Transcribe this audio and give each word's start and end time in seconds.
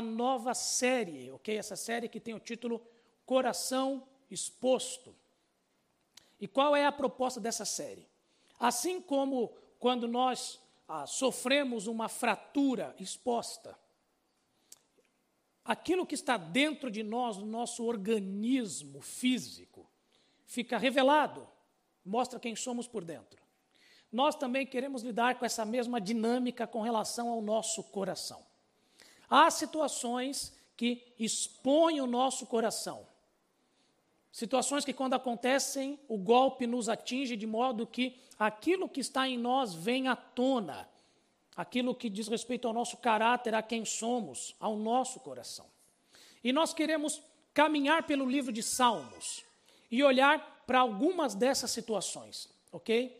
uma 0.00 0.10
nova 0.10 0.54
série, 0.54 1.30
ok? 1.30 1.56
Essa 1.56 1.76
série 1.76 2.08
que 2.08 2.18
tem 2.18 2.34
o 2.34 2.40
título 2.40 2.82
Coração 3.26 4.02
Exposto. 4.30 5.14
E 6.40 6.48
qual 6.48 6.74
é 6.74 6.86
a 6.86 6.92
proposta 6.92 7.38
dessa 7.38 7.66
série? 7.66 8.08
Assim 8.58 9.00
como 9.00 9.52
quando 9.78 10.08
nós 10.08 10.58
ah, 10.88 11.06
sofremos 11.06 11.86
uma 11.86 12.08
fratura 12.08 12.94
exposta, 12.98 13.78
aquilo 15.64 16.06
que 16.06 16.14
está 16.14 16.36
dentro 16.36 16.90
de 16.90 17.02
nós, 17.02 17.36
no 17.36 17.46
nosso 17.46 17.84
organismo 17.84 19.02
físico, 19.02 19.86
fica 20.46 20.78
revelado, 20.78 21.46
mostra 22.04 22.40
quem 22.40 22.56
somos 22.56 22.88
por 22.88 23.04
dentro. 23.04 23.40
Nós 24.10 24.34
também 24.34 24.66
queremos 24.66 25.02
lidar 25.02 25.38
com 25.38 25.44
essa 25.44 25.64
mesma 25.64 26.00
dinâmica 26.00 26.66
com 26.66 26.80
relação 26.80 27.28
ao 27.28 27.40
nosso 27.40 27.84
coração. 27.84 28.49
Há 29.30 29.50
situações 29.50 30.52
que 30.76 31.14
expõem 31.18 32.00
o 32.00 32.06
nosso 32.06 32.44
coração. 32.46 33.06
Situações 34.32 34.84
que, 34.84 34.92
quando 34.92 35.14
acontecem, 35.14 35.98
o 36.08 36.18
golpe 36.18 36.66
nos 36.66 36.88
atinge 36.88 37.36
de 37.36 37.46
modo 37.46 37.86
que 37.86 38.18
aquilo 38.38 38.88
que 38.88 39.00
está 39.00 39.28
em 39.28 39.38
nós 39.38 39.72
vem 39.72 40.08
à 40.08 40.16
tona 40.16 40.88
aquilo 41.60 41.94
que 41.94 42.08
diz 42.08 42.26
respeito 42.26 42.66
ao 42.66 42.72
nosso 42.72 42.96
caráter, 42.96 43.54
a 43.54 43.62
quem 43.62 43.84
somos, 43.84 44.56
ao 44.58 44.76
nosso 44.76 45.20
coração. 45.20 45.66
E 46.42 46.54
nós 46.54 46.72
queremos 46.72 47.20
caminhar 47.52 48.04
pelo 48.04 48.24
livro 48.24 48.50
de 48.50 48.62
Salmos 48.62 49.44
e 49.90 50.02
olhar 50.02 50.64
para 50.66 50.80
algumas 50.80 51.34
dessas 51.34 51.70
situações, 51.70 52.48
ok? 52.72 53.14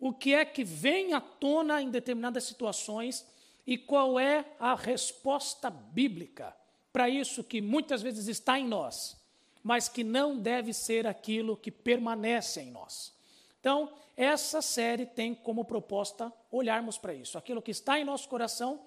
O 0.00 0.10
que 0.10 0.32
é 0.32 0.42
que 0.44 0.64
vem 0.64 1.12
à 1.12 1.20
tona 1.20 1.82
em 1.82 1.90
determinadas 1.90 2.44
situações 2.44 3.26
e 3.66 3.78
qual 3.78 4.18
é 4.18 4.44
a 4.58 4.74
resposta 4.74 5.70
bíblica 5.70 6.54
para 6.92 7.08
isso 7.08 7.42
que 7.42 7.60
muitas 7.60 8.02
vezes 8.02 8.28
está 8.28 8.58
em 8.58 8.66
nós, 8.66 9.16
mas 9.62 9.88
que 9.88 10.04
não 10.04 10.38
deve 10.38 10.72
ser 10.72 11.06
aquilo 11.06 11.56
que 11.56 11.70
permanece 11.70 12.60
em 12.60 12.70
nós. 12.70 13.14
Então, 13.60 13.92
essa 14.16 14.60
série 14.60 15.06
tem 15.06 15.34
como 15.34 15.64
proposta 15.64 16.32
olharmos 16.50 16.98
para 16.98 17.14
isso, 17.14 17.38
aquilo 17.38 17.62
que 17.62 17.70
está 17.70 17.98
em 17.98 18.04
nosso 18.04 18.28
coração, 18.28 18.80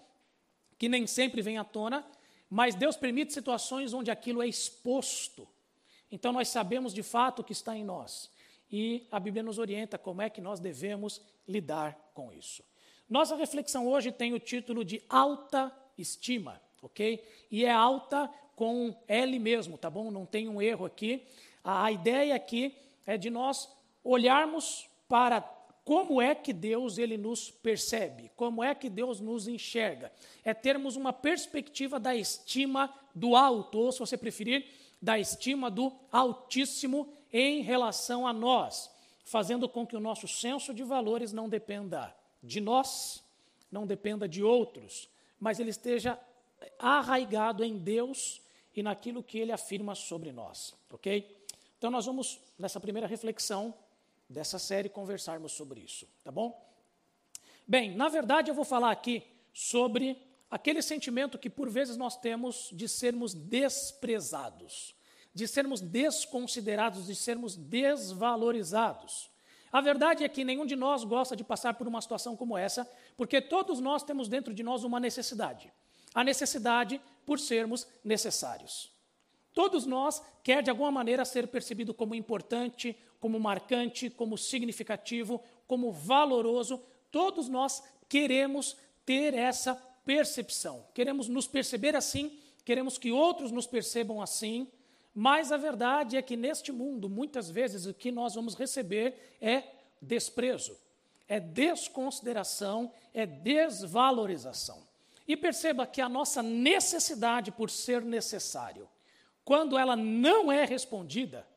que 0.77 0.89
nem 0.89 1.07
sempre 1.07 1.41
vem 1.41 1.57
à 1.57 1.63
tona, 1.63 2.05
mas 2.49 2.75
Deus 2.75 2.95
permite 2.95 3.33
situações 3.33 3.93
onde 3.93 4.11
aquilo 4.11 4.43
é 4.43 4.47
exposto. 4.47 5.47
Então 6.11 6.31
nós 6.31 6.47
sabemos 6.49 6.93
de 6.93 7.01
fato 7.01 7.39
o 7.39 7.43
que 7.43 7.53
está 7.53 7.75
em 7.75 7.83
nós. 7.83 8.29
E 8.71 9.07
a 9.11 9.19
Bíblia 9.19 9.43
nos 9.43 9.57
orienta 9.57 9.97
como 9.97 10.21
é 10.21 10.29
que 10.29 10.41
nós 10.41 10.59
devemos 10.59 11.21
lidar 11.47 11.95
com 12.13 12.31
isso. 12.31 12.63
Nossa 13.09 13.35
reflexão 13.35 13.87
hoje 13.87 14.11
tem 14.11 14.33
o 14.33 14.39
título 14.39 14.83
de 14.83 15.01
alta 15.07 15.71
estima, 15.97 16.59
ok? 16.81 17.23
E 17.51 17.63
é 17.63 17.71
alta 17.71 18.29
com 18.55 18.95
L 19.07 19.39
mesmo, 19.39 19.77
tá 19.77 19.89
bom? 19.89 20.09
Não 20.09 20.25
tem 20.25 20.49
um 20.49 20.61
erro 20.61 20.85
aqui. 20.85 21.21
A 21.63 21.91
ideia 21.91 22.35
aqui 22.35 22.75
é 23.05 23.15
de 23.17 23.29
nós 23.29 23.69
olharmos 24.03 24.89
para 25.07 25.41
como 25.83 26.19
é 26.19 26.33
que 26.33 26.51
Deus 26.51 26.97
ele 26.97 27.15
nos 27.15 27.51
percebe, 27.51 28.31
como 28.35 28.63
é 28.63 28.73
que 28.73 28.89
Deus 28.89 29.19
nos 29.19 29.47
enxerga. 29.47 30.11
É 30.43 30.51
termos 30.51 30.95
uma 30.95 31.13
perspectiva 31.13 31.99
da 31.99 32.15
estima 32.15 32.91
do 33.13 33.35
alto, 33.35 33.77
ou 33.77 33.91
se 33.91 33.99
você 33.99 34.17
preferir, 34.17 34.65
da 34.99 35.19
estima 35.19 35.69
do 35.69 35.93
Altíssimo 36.11 37.13
em 37.31 37.61
relação 37.61 38.25
a 38.25 38.33
nós, 38.33 38.89
fazendo 39.23 39.69
com 39.69 39.85
que 39.85 39.95
o 39.95 39.99
nosso 39.99 40.27
senso 40.27 40.73
de 40.73 40.81
valores 40.81 41.31
não 41.31 41.47
dependa 41.47 42.15
de 42.45 42.61
nós, 42.61 43.23
não 43.71 43.85
dependa 43.85 44.27
de 44.27 44.43
outros, 44.43 45.09
mas 45.39 45.59
ele 45.59 45.69
esteja 45.69 46.19
arraigado 46.79 47.63
em 47.63 47.77
Deus 47.77 48.41
e 48.73 48.83
naquilo 48.83 49.23
que 49.23 49.37
ele 49.37 49.51
afirma 49.51 49.95
sobre 49.95 50.31
nós, 50.31 50.73
ok? 50.89 51.45
Então 51.77 51.91
nós 51.91 52.05
vamos, 52.05 52.39
nessa 52.57 52.79
primeira 52.79 53.07
reflexão, 53.07 53.73
dessa 54.29 54.57
série 54.57 54.89
conversarmos 54.89 55.51
sobre 55.51 55.81
isso, 55.81 56.07
tá 56.23 56.31
bom? 56.31 56.63
Bem, 57.67 57.95
na 57.95 58.09
verdade 58.09 58.49
eu 58.49 58.55
vou 58.55 58.65
falar 58.65 58.91
aqui 58.91 59.23
sobre 59.53 60.17
aquele 60.49 60.81
sentimento 60.81 61.37
que 61.37 61.49
por 61.49 61.69
vezes 61.69 61.97
nós 61.97 62.17
temos 62.17 62.69
de 62.71 62.87
sermos 62.87 63.33
desprezados, 63.33 64.95
de 65.33 65.47
sermos 65.47 65.81
desconsiderados, 65.81 67.07
de 67.07 67.15
sermos 67.15 67.55
desvalorizados. 67.55 69.29
A 69.75 69.81
verdade 69.81 70.23
é 70.23 70.29
que 70.29 70.45
nenhum 70.45 70.65
de 70.65 70.73
nós 70.73 71.03
gosta 71.03 71.35
de 71.35 71.43
passar 71.43 71.73
por 71.73 71.85
uma 71.85 72.01
situação 72.01 72.33
como 72.33 72.57
essa, 72.57 72.89
porque 73.17 73.41
todos 73.41 73.81
nós 73.81 74.03
temos 74.03 74.29
dentro 74.29 74.53
de 74.53 74.63
nós 74.63 74.85
uma 74.85 75.01
necessidade. 75.01 75.69
A 76.13 76.23
necessidade 76.23 77.01
por 77.25 77.41
sermos 77.41 77.85
necessários. 78.01 78.89
Todos 79.53 79.85
nós 79.85 80.23
quer 80.41 80.63
de 80.63 80.69
alguma 80.69 80.91
maneira 80.91 81.25
ser 81.25 81.49
percebido 81.49 81.93
como 81.93 82.15
importante, 82.15 82.97
como 83.19 83.37
marcante, 83.37 84.09
como 84.09 84.37
significativo, 84.37 85.43
como 85.67 85.91
valoroso. 85.91 86.81
Todos 87.11 87.49
nós 87.49 87.83
queremos 88.07 88.77
ter 89.05 89.33
essa 89.33 89.75
percepção. 90.05 90.85
Queremos 90.93 91.27
nos 91.27 91.47
perceber 91.47 91.97
assim, 91.97 92.39
queremos 92.63 92.97
que 92.97 93.11
outros 93.11 93.51
nos 93.51 93.67
percebam 93.67 94.21
assim. 94.21 94.69
Mas 95.17 95.49
a 95.53 95.55
verdade 95.55 96.17
é 96.17 96.21
que 96.21 96.35
neste 96.35 96.73
mundo, 96.73 97.09
muitas 97.09 97.49
vezes, 97.49 97.85
o 97.85 97.93
que 97.93 98.11
nós 98.11 98.35
vamos 98.35 98.53
receber 98.53 99.37
é 99.39 99.63
desprezo, 100.01 100.77
é 101.25 101.39
desconsideração, 101.39 102.91
é 103.13 103.25
desvalorização. 103.25 104.83
E 105.25 105.37
perceba 105.37 105.87
que 105.87 106.01
a 106.01 106.09
nossa 106.09 106.43
necessidade 106.43 107.49
por 107.49 107.69
ser 107.69 108.01
necessário, 108.01 108.89
quando 109.45 109.77
ela 109.77 109.95
não 109.95 110.51
é 110.51 110.65
respondida, 110.65 111.47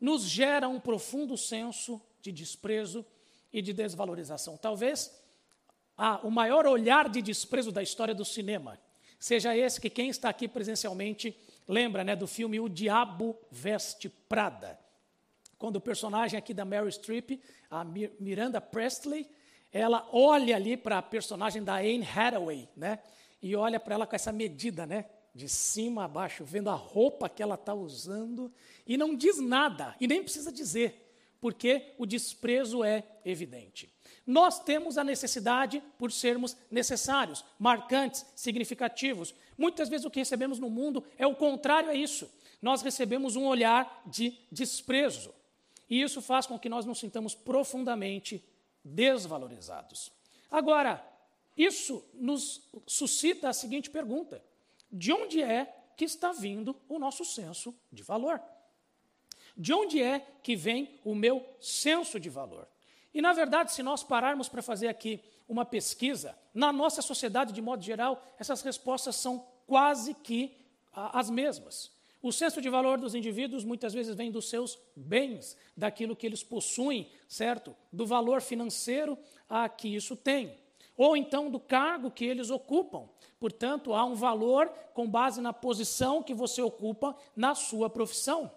nos 0.00 0.22
gera 0.22 0.66
um 0.66 0.80
profundo 0.80 1.36
senso 1.36 2.00
de 2.22 2.32
desprezo 2.32 3.04
e 3.52 3.60
de 3.60 3.74
desvalorização. 3.74 4.56
Talvez 4.56 5.14
ah, 5.96 6.20
o 6.22 6.30
maior 6.30 6.66
olhar 6.66 7.08
de 7.08 7.20
desprezo 7.20 7.70
da 7.70 7.82
história 7.82 8.14
do 8.14 8.24
cinema 8.24 8.80
seja 9.18 9.56
esse 9.56 9.80
que 9.80 9.88
quem 9.88 10.08
está 10.08 10.28
aqui 10.28 10.48
presencialmente 10.48 11.38
lembra 11.66 12.04
né, 12.04 12.14
do 12.14 12.26
filme 12.26 12.60
O 12.60 12.68
Diabo 12.68 13.38
Veste 13.50 14.08
Prada. 14.08 14.78
Quando 15.58 15.76
o 15.76 15.80
personagem 15.80 16.38
aqui 16.38 16.52
da 16.52 16.64
Mary 16.64 16.90
Streep, 16.90 17.40
a 17.70 17.84
Miranda 17.84 18.60
Presley, 18.60 19.28
ela 19.72 20.08
olha 20.12 20.56
ali 20.56 20.76
para 20.76 20.98
a 20.98 21.02
personagem 21.02 21.62
da 21.62 21.76
Anne 21.76 22.06
Hathaway, 22.06 22.68
né? 22.76 22.98
E 23.42 23.54
olha 23.56 23.78
para 23.78 23.94
ela 23.94 24.06
com 24.06 24.16
essa 24.16 24.32
medida, 24.32 24.86
né? 24.86 25.06
de 25.34 25.48
cima 25.48 26.04
a 26.04 26.08
baixo, 26.08 26.44
vendo 26.44 26.70
a 26.70 26.74
roupa 26.74 27.28
que 27.28 27.42
ela 27.42 27.56
está 27.56 27.74
usando, 27.74 28.52
e 28.86 28.96
não 28.96 29.16
diz 29.16 29.40
nada, 29.40 29.96
e 30.00 30.06
nem 30.06 30.22
precisa 30.22 30.52
dizer, 30.52 31.12
porque 31.40 31.94
o 31.98 32.06
desprezo 32.06 32.84
é 32.84 33.02
evidente. 33.24 33.92
Nós 34.26 34.58
temos 34.62 34.96
a 34.96 35.04
necessidade 35.04 35.82
por 35.98 36.10
sermos 36.10 36.56
necessários, 36.70 37.44
marcantes, 37.58 38.24
significativos. 38.34 39.34
Muitas 39.56 39.88
vezes 39.88 40.06
o 40.06 40.10
que 40.10 40.20
recebemos 40.20 40.58
no 40.58 40.70
mundo 40.70 41.04
é 41.18 41.26
o 41.26 41.34
contrário 41.34 41.90
a 41.90 41.94
isso. 41.94 42.30
Nós 42.62 42.80
recebemos 42.80 43.36
um 43.36 43.44
olhar 43.44 44.02
de 44.06 44.38
desprezo. 44.50 45.34
E 45.90 46.00
isso 46.00 46.22
faz 46.22 46.46
com 46.46 46.58
que 46.58 46.68
nós 46.68 46.86
nos 46.86 46.98
sintamos 46.98 47.34
profundamente 47.34 48.42
desvalorizados. 48.82 50.10
Agora, 50.50 51.04
isso 51.56 52.02
nos 52.14 52.62
suscita 52.86 53.50
a 53.50 53.52
seguinte 53.52 53.90
pergunta: 53.90 54.42
de 54.90 55.12
onde 55.12 55.42
é 55.42 55.72
que 55.96 56.04
está 56.04 56.32
vindo 56.32 56.76
o 56.88 56.98
nosso 56.98 57.24
senso 57.24 57.74
de 57.92 58.02
valor. 58.02 58.40
De 59.56 59.72
onde 59.72 60.02
é 60.02 60.20
que 60.42 60.56
vem 60.56 60.98
o 61.04 61.14
meu 61.14 61.46
senso 61.60 62.18
de 62.18 62.28
valor? 62.28 62.68
E, 63.14 63.22
na 63.22 63.32
verdade, 63.32 63.72
se 63.72 63.82
nós 63.82 64.02
pararmos 64.02 64.48
para 64.48 64.60
fazer 64.60 64.88
aqui 64.88 65.20
uma 65.48 65.64
pesquisa, 65.64 66.36
na 66.52 66.72
nossa 66.72 67.00
sociedade, 67.00 67.52
de 67.52 67.62
modo 67.62 67.82
geral, 67.82 68.22
essas 68.38 68.60
respostas 68.60 69.16
são 69.16 69.46
quase 69.66 70.12
que 70.14 70.56
as 70.92 71.30
mesmas. 71.30 71.92
O 72.20 72.32
senso 72.32 72.60
de 72.60 72.68
valor 72.68 72.98
dos 72.98 73.14
indivíduos 73.14 73.64
muitas 73.64 73.92
vezes 73.94 74.16
vem 74.16 74.30
dos 74.30 74.48
seus 74.48 74.78
bens, 74.96 75.56
daquilo 75.76 76.16
que 76.16 76.26
eles 76.26 76.42
possuem, 76.42 77.10
certo? 77.28 77.76
Do 77.92 78.06
valor 78.06 78.40
financeiro 78.40 79.16
a 79.48 79.68
que 79.68 79.94
isso 79.94 80.16
tem 80.16 80.56
ou 80.96 81.16
então 81.16 81.50
do 81.50 81.58
cargo 81.58 82.10
que 82.10 82.24
eles 82.24 82.50
ocupam. 82.50 83.08
Portanto, 83.38 83.92
há 83.92 84.04
um 84.04 84.14
valor 84.14 84.68
com 84.92 85.08
base 85.08 85.40
na 85.40 85.52
posição 85.52 86.22
que 86.22 86.32
você 86.32 86.62
ocupa 86.62 87.16
na 87.34 87.54
sua 87.54 87.90
profissão. 87.90 88.50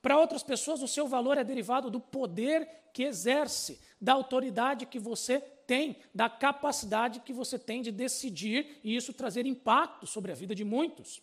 Para 0.00 0.18
outras 0.18 0.42
pessoas, 0.42 0.82
o 0.82 0.88
seu 0.88 1.06
valor 1.06 1.38
é 1.38 1.44
derivado 1.44 1.90
do 1.90 2.00
poder 2.00 2.68
que 2.92 3.04
exerce, 3.04 3.80
da 4.02 4.14
autoridade 4.14 4.84
que 4.84 4.98
você 4.98 5.38
tem, 5.40 5.96
da 6.12 6.28
capacidade 6.28 7.20
que 7.20 7.32
você 7.32 7.56
tem 7.56 7.80
de 7.80 7.92
decidir 7.92 8.80
e 8.82 8.96
isso 8.96 9.12
trazer 9.12 9.46
impacto 9.46 10.08
sobre 10.08 10.32
a 10.32 10.34
vida 10.34 10.56
de 10.56 10.64
muitos. 10.64 11.22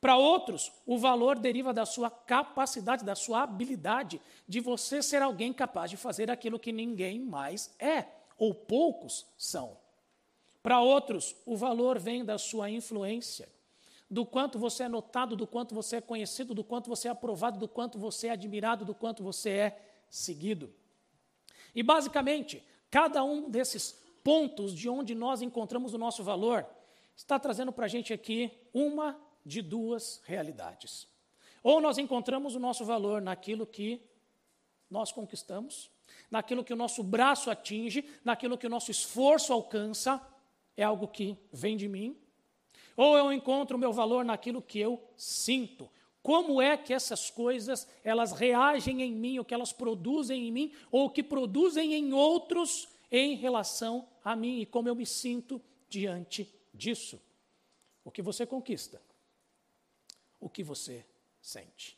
Para 0.00 0.16
outros, 0.16 0.72
o 0.84 0.98
valor 0.98 1.38
deriva 1.38 1.72
da 1.72 1.86
sua 1.86 2.10
capacidade, 2.10 3.04
da 3.04 3.14
sua 3.14 3.44
habilidade, 3.44 4.20
de 4.46 4.58
você 4.58 5.00
ser 5.00 5.22
alguém 5.22 5.52
capaz 5.52 5.88
de 5.88 5.96
fazer 5.96 6.28
aquilo 6.28 6.58
que 6.58 6.72
ninguém 6.72 7.20
mais 7.20 7.72
é, 7.78 8.06
ou 8.36 8.52
poucos 8.52 9.24
são. 9.38 9.78
Para 10.64 10.80
outros, 10.80 11.36
o 11.46 11.56
valor 11.56 11.96
vem 11.96 12.24
da 12.24 12.38
sua 12.38 12.68
influência, 12.68 13.48
do 14.10 14.26
quanto 14.26 14.58
você 14.58 14.82
é 14.82 14.88
notado, 14.88 15.36
do 15.36 15.46
quanto 15.46 15.76
você 15.76 15.96
é 15.96 16.00
conhecido, 16.00 16.54
do 16.54 16.64
quanto 16.64 16.90
você 16.90 17.06
é 17.06 17.10
aprovado, 17.12 17.58
do 17.58 17.68
quanto 17.68 18.00
você 18.00 18.26
é 18.26 18.32
admirado, 18.32 18.84
do 18.84 18.94
quanto 18.94 19.22
você 19.22 19.50
é 19.50 19.82
seguido. 20.10 20.74
E 21.76 21.82
basicamente, 21.82 22.64
cada 22.90 23.22
um 23.22 23.50
desses 23.50 24.02
pontos 24.24 24.74
de 24.74 24.88
onde 24.88 25.14
nós 25.14 25.42
encontramos 25.42 25.92
o 25.92 25.98
nosso 25.98 26.24
valor 26.24 26.66
está 27.14 27.38
trazendo 27.38 27.70
para 27.70 27.84
a 27.84 27.88
gente 27.88 28.14
aqui 28.14 28.50
uma 28.72 29.20
de 29.44 29.60
duas 29.60 30.22
realidades. 30.24 31.06
Ou 31.62 31.78
nós 31.78 31.98
encontramos 31.98 32.54
o 32.54 32.58
nosso 32.58 32.82
valor 32.82 33.20
naquilo 33.20 33.66
que 33.66 34.00
nós 34.90 35.12
conquistamos, 35.12 35.90
naquilo 36.30 36.64
que 36.64 36.72
o 36.72 36.76
nosso 36.76 37.02
braço 37.02 37.50
atinge, 37.50 38.08
naquilo 38.24 38.56
que 38.56 38.66
o 38.66 38.70
nosso 38.70 38.90
esforço 38.90 39.52
alcança, 39.52 40.26
é 40.76 40.82
algo 40.82 41.06
que 41.06 41.36
vem 41.52 41.76
de 41.76 41.88
mim, 41.88 42.16
ou 42.96 43.18
eu 43.18 43.30
encontro 43.30 43.76
o 43.76 43.80
meu 43.80 43.92
valor 43.92 44.24
naquilo 44.24 44.62
que 44.62 44.78
eu 44.78 45.02
sinto. 45.14 45.90
Como 46.26 46.60
é 46.60 46.76
que 46.76 46.92
essas 46.92 47.30
coisas, 47.30 47.86
elas 48.02 48.32
reagem 48.32 49.00
em 49.00 49.12
mim, 49.12 49.38
o 49.38 49.44
que 49.44 49.54
elas 49.54 49.72
produzem 49.72 50.48
em 50.48 50.50
mim, 50.50 50.72
ou 50.90 51.04
o 51.04 51.10
que 51.10 51.22
produzem 51.22 51.94
em 51.94 52.12
outros 52.12 52.88
em 53.12 53.36
relação 53.36 54.08
a 54.24 54.34
mim, 54.34 54.58
e 54.58 54.66
como 54.66 54.88
eu 54.88 54.96
me 54.96 55.06
sinto 55.06 55.62
diante 55.88 56.52
disso. 56.74 57.22
O 58.04 58.10
que 58.10 58.22
você 58.22 58.44
conquista, 58.44 59.00
o 60.40 60.48
que 60.48 60.64
você 60.64 61.06
sente. 61.40 61.96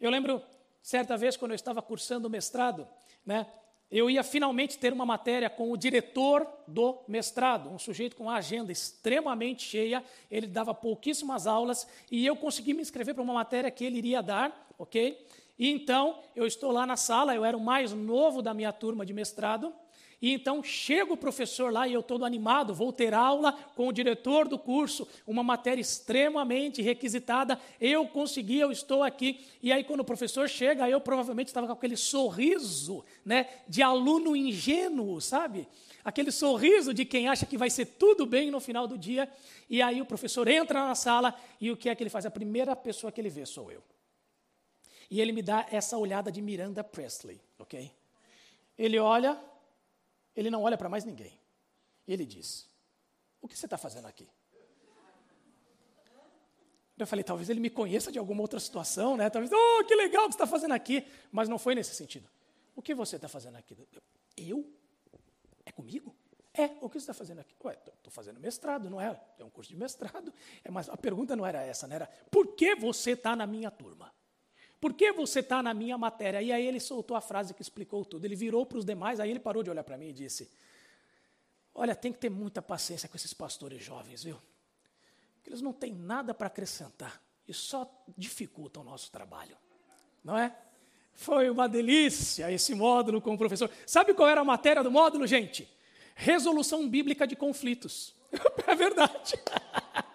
Eu 0.00 0.10
lembro, 0.10 0.42
certa 0.82 1.16
vez, 1.16 1.36
quando 1.36 1.52
eu 1.52 1.54
estava 1.54 1.80
cursando 1.80 2.26
o 2.26 2.30
mestrado, 2.32 2.88
né, 3.24 3.46
eu 3.96 4.10
ia 4.10 4.24
finalmente 4.24 4.76
ter 4.76 4.92
uma 4.92 5.06
matéria 5.06 5.48
com 5.48 5.70
o 5.70 5.76
diretor 5.76 6.44
do 6.66 6.98
mestrado, 7.06 7.70
um 7.70 7.78
sujeito 7.78 8.16
com 8.16 8.24
uma 8.24 8.34
agenda 8.34 8.72
extremamente 8.72 9.62
cheia, 9.62 10.02
ele 10.28 10.48
dava 10.48 10.74
pouquíssimas 10.74 11.46
aulas 11.46 11.86
e 12.10 12.26
eu 12.26 12.34
consegui 12.34 12.74
me 12.74 12.82
inscrever 12.82 13.14
para 13.14 13.22
uma 13.22 13.34
matéria 13.34 13.70
que 13.70 13.84
ele 13.84 13.98
iria 13.98 14.20
dar, 14.20 14.68
ok? 14.76 15.24
E 15.56 15.70
então 15.70 16.18
eu 16.34 16.44
estou 16.44 16.72
lá 16.72 16.84
na 16.84 16.96
sala, 16.96 17.36
eu 17.36 17.44
era 17.44 17.56
o 17.56 17.60
mais 17.60 17.92
novo 17.92 18.42
da 18.42 18.52
minha 18.52 18.72
turma 18.72 19.06
de 19.06 19.12
mestrado, 19.12 19.72
e 20.20 20.32
então 20.32 20.62
chega 20.62 21.12
o 21.12 21.16
professor 21.16 21.72
lá 21.72 21.86
e 21.86 21.92
eu 21.92 22.02
todo 22.02 22.24
animado, 22.24 22.74
vou 22.74 22.92
ter 22.92 23.12
aula 23.12 23.52
com 23.74 23.88
o 23.88 23.92
diretor 23.92 24.48
do 24.48 24.58
curso, 24.58 25.06
uma 25.26 25.42
matéria 25.42 25.80
extremamente 25.80 26.80
requisitada. 26.80 27.60
Eu 27.80 28.06
consegui, 28.08 28.58
eu 28.58 28.72
estou 28.72 29.02
aqui. 29.02 29.44
E 29.62 29.72
aí 29.72 29.84
quando 29.84 30.00
o 30.00 30.04
professor 30.04 30.48
chega, 30.48 30.88
eu 30.88 31.00
provavelmente 31.00 31.48
estava 31.48 31.66
com 31.66 31.72
aquele 31.72 31.96
sorriso, 31.96 33.04
né, 33.24 33.48
de 33.68 33.82
aluno 33.82 34.34
ingênuo, 34.34 35.20
sabe? 35.20 35.68
Aquele 36.04 36.30
sorriso 36.30 36.92
de 36.92 37.04
quem 37.04 37.28
acha 37.28 37.46
que 37.46 37.56
vai 37.56 37.70
ser 37.70 37.86
tudo 37.86 38.26
bem 38.26 38.50
no 38.50 38.60
final 38.60 38.86
do 38.86 38.98
dia. 38.98 39.28
E 39.68 39.80
aí 39.80 40.00
o 40.00 40.06
professor 40.06 40.46
entra 40.48 40.86
na 40.86 40.94
sala 40.94 41.34
e 41.60 41.70
o 41.70 41.76
que 41.76 41.88
é 41.88 41.94
que 41.94 42.02
ele 42.02 42.10
faz? 42.10 42.26
A 42.26 42.30
primeira 42.30 42.76
pessoa 42.76 43.10
que 43.10 43.20
ele 43.20 43.30
vê 43.30 43.46
sou 43.46 43.72
eu. 43.72 43.82
E 45.10 45.20
ele 45.20 45.32
me 45.32 45.42
dá 45.42 45.66
essa 45.70 45.96
olhada 45.96 46.30
de 46.32 46.40
Miranda 46.42 46.82
Presley, 46.82 47.40
ok? 47.58 47.90
Ele 48.76 48.98
olha, 48.98 49.38
ele 50.36 50.50
não 50.50 50.62
olha 50.62 50.76
para 50.76 50.88
mais 50.88 51.04
ninguém. 51.04 51.40
Ele 52.06 52.24
diz: 52.24 52.68
O 53.40 53.48
que 53.48 53.56
você 53.56 53.66
está 53.66 53.78
fazendo 53.78 54.06
aqui? 54.06 54.28
Eu 56.96 57.06
falei, 57.06 57.24
talvez 57.24 57.50
ele 57.50 57.58
me 57.58 57.70
conheça 57.70 58.12
de 58.12 58.20
alguma 58.20 58.40
outra 58.40 58.60
situação, 58.60 59.16
né? 59.16 59.28
Talvez, 59.28 59.50
oh, 59.52 59.84
que 59.84 59.96
legal 59.96 60.26
que 60.26 60.32
você 60.32 60.36
está 60.36 60.46
fazendo 60.46 60.72
aqui. 60.72 61.04
Mas 61.32 61.48
não 61.48 61.58
foi 61.58 61.74
nesse 61.74 61.92
sentido. 61.94 62.28
O 62.76 62.80
que 62.80 62.94
você 62.94 63.16
está 63.16 63.28
fazendo 63.28 63.56
aqui? 63.56 63.76
Eu? 64.36 64.64
É 65.66 65.72
comigo? 65.72 66.14
É, 66.52 66.66
o 66.80 66.88
que 66.88 66.94
você 66.94 66.98
está 66.98 67.14
fazendo 67.14 67.40
aqui? 67.40 67.52
Ué, 67.64 67.74
estou 67.74 68.12
fazendo 68.12 68.38
mestrado, 68.38 68.88
não 68.88 69.00
é? 69.00 69.20
É 69.38 69.44
um 69.44 69.50
curso 69.50 69.70
de 69.70 69.76
mestrado. 69.76 70.32
É, 70.62 70.70
mas 70.70 70.88
a 70.88 70.96
pergunta 70.96 71.34
não 71.34 71.44
era 71.44 71.60
essa, 71.62 71.88
né? 71.88 71.96
Era, 71.96 72.06
por 72.30 72.54
que 72.54 72.76
você 72.76 73.12
está 73.12 73.34
na 73.34 73.44
minha 73.44 73.72
turma? 73.72 74.14
Por 74.84 74.92
que 74.92 75.10
você 75.12 75.40
está 75.40 75.62
na 75.62 75.72
minha 75.72 75.96
matéria? 75.96 76.42
E 76.42 76.52
aí 76.52 76.66
ele 76.66 76.78
soltou 76.78 77.16
a 77.16 77.20
frase 77.22 77.54
que 77.54 77.62
explicou 77.62 78.04
tudo. 78.04 78.26
Ele 78.26 78.36
virou 78.36 78.66
para 78.66 78.76
os 78.76 78.84
demais, 78.84 79.18
aí 79.18 79.30
ele 79.30 79.40
parou 79.40 79.62
de 79.62 79.70
olhar 79.70 79.82
para 79.82 79.96
mim 79.96 80.08
e 80.08 80.12
disse: 80.12 80.50
Olha, 81.74 81.96
tem 81.96 82.12
que 82.12 82.18
ter 82.18 82.28
muita 82.28 82.60
paciência 82.60 83.08
com 83.08 83.16
esses 83.16 83.32
pastores 83.32 83.82
jovens, 83.82 84.22
viu? 84.22 84.36
Porque 85.36 85.48
eles 85.48 85.62
não 85.62 85.72
têm 85.72 85.94
nada 85.94 86.34
para 86.34 86.48
acrescentar 86.48 87.18
e 87.48 87.54
só 87.54 87.90
dificultam 88.14 88.82
o 88.82 88.84
nosso 88.84 89.10
trabalho, 89.10 89.56
não 90.22 90.36
é? 90.36 90.54
Foi 91.14 91.48
uma 91.48 91.66
delícia 91.66 92.52
esse 92.52 92.74
módulo 92.74 93.22
com 93.22 93.32
o 93.32 93.38
professor. 93.38 93.70
Sabe 93.86 94.12
qual 94.12 94.28
era 94.28 94.42
a 94.42 94.44
matéria 94.44 94.82
do 94.82 94.90
módulo, 94.90 95.26
gente? 95.26 95.66
Resolução 96.14 96.86
bíblica 96.86 97.26
de 97.26 97.34
conflitos. 97.34 98.14
É 98.66 98.74
verdade. 98.74 99.34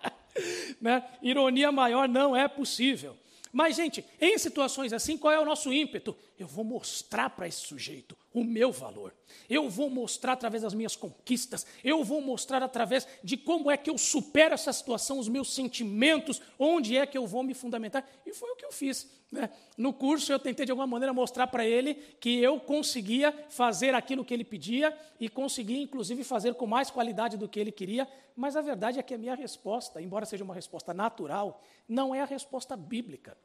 né? 0.80 1.10
Ironia 1.24 1.72
maior 1.72 2.08
não 2.08 2.36
é 2.36 2.48
possível. 2.48 3.18
Mas, 3.52 3.76
gente, 3.76 4.06
em 4.20 4.38
situações 4.38 4.94
assim, 4.94 5.18
qual 5.18 5.34
é 5.34 5.40
o 5.40 5.46
nosso 5.46 5.74
ímpeto? 5.74 6.16
Eu 6.40 6.48
vou 6.48 6.64
mostrar 6.64 7.30
para 7.32 7.50
esse 7.50 7.60
sujeito 7.60 8.16
o 8.34 8.46
meu 8.46 8.72
valor. 8.72 9.14
Eu 9.50 9.70
vou 9.70 9.90
mostrar 9.90 10.32
através 10.32 10.64
das 10.64 10.74
minhas 10.74 10.96
conquistas. 10.96 11.68
Eu 11.84 12.02
vou 12.02 12.22
mostrar 12.22 12.64
através 12.64 13.06
de 13.22 13.36
como 13.36 13.70
é 13.70 13.76
que 13.76 13.90
eu 13.90 13.98
supero 13.98 14.54
essa 14.54 14.72
situação, 14.72 15.20
os 15.20 15.28
meus 15.28 15.54
sentimentos, 15.54 16.42
onde 16.58 16.96
é 16.96 17.06
que 17.06 17.18
eu 17.18 17.28
vou 17.28 17.44
me 17.44 17.54
fundamentar. 17.54 18.08
E 18.26 18.34
foi 18.34 18.50
o 18.52 18.56
que 18.56 18.64
eu 18.64 18.72
fiz. 18.72 19.12
Né? 19.30 19.50
No 19.78 19.92
curso, 19.92 20.32
eu 20.32 20.40
tentei 20.40 20.66
de 20.66 20.72
alguma 20.72 20.88
maneira 20.88 21.12
mostrar 21.12 21.46
para 21.48 21.66
ele 21.66 21.96
que 22.22 22.42
eu 22.42 22.58
conseguia 22.58 23.34
fazer 23.50 23.94
aquilo 23.94 24.24
que 24.24 24.34
ele 24.34 24.46
pedia 24.46 24.98
e 25.20 25.28
conseguia, 25.28 25.82
inclusive, 25.82 26.24
fazer 26.24 26.54
com 26.54 26.66
mais 26.66 26.90
qualidade 26.90 27.36
do 27.36 27.50
que 27.50 27.60
ele 27.60 27.72
queria. 27.72 28.08
Mas 28.34 28.56
a 28.56 28.62
verdade 28.62 28.98
é 28.98 29.04
que 29.04 29.14
a 29.14 29.18
minha 29.18 29.36
resposta, 29.36 30.02
embora 30.02 30.26
seja 30.26 30.46
uma 30.46 30.56
resposta 30.56 30.94
natural, 30.94 31.62
não 31.86 32.16
é 32.16 32.22
a 32.22 32.26
resposta 32.26 32.78
bíblica 32.78 33.36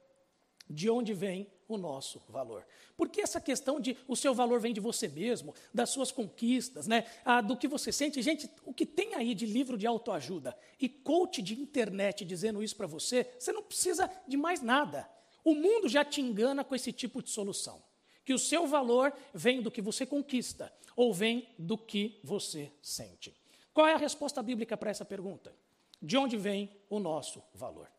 de 0.69 0.89
onde 0.91 1.13
vem 1.13 1.47
o 1.69 1.77
nosso 1.77 2.23
valor. 2.29 2.67
Porque 2.97 3.21
essa 3.21 3.41
questão 3.41 3.81
de 3.81 3.97
o 4.07 4.15
seu 4.15 4.35
valor 4.35 4.61
vem 4.61 4.73
de 4.73 4.81
você 4.81 5.09
mesmo, 5.09 5.55
das 5.73 5.91
suas 5.91 6.13
conquistas, 6.13 6.87
né, 6.87 7.05
ah, 7.25 7.41
do 7.41 7.57
que 7.57 7.67
você 7.67 7.91
sente. 7.91 8.23
Gente, 8.23 8.49
o 8.65 8.73
que 8.73 8.87
tem 8.87 9.15
aí 9.15 9.35
de 9.35 9.47
livro 9.47 9.77
de 9.77 9.87
autoajuda 9.87 10.57
e 10.81 10.89
coach 10.89 11.43
de 11.43 11.61
internet 11.61 12.25
dizendo 12.25 12.63
isso 12.63 12.77
para 12.77 12.87
você, 12.87 13.25
você 13.39 13.53
não 13.53 13.63
precisa 13.63 14.11
de 14.27 14.37
mais 14.37 14.61
nada. 14.61 15.09
O 15.45 15.55
mundo 15.55 15.89
já 15.89 16.05
te 16.05 16.21
engana 16.21 16.65
com 16.65 16.75
esse 16.75 16.93
tipo 16.93 17.23
de 17.23 17.31
solução. 17.31 17.83
Que 18.25 18.33
o 18.33 18.39
seu 18.39 18.67
valor 18.67 19.13
vem 19.35 19.61
do 19.61 19.71
que 19.71 19.83
você 19.83 20.07
conquista 20.07 20.73
ou 20.97 21.13
vem 21.13 21.47
do 21.59 21.77
que 21.77 22.19
você 22.25 22.73
sente. 22.81 23.35
Qual 23.73 23.87
é 23.87 23.93
a 23.93 23.99
resposta 23.99 24.43
bíblica 24.43 24.77
para 24.77 24.91
essa 24.91 25.05
pergunta? 25.05 25.55
De 26.01 26.17
onde 26.17 26.37
vem 26.37 26.71
o 26.89 26.99
nosso 26.99 27.43
valor? 27.53 27.91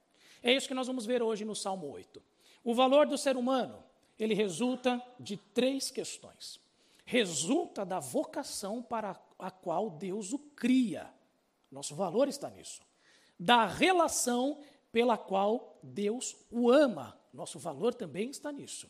É 0.42 0.54
isso 0.54 0.68
que 0.68 0.74
nós 0.74 0.88
vamos 0.88 1.06
ver 1.06 1.22
hoje 1.22 1.44
no 1.44 1.56
Salmo 1.56 1.88
8. 1.88 2.22
O 2.65 2.74
valor 2.74 3.05
do 3.05 3.15
ser 3.15 3.38
humano, 3.38 3.84
ele 4.17 4.34
resulta 4.34 5.00
de 5.19 5.38
três 5.38 5.91
questões. 5.91 6.60
Resulta 7.05 7.86
da 7.86 8.00
vocação 8.00 8.81
para 8.81 9.15
a 9.38 9.51
qual 9.51 9.91
Deus 9.91 10.34
o 10.34 10.39
cria. 10.39 11.13
Nosso 11.72 11.93
valor 11.93 12.27
está 12.27 12.50
nisso. 12.50 12.81
Da 13.39 13.67
relação 13.67 14.60
pela 14.91 15.15
qual 15.15 15.77
Deus 15.84 16.36
o 16.50 16.72
ama. 16.72 17.15
Nosso 17.31 17.60
valor 17.60 17.93
também 17.93 18.31
está 18.31 18.51
nisso. 18.51 18.89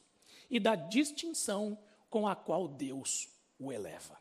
E 0.49 0.57
da 0.57 0.75
distinção 0.75 1.77
com 2.09 2.25
a 2.25 2.33
qual 2.33 2.69
Deus 2.69 3.27
o 3.59 3.73
eleva. 3.73 4.17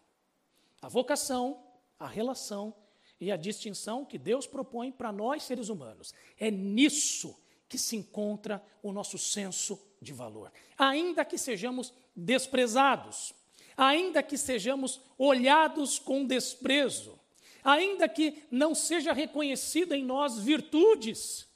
A 0.82 0.88
vocação, 0.88 1.62
a 1.96 2.08
relação 2.08 2.74
e 3.20 3.30
a 3.30 3.36
distinção 3.36 4.04
que 4.04 4.18
Deus 4.18 4.48
propõe 4.48 4.90
para 4.90 5.12
nós 5.12 5.44
seres 5.44 5.68
humanos. 5.68 6.12
É 6.36 6.50
nisso 6.50 7.38
que 7.74 7.78
se 7.78 7.96
encontra 7.96 8.64
o 8.84 8.92
nosso 8.92 9.18
senso 9.18 9.84
de 10.00 10.12
valor. 10.12 10.52
Ainda 10.78 11.24
que 11.24 11.36
sejamos 11.36 11.92
desprezados, 12.14 13.34
ainda 13.76 14.22
que 14.22 14.38
sejamos 14.38 15.00
olhados 15.18 15.98
com 15.98 16.24
desprezo, 16.24 17.18
ainda 17.64 18.08
que 18.08 18.44
não 18.48 18.76
seja 18.76 19.12
reconhecida 19.12 19.96
em 19.96 20.04
nós 20.04 20.38
virtudes, 20.38 21.48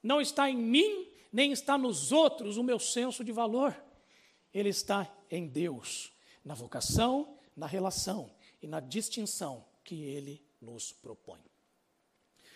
não 0.00 0.20
está 0.20 0.48
em 0.48 0.56
mim, 0.56 1.08
nem 1.32 1.50
está 1.50 1.76
nos 1.76 2.12
outros 2.12 2.56
o 2.56 2.62
meu 2.62 2.78
senso 2.78 3.24
de 3.24 3.32
valor. 3.32 3.74
Ele 4.54 4.68
está 4.68 5.12
em 5.28 5.48
Deus, 5.48 6.12
na 6.44 6.54
vocação, 6.54 7.36
na 7.56 7.66
relação 7.66 8.32
e 8.62 8.68
na 8.68 8.78
distinção 8.78 9.64
que 9.82 10.04
ele 10.04 10.40
nos 10.60 10.92
propõe. 10.92 11.40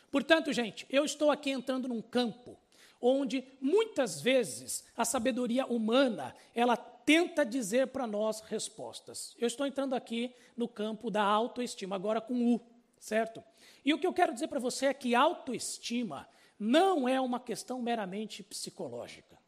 Portanto, 0.09 0.52
gente, 0.52 0.87
eu 0.88 1.05
estou 1.05 1.33
aqui 1.33 1.50
entrando 1.50 1.88
num 1.88 2.00
campo 2.00 2.57
onde 3.00 3.45
muitas 3.61 4.21
vezes 4.21 4.85
a 4.97 5.05
sabedoria 5.05 5.67
humana, 5.67 6.35
ela 6.55 6.76
tenta 6.76 7.45
dizer 7.45 7.88
para 7.88 8.07
nós 8.07 8.41
respostas. 8.41 9.35
Eu 9.38 9.47
estou 9.47 9.67
entrando 9.67 9.95
aqui 9.95 10.35
no 10.57 10.67
campo 10.67 11.11
da 11.11 11.23
autoestima, 11.23 11.95
agora 11.95 12.21
com 12.21 12.55
U, 12.55 12.61
certo? 12.99 13.43
E 13.85 13.95
o 13.95 13.99
que 13.99 14.07
eu 14.07 14.12
quero 14.12 14.35
dizer 14.35 14.49
para 14.49 14.59
você 14.59 14.87
é 14.87 14.95
que 14.95 15.15
autoestima 15.15 16.29
não 16.59 17.09
é 17.09 17.21
uma 17.21 17.38
questão 17.38 17.81
meramente 17.81 18.43
psicológica. 18.43 19.38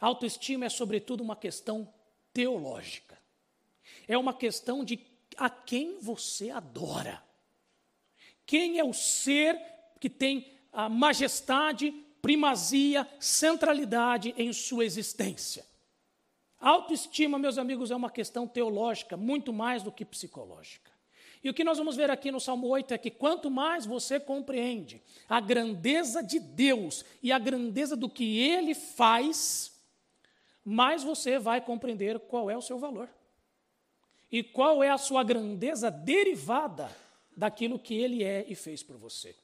Autoestima 0.00 0.64
é, 0.64 0.68
sobretudo, 0.68 1.22
uma 1.22 1.36
questão 1.36 1.92
teológica. 2.32 3.18
É 4.06 4.16
uma 4.16 4.32
questão 4.32 4.84
de 4.84 5.04
a 5.36 5.50
quem 5.50 5.98
você 6.00 6.50
adora. 6.50 7.22
Quem 8.46 8.78
é 8.78 8.84
o 8.84 8.92
ser 8.92 9.60
que 10.00 10.08
tem 10.08 10.58
a 10.72 10.88
majestade, 10.88 11.92
primazia, 12.20 13.08
centralidade 13.18 14.34
em 14.36 14.52
sua 14.52 14.84
existência. 14.84 15.66
autoestima, 16.60 17.38
meus 17.38 17.56
amigos, 17.56 17.90
é 17.90 17.96
uma 17.96 18.10
questão 18.10 18.46
teológica, 18.46 19.16
muito 19.16 19.52
mais 19.52 19.82
do 19.82 19.92
que 19.92 20.04
psicológica. 20.04 20.90
E 21.42 21.48
o 21.48 21.54
que 21.54 21.62
nós 21.62 21.78
vamos 21.78 21.94
ver 21.94 22.10
aqui 22.10 22.32
no 22.32 22.40
Salmo 22.40 22.66
8 22.66 22.94
é 22.94 22.98
que 22.98 23.10
quanto 23.10 23.50
mais 23.50 23.86
você 23.86 24.18
compreende 24.18 25.00
a 25.28 25.40
grandeza 25.40 26.22
de 26.22 26.40
Deus 26.40 27.04
e 27.22 27.30
a 27.30 27.38
grandeza 27.38 27.96
do 27.96 28.08
que 28.08 28.40
Ele 28.40 28.74
faz, 28.74 29.72
mais 30.64 31.04
você 31.04 31.38
vai 31.38 31.60
compreender 31.60 32.18
qual 32.18 32.50
é 32.50 32.56
o 32.56 32.62
seu 32.62 32.78
valor. 32.78 33.08
E 34.30 34.42
qual 34.42 34.82
é 34.82 34.90
a 34.90 34.98
sua 34.98 35.22
grandeza 35.22 35.90
derivada 35.90 36.90
daquilo 37.36 37.78
que 37.78 37.94
Ele 37.94 38.24
é 38.24 38.44
e 38.48 38.54
fez 38.54 38.82
por 38.82 38.96
você. 38.96 39.34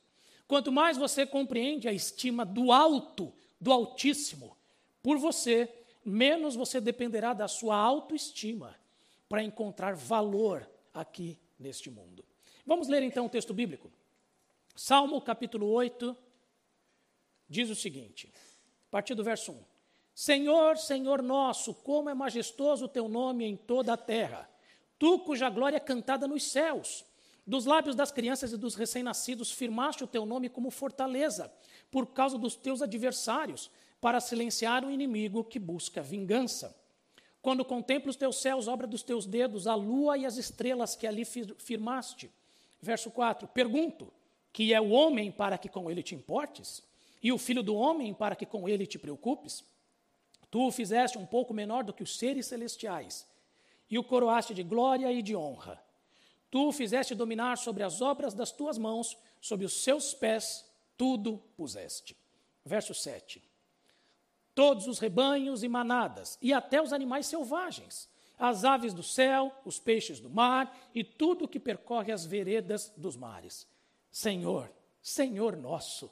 Quanto 0.47 0.71
mais 0.71 0.97
você 0.97 1.27
compreende 1.27 1.89
a 1.89 1.93
estima 1.93 2.45
do 2.45 2.71
alto, 2.71 3.33
do 3.61 3.73
Altíssimo, 3.73 4.57
por 5.03 5.19
você, 5.19 5.73
menos 6.05 6.55
você 6.55 6.81
dependerá 6.81 7.33
da 7.33 7.49
sua 7.49 7.77
autoestima 7.77 8.77
para 9.29 9.43
encontrar 9.43 9.95
valor 9.95 10.69
aqui 10.93 11.39
neste 11.59 11.91
mundo. 11.91 12.25
Vamos 12.67 12.89
ler 12.89 13.03
então 13.03 13.27
o 13.27 13.31
texto 13.31 13.55
bíblico. 13.55 13.91
Salmo 14.77 15.21
capítulo 15.21 15.69
8 15.69 16.17
diz 17.49 17.71
o 17.71 17.75
seguinte, 17.75 18.33
a 18.89 18.91
partir 18.91 19.15
do 19.15 19.25
verso 19.25 19.53
1. 19.53 19.65
Senhor, 20.15 20.77
Senhor 20.77 21.23
nosso, 21.23 21.75
como 21.75 22.09
é 22.09 22.15
majestoso 22.15 22.85
o 22.85 22.89
teu 22.89 23.09
nome 23.09 23.45
em 23.45 23.57
toda 23.57 23.93
a 23.93 23.97
terra. 23.97 24.49
Tu, 24.99 25.19
cuja 25.21 25.51
glória 25.51 25.77
é 25.77 25.81
cantada 25.81 26.29
nos 26.29 26.45
céus. 26.45 27.05
Dos 27.47 27.67
lábios 27.67 27.95
das 27.95 28.11
crianças 28.11 28.53
e 28.53 28.57
dos 28.57 28.75
recém-nascidos, 28.75 29.53
firmaste 29.53 30.03
o 30.03 30.07
teu 30.07 30.25
nome 30.25 30.49
como 30.49 30.71
fortaleza, 30.71 31.53
por 31.91 32.07
causa 32.07 32.39
dos 32.39 32.57
teus 32.57 32.81
adversários, 32.81 33.71
para 34.01 34.21
silenciar 34.21 34.85
o 34.85 34.91
inimigo 34.91 35.45
que 35.45 35.59
busca 35.59 36.03
vingança. 36.03 36.75
Quando 37.43 37.65
contemplo 37.65 38.09
os 38.09 38.17
teus 38.17 38.41
céus, 38.41 38.67
obra 38.67 38.87
dos 38.87 39.03
teus 39.03 39.27
dedos, 39.27 39.67
a 39.67 39.75
lua 39.75 40.17
e 40.17 40.25
as 40.25 40.39
estrelas 40.39 40.97
que 40.97 41.07
ali 41.07 41.25
firmaste. 41.25 42.31
Verso 42.81 43.11
4: 43.11 43.47
Pergunto: 43.49 44.11
que 44.55 44.73
é 44.73 44.81
o 44.81 44.91
homem 44.91 45.31
para 45.31 45.59
que 45.59 45.69
com 45.69 45.91
ele 45.91 46.03
te 46.03 46.15
importes? 46.15 46.83
E 47.21 47.33
o 47.33 47.39
filho 47.39 47.63
do 47.63 47.75
homem 47.75 48.15
para 48.15 48.37
que 48.37 48.47
com 48.47 48.69
ele 48.69 48.87
te 48.87 48.99
preocupes? 48.99 49.65
Tu 50.49 50.65
o 50.65 50.71
fizeste 50.71 51.19
um 51.19 51.27
pouco 51.27 51.53
menor 51.53 51.83
do 51.83 51.93
que 51.93 52.05
os 52.05 52.17
seres 52.17 52.47
celestiais, 52.47 53.27
e 53.91 53.99
o 53.99 54.05
coroaste 54.05 54.55
de 54.55 54.63
glória 54.63 55.13
e 55.13 55.21
de 55.21 55.35
honra. 55.35 55.84
Tu 56.55 56.69
o 56.69 56.71
fizeste 56.71 57.17
dominar 57.17 57.59
sobre 57.59 57.83
as 57.83 58.01
obras 58.01 58.33
das 58.33 58.53
tuas 58.53 58.79
mãos, 58.79 59.19
sob 59.41 59.65
os 59.65 59.83
seus 59.83 60.15
pés 60.15 60.65
tudo 60.97 61.39
puseste. 61.57 62.17
Verso 62.65 62.95
7 62.95 63.43
todos 64.55 64.87
os 64.87 65.01
rebanhos 65.01 65.65
e 65.65 65.69
manadas, 65.69 66.39
e 66.41 66.53
até 66.53 66.81
os 66.81 66.93
animais 66.93 67.27
selvagens, 67.27 68.09
as 68.39 68.65
aves 68.65 68.95
do 68.95 69.03
céu, 69.03 69.53
os 69.65 69.81
peixes 69.81 70.21
do 70.21 70.31
mar 70.31 70.73
e 70.95 71.03
tudo 71.03 71.49
que 71.49 71.59
percorre 71.59 72.13
as 72.13 72.25
veredas 72.25 72.93
dos 72.97 73.17
mares. 73.17 73.67
Senhor, 74.13 74.73
Senhor 75.03 75.57
nosso, 75.57 76.09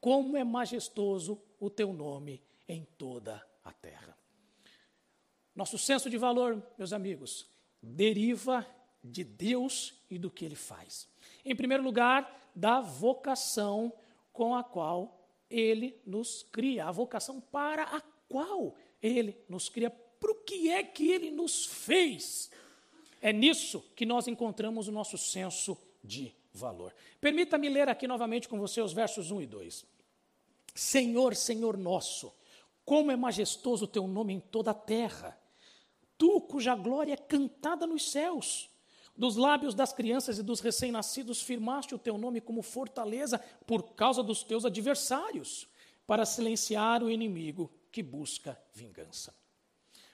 como 0.00 0.34
é 0.34 0.42
majestoso 0.42 1.38
o 1.60 1.68
teu 1.68 1.92
nome 1.92 2.42
em 2.66 2.86
toda 2.96 3.46
a 3.62 3.70
terra. 3.70 4.16
Nosso 5.54 5.76
senso 5.76 6.08
de 6.08 6.16
valor, 6.16 6.66
meus 6.78 6.94
amigos, 6.94 7.46
deriva 7.82 8.66
de 9.04 9.22
Deus 9.22 9.94
e 10.10 10.18
do 10.18 10.30
que 10.30 10.44
ele 10.44 10.54
faz. 10.54 11.06
Em 11.44 11.54
primeiro 11.54 11.82
lugar, 11.82 12.50
da 12.54 12.80
vocação 12.80 13.92
com 14.32 14.54
a 14.54 14.64
qual 14.64 15.20
ele 15.50 16.00
nos 16.06 16.42
cria, 16.50 16.86
a 16.86 16.90
vocação 16.90 17.40
para 17.40 17.84
a 17.84 18.00
qual 18.28 18.74
ele 19.02 19.38
nos 19.48 19.68
cria, 19.68 19.90
para 19.90 20.32
o 20.32 20.36
que 20.36 20.70
é 20.70 20.82
que 20.82 21.10
ele 21.10 21.30
nos 21.30 21.66
fez. 21.66 22.50
É 23.20 23.32
nisso 23.32 23.84
que 23.94 24.06
nós 24.06 24.26
encontramos 24.26 24.88
o 24.88 24.92
nosso 24.92 25.18
senso 25.18 25.76
de 26.02 26.34
valor. 26.52 26.94
Permita-me 27.20 27.68
ler 27.68 27.88
aqui 27.88 28.06
novamente 28.06 28.48
com 28.48 28.58
você 28.58 28.80
os 28.80 28.92
versos 28.92 29.30
1 29.30 29.42
e 29.42 29.46
2. 29.46 29.84
Senhor, 30.74 31.34
Senhor 31.36 31.76
nosso, 31.76 32.34
como 32.84 33.10
é 33.10 33.16
majestoso 33.16 33.84
o 33.84 33.88
teu 33.88 34.06
nome 34.06 34.34
em 34.34 34.40
toda 34.40 34.72
a 34.72 34.74
terra, 34.74 35.38
tu 36.18 36.40
cuja 36.40 36.74
glória 36.74 37.14
é 37.14 37.16
cantada 37.16 37.86
nos 37.86 38.10
céus. 38.10 38.70
Dos 39.16 39.36
lábios 39.36 39.74
das 39.74 39.92
crianças 39.92 40.38
e 40.38 40.42
dos 40.42 40.60
recém-nascidos 40.60 41.40
firmaste 41.40 41.94
o 41.94 41.98
teu 41.98 42.18
nome 42.18 42.40
como 42.40 42.62
fortaleza 42.62 43.38
por 43.66 43.94
causa 43.94 44.22
dos 44.22 44.42
teus 44.42 44.64
adversários, 44.64 45.68
para 46.06 46.26
silenciar 46.26 47.02
o 47.02 47.10
inimigo 47.10 47.70
que 47.90 48.02
busca 48.02 48.58
vingança. 48.72 49.34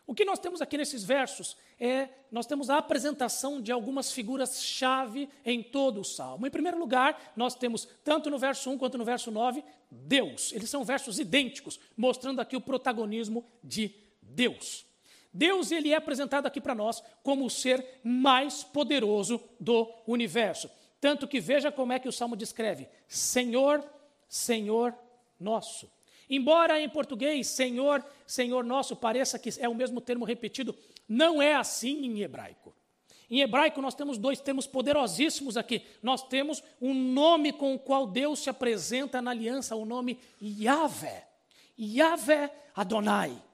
O 0.06 0.14
que 0.14 0.24
nós 0.24 0.38
temos 0.38 0.60
aqui 0.60 0.76
nesses 0.76 1.04
versos 1.04 1.56
é, 1.78 2.08
nós 2.30 2.44
temos 2.44 2.68
a 2.68 2.78
apresentação 2.78 3.60
de 3.60 3.72
algumas 3.72 4.12
figuras-chave 4.12 5.28
em 5.44 5.62
todo 5.62 6.00
o 6.00 6.04
Salmo. 6.04 6.46
Em 6.46 6.50
primeiro 6.50 6.78
lugar, 6.78 7.32
nós 7.36 7.54
temos, 7.54 7.88
tanto 8.04 8.28
no 8.28 8.38
verso 8.38 8.70
1 8.70 8.76
quanto 8.76 8.98
no 8.98 9.04
verso 9.04 9.30
9, 9.30 9.64
Deus. 9.90 10.52
Eles 10.52 10.68
são 10.68 10.84
versos 10.84 11.18
idênticos, 11.18 11.78
mostrando 11.96 12.40
aqui 12.40 12.56
o 12.56 12.60
protagonismo 12.60 13.46
de 13.62 13.94
Deus. 14.20 14.84
Deus 15.32 15.70
ele 15.70 15.92
é 15.92 15.96
apresentado 15.96 16.46
aqui 16.46 16.60
para 16.60 16.74
nós 16.74 17.02
como 17.22 17.44
o 17.44 17.50
ser 17.50 18.00
mais 18.02 18.64
poderoso 18.64 19.40
do 19.58 19.92
universo. 20.06 20.68
Tanto 21.00 21.28
que 21.28 21.40
veja 21.40 21.70
como 21.70 21.92
é 21.92 21.98
que 21.98 22.08
o 22.08 22.12
salmo 22.12 22.36
descreve: 22.36 22.88
Senhor, 23.08 23.84
Senhor 24.28 24.94
nosso. 25.38 25.90
Embora 26.28 26.80
em 26.80 26.88
português 26.88 27.48
Senhor, 27.48 28.04
Senhor 28.26 28.64
nosso 28.64 28.94
pareça 28.94 29.38
que 29.38 29.50
é 29.58 29.68
o 29.68 29.74
mesmo 29.74 30.00
termo 30.00 30.24
repetido, 30.24 30.76
não 31.08 31.40
é 31.40 31.54
assim 31.54 32.04
em 32.04 32.20
hebraico. 32.20 32.74
Em 33.30 33.40
hebraico 33.40 33.80
nós 33.80 33.94
temos 33.94 34.18
dois 34.18 34.40
termos 34.40 34.66
poderosíssimos 34.66 35.56
aqui. 35.56 35.82
Nós 36.02 36.26
temos 36.26 36.62
um 36.80 36.92
nome 36.92 37.52
com 37.52 37.74
o 37.74 37.78
qual 37.78 38.06
Deus 38.06 38.40
se 38.40 38.50
apresenta 38.50 39.22
na 39.22 39.30
aliança, 39.30 39.76
o 39.76 39.84
nome 39.84 40.18
Yahvé. 40.42 41.28
Yahvé 41.78 42.52
Adonai. 42.74 43.49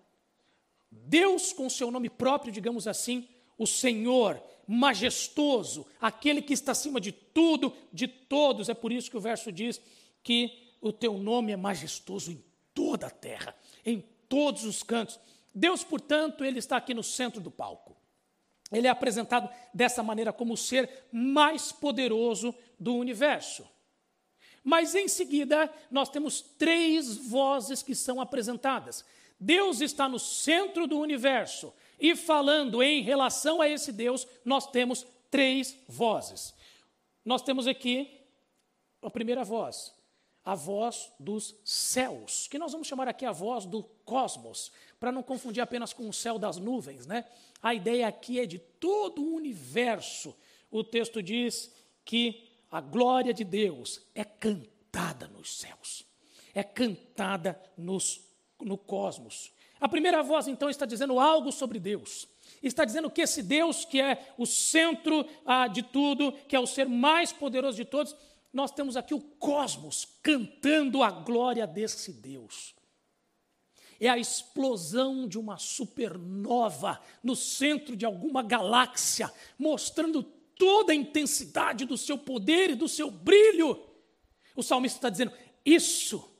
Deus, 0.90 1.52
com 1.52 1.68
seu 1.68 1.90
nome 1.90 2.08
próprio, 2.08 2.52
digamos 2.52 2.86
assim, 2.86 3.28
o 3.58 3.66
Senhor, 3.66 4.42
majestoso, 4.66 5.86
aquele 6.00 6.42
que 6.42 6.52
está 6.52 6.72
acima 6.72 7.00
de 7.00 7.12
tudo, 7.12 7.72
de 7.92 8.08
todos. 8.08 8.68
É 8.68 8.74
por 8.74 8.92
isso 8.92 9.10
que 9.10 9.16
o 9.16 9.20
verso 9.20 9.52
diz 9.52 9.80
que 10.22 10.74
o 10.80 10.92
teu 10.92 11.18
nome 11.18 11.52
é 11.52 11.56
majestoso 11.56 12.32
em 12.32 12.44
toda 12.74 13.06
a 13.06 13.10
terra, 13.10 13.54
em 13.84 14.04
todos 14.28 14.64
os 14.64 14.82
cantos. 14.82 15.18
Deus, 15.54 15.82
portanto, 15.82 16.44
ele 16.44 16.58
está 16.58 16.76
aqui 16.76 16.92
no 16.92 17.02
centro 17.02 17.40
do 17.40 17.50
palco. 17.50 17.96
Ele 18.70 18.86
é 18.86 18.90
apresentado 18.90 19.48
dessa 19.72 20.02
maneira 20.02 20.32
como 20.32 20.54
o 20.54 20.56
ser 20.56 21.06
mais 21.12 21.72
poderoso 21.72 22.54
do 22.78 22.94
universo. 22.96 23.66
Mas 24.62 24.96
em 24.96 25.06
seguida, 25.06 25.72
nós 25.90 26.08
temos 26.08 26.40
três 26.40 27.16
vozes 27.16 27.82
que 27.82 27.94
são 27.94 28.20
apresentadas. 28.20 29.04
Deus 29.38 29.80
está 29.80 30.08
no 30.08 30.18
centro 30.18 30.86
do 30.86 30.98
universo 30.98 31.72
e 31.98 32.14
falando 32.14 32.82
em 32.82 33.02
relação 33.02 33.60
a 33.60 33.68
esse 33.68 33.92
Deus, 33.92 34.26
nós 34.44 34.66
temos 34.66 35.06
três 35.30 35.76
vozes. 35.88 36.54
Nós 37.24 37.42
temos 37.42 37.66
aqui 37.66 38.20
a 39.02 39.10
primeira 39.10 39.44
voz, 39.44 39.94
a 40.44 40.54
voz 40.54 41.12
dos 41.18 41.56
céus, 41.64 42.48
que 42.48 42.58
nós 42.58 42.72
vamos 42.72 42.86
chamar 42.86 43.08
aqui 43.08 43.24
a 43.24 43.32
voz 43.32 43.66
do 43.66 43.82
cosmos, 44.04 44.70
para 44.98 45.12
não 45.12 45.22
confundir 45.22 45.60
apenas 45.60 45.92
com 45.92 46.08
o 46.08 46.12
céu 46.12 46.38
das 46.38 46.56
nuvens, 46.56 47.06
né? 47.06 47.24
A 47.62 47.74
ideia 47.74 48.06
aqui 48.08 48.40
é 48.40 48.46
de 48.46 48.58
todo 48.58 49.22
o 49.22 49.34
universo. 49.34 50.34
O 50.70 50.84
texto 50.84 51.22
diz 51.22 51.72
que 52.04 52.48
a 52.70 52.80
glória 52.80 53.32
de 53.32 53.44
Deus 53.44 54.02
é 54.14 54.24
cantada 54.24 55.26
nos 55.28 55.58
céus, 55.58 56.04
é 56.54 56.62
cantada 56.62 57.60
nos 57.76 58.20
no 58.60 58.78
cosmos. 58.78 59.52
A 59.80 59.88
primeira 59.88 60.22
voz, 60.22 60.48
então, 60.48 60.70
está 60.70 60.86
dizendo 60.86 61.18
algo 61.18 61.52
sobre 61.52 61.78
Deus. 61.78 62.28
Está 62.62 62.84
dizendo 62.84 63.10
que 63.10 63.20
esse 63.20 63.42
Deus, 63.42 63.84
que 63.84 64.00
é 64.00 64.32
o 64.38 64.46
centro 64.46 65.26
ah, 65.44 65.68
de 65.68 65.82
tudo, 65.82 66.32
que 66.48 66.56
é 66.56 66.60
o 66.60 66.66
ser 66.66 66.88
mais 66.88 67.32
poderoso 67.32 67.76
de 67.76 67.84
todos, 67.84 68.16
nós 68.52 68.70
temos 68.70 68.96
aqui 68.96 69.12
o 69.12 69.20
cosmos 69.20 70.06
cantando 70.22 71.02
a 71.02 71.10
glória 71.10 71.66
desse 71.66 72.12
Deus. 72.12 72.74
É 74.00 74.08
a 74.08 74.18
explosão 74.18 75.28
de 75.28 75.38
uma 75.38 75.58
supernova 75.58 77.00
no 77.22 77.36
centro 77.36 77.96
de 77.96 78.04
alguma 78.04 78.42
galáxia, 78.42 79.32
mostrando 79.58 80.22
toda 80.22 80.92
a 80.92 80.96
intensidade 80.96 81.84
do 81.84 81.96
seu 81.96 82.16
poder 82.16 82.70
e 82.70 82.74
do 82.74 82.88
seu 82.88 83.10
brilho. 83.10 83.78
O 84.54 84.62
salmista 84.62 84.98
está 84.98 85.08
dizendo: 85.10 85.32
Isso 85.64 86.35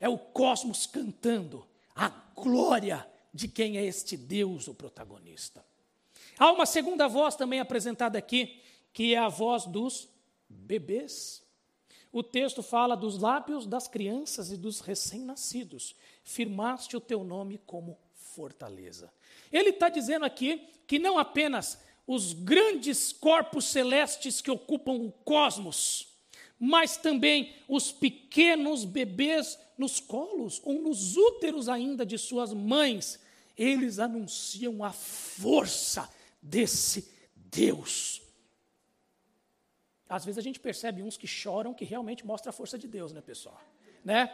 é 0.00 0.08
o 0.08 0.18
cosmos 0.18 0.86
cantando 0.86 1.66
a 1.94 2.08
glória 2.34 3.06
de 3.32 3.48
quem 3.48 3.76
é 3.76 3.84
este 3.84 4.16
Deus, 4.16 4.68
o 4.68 4.74
protagonista. 4.74 5.64
Há 6.38 6.52
uma 6.52 6.66
segunda 6.66 7.08
voz 7.08 7.34
também 7.34 7.60
apresentada 7.60 8.18
aqui, 8.18 8.60
que 8.92 9.14
é 9.14 9.18
a 9.18 9.28
voz 9.28 9.64
dos 9.66 10.08
bebês. 10.48 11.42
o 12.10 12.22
texto 12.22 12.62
fala 12.62 12.96
dos 12.96 13.18
lábios 13.18 13.66
das 13.66 13.86
crianças 13.86 14.50
e 14.50 14.56
dos 14.56 14.80
recém-nascidos. 14.80 15.94
Firmaste 16.24 16.96
o 16.96 17.00
teu 17.00 17.22
nome 17.22 17.58
como 17.66 17.98
fortaleza. 18.14 19.12
Ele 19.52 19.70
está 19.70 19.88
dizendo 19.88 20.24
aqui 20.24 20.68
que 20.86 20.98
não 20.98 21.18
apenas 21.18 21.78
os 22.06 22.32
grandes 22.32 23.12
corpos 23.12 23.66
celestes 23.66 24.40
que 24.40 24.50
ocupam 24.50 24.92
o 24.92 25.12
cosmos, 25.12 26.08
mas 26.58 26.96
também 26.96 27.54
os 27.68 27.92
pequenos 27.92 28.84
bebês 28.84 29.58
nos 29.76 30.00
colos 30.00 30.60
ou 30.64 30.82
nos 30.82 31.16
úteros 31.16 31.68
ainda 31.68 32.04
de 32.04 32.18
suas 32.18 32.52
mães, 32.52 33.20
eles 33.56 33.98
anunciam 33.98 34.82
a 34.82 34.92
força 34.92 36.08
desse 36.42 37.12
Deus. 37.34 38.22
Às 40.08 40.24
vezes 40.24 40.38
a 40.38 40.42
gente 40.42 40.58
percebe 40.58 41.02
uns 41.02 41.16
que 41.16 41.26
choram 41.26 41.74
que 41.74 41.84
realmente 41.84 42.26
mostra 42.26 42.50
a 42.50 42.52
força 42.52 42.78
de 42.78 42.88
Deus, 42.88 43.12
né, 43.12 43.20
pessoal? 43.20 43.60
Né? 44.04 44.32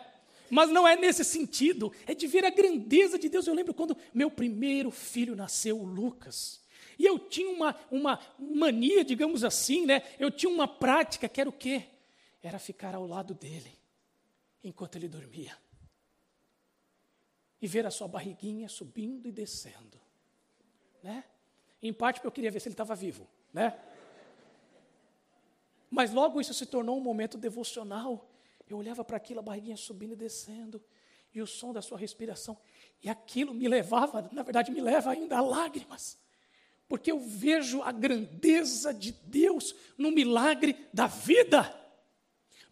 Mas 0.49 0.71
não 0.71 0.87
é 0.87 0.95
nesse 0.95 1.25
sentido, 1.25 1.93
é 2.07 2.15
de 2.15 2.27
ver 2.27 2.45
a 2.45 2.51
grandeza 2.51 3.19
de 3.19 3.29
Deus. 3.29 3.47
Eu 3.47 3.55
lembro 3.55 3.75
quando 3.75 3.97
meu 4.13 4.31
primeiro 4.31 4.91
filho 4.91 5.35
nasceu, 5.35 5.79
o 5.81 5.85
Lucas. 5.85 6.63
E 6.99 7.05
eu 7.05 7.19
tinha 7.19 7.51
uma, 7.51 7.75
uma 7.91 8.21
mania, 8.39 9.05
digamos 9.05 9.43
assim, 9.43 9.85
né? 9.85 10.03
Eu 10.19 10.31
tinha 10.31 10.51
uma 10.51 10.69
prática 10.69 11.29
que 11.29 11.41
era 11.41 11.51
o 11.51 11.53
quê? 11.53 11.85
Era 12.45 12.59
ficar 12.59 12.95
ao 12.95 13.07
lado 13.07 13.33
dele, 13.33 13.75
enquanto 14.63 14.97
ele 14.97 15.09
dormia. 15.09 15.57
E 17.59 17.67
ver 17.67 17.87
a 17.87 17.91
sua 17.91 18.07
barriguinha 18.07 18.69
subindo 18.69 19.27
e 19.27 19.33
descendo. 19.33 19.99
Né? 21.03 21.25
Em 21.83 21.91
parte 21.91 22.17
porque 22.17 22.27
eu 22.27 22.33
queria 22.33 22.51
ver 22.51 22.61
se 22.61 22.69
ele 22.69 22.75
estava 22.75 22.95
vivo, 22.95 23.27
né? 23.51 23.81
Mas 25.91 26.13
logo 26.13 26.39
isso 26.39 26.53
se 26.53 26.67
tornou 26.67 26.99
um 26.99 27.01
momento 27.01 27.39
devocional. 27.39 28.31
Eu 28.69 28.77
olhava 28.77 29.03
para 29.03 29.17
aquilo, 29.17 29.41
a 29.41 29.43
barriguinha 29.43 29.77
subindo 29.79 30.13
e 30.13 30.17
descendo, 30.17 30.85
e 31.33 31.41
o 31.41 31.47
som 31.47 31.73
da 31.73 31.81
sua 31.81 31.97
respiração. 31.97 32.59
E 33.03 33.09
aquilo 33.09 33.55
me 33.55 33.69
levava, 33.69 34.29
na 34.31 34.43
verdade, 34.43 34.71
me 34.71 34.83
leva 34.83 35.13
ainda 35.13 35.39
a 35.39 35.41
lágrimas. 35.41 36.19
Porque 36.87 37.11
eu 37.11 37.19
vejo 37.19 37.81
a 37.81 37.91
grandeza 37.91 38.93
de 38.93 39.13
Deus 39.13 39.75
no 39.97 40.11
milagre 40.11 40.87
da 40.93 41.07
vida. 41.07 41.84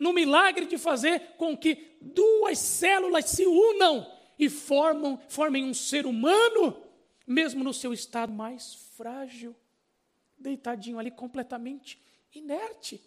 No 0.02 0.12
milagre 0.12 0.66
de 0.66 0.76
fazer 0.76 1.34
com 1.36 1.56
que 1.56 1.96
duas 2.00 2.58
células 2.58 3.26
se 3.26 3.46
unam 3.46 4.10
e 4.38 4.48
formam, 4.48 5.20
formem 5.28 5.64
um 5.64 5.72
ser 5.72 6.06
humano, 6.06 6.76
mesmo 7.26 7.62
no 7.62 7.72
seu 7.72 7.92
estado 7.92 8.32
mais 8.32 8.74
frágil, 8.96 9.54
deitadinho 10.36 10.98
ali 10.98 11.10
completamente 11.10 12.02
inerte 12.34 13.00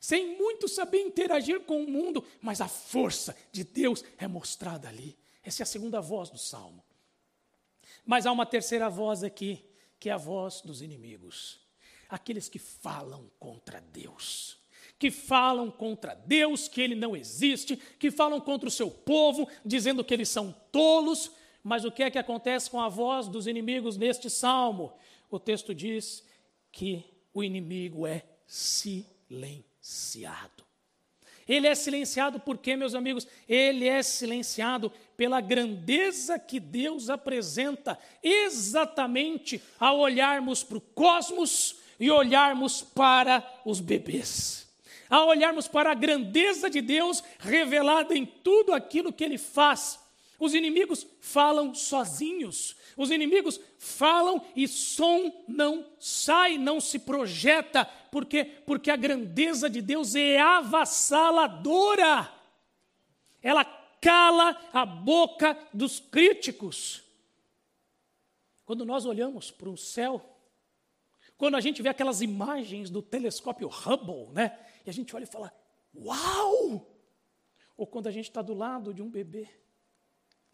sem 0.00 0.36
muito 0.36 0.68
saber 0.68 1.00
interagir 1.00 1.60
com 1.60 1.82
o 1.82 1.90
mundo, 1.90 2.22
mas 2.42 2.60
a 2.60 2.68
força 2.68 3.34
de 3.50 3.64
Deus 3.64 4.04
é 4.18 4.28
mostrada 4.28 4.86
ali. 4.86 5.16
Essa 5.42 5.62
é 5.62 5.64
a 5.64 5.66
segunda 5.66 5.98
voz 5.98 6.28
do 6.28 6.36
salmo. 6.36 6.84
Mas 8.04 8.26
há 8.26 8.32
uma 8.32 8.44
terceira 8.44 8.90
voz 8.90 9.24
aqui, 9.24 9.64
que 9.98 10.10
é 10.10 10.12
a 10.12 10.18
voz 10.18 10.60
dos 10.60 10.82
inimigos 10.82 11.64
aqueles 12.06 12.48
que 12.48 12.58
falam 12.58 13.30
contra 13.40 13.80
Deus. 13.80 14.58
Que 14.98 15.10
falam 15.10 15.70
contra 15.70 16.14
Deus, 16.14 16.68
que 16.68 16.80
Ele 16.80 16.94
não 16.94 17.16
existe, 17.16 17.76
que 17.98 18.10
falam 18.10 18.40
contra 18.40 18.68
o 18.68 18.72
seu 18.72 18.90
povo, 18.90 19.48
dizendo 19.64 20.04
que 20.04 20.14
eles 20.14 20.28
são 20.28 20.54
tolos. 20.70 21.30
Mas 21.62 21.84
o 21.84 21.90
que 21.90 22.02
é 22.02 22.10
que 22.10 22.18
acontece 22.18 22.70
com 22.70 22.80
a 22.80 22.88
voz 22.88 23.26
dos 23.28 23.46
inimigos 23.46 23.96
neste 23.96 24.28
salmo? 24.30 24.92
O 25.30 25.38
texto 25.38 25.74
diz 25.74 26.22
que 26.70 27.04
o 27.32 27.42
inimigo 27.42 28.06
é 28.06 28.22
silenciado. 28.46 29.54
Ele 31.46 31.66
é 31.66 31.74
silenciado 31.74 32.40
por 32.40 32.56
quê, 32.58 32.74
meus 32.76 32.94
amigos? 32.94 33.26
Ele 33.48 33.86
é 33.86 34.02
silenciado 34.02 34.90
pela 35.16 35.40
grandeza 35.40 36.38
que 36.38 36.58
Deus 36.58 37.10
apresenta 37.10 37.98
exatamente 38.22 39.62
ao 39.78 39.98
olharmos 39.98 40.62
para 40.64 40.78
o 40.78 40.80
cosmos 40.80 41.76
e 42.00 42.10
olharmos 42.10 42.82
para 42.82 43.46
os 43.64 43.80
bebês. 43.80 44.63
Ao 45.14 45.28
olharmos 45.28 45.68
para 45.68 45.92
a 45.92 45.94
grandeza 45.94 46.68
de 46.68 46.80
Deus 46.80 47.22
revelada 47.38 48.18
em 48.18 48.26
tudo 48.26 48.72
aquilo 48.72 49.12
que 49.12 49.22
ele 49.22 49.38
faz. 49.38 50.00
Os 50.40 50.54
inimigos 50.54 51.06
falam 51.20 51.72
sozinhos, 51.72 52.74
os 52.96 53.12
inimigos 53.12 53.60
falam 53.78 54.44
e 54.56 54.66
som 54.66 55.44
não 55.46 55.86
sai, 56.00 56.58
não 56.58 56.80
se 56.80 56.98
projeta, 56.98 57.84
porque 58.10 58.44
porque 58.44 58.90
a 58.90 58.96
grandeza 58.96 59.70
de 59.70 59.80
Deus 59.80 60.16
é 60.16 60.40
avassaladora. 60.40 62.28
Ela 63.40 63.64
cala 64.00 64.60
a 64.72 64.84
boca 64.84 65.56
dos 65.72 66.00
críticos. 66.00 67.04
Quando 68.64 68.84
nós 68.84 69.06
olhamos 69.06 69.52
para 69.52 69.70
o 69.70 69.76
céu, 69.76 70.20
quando 71.38 71.54
a 71.56 71.60
gente 71.60 71.82
vê 71.82 71.88
aquelas 71.88 72.20
imagens 72.20 72.90
do 72.90 73.00
telescópio 73.00 73.68
Hubble, 73.68 74.32
né? 74.32 74.58
E 74.84 74.90
a 74.90 74.92
gente 74.92 75.14
olha 75.14 75.24
e 75.24 75.26
fala: 75.26 75.52
"Uau!" 75.94 76.86
Ou 77.76 77.86
quando 77.86 78.06
a 78.06 78.10
gente 78.10 78.28
está 78.28 78.42
do 78.42 78.54
lado 78.54 78.94
de 78.94 79.02
um 79.02 79.10
bebê 79.10 79.48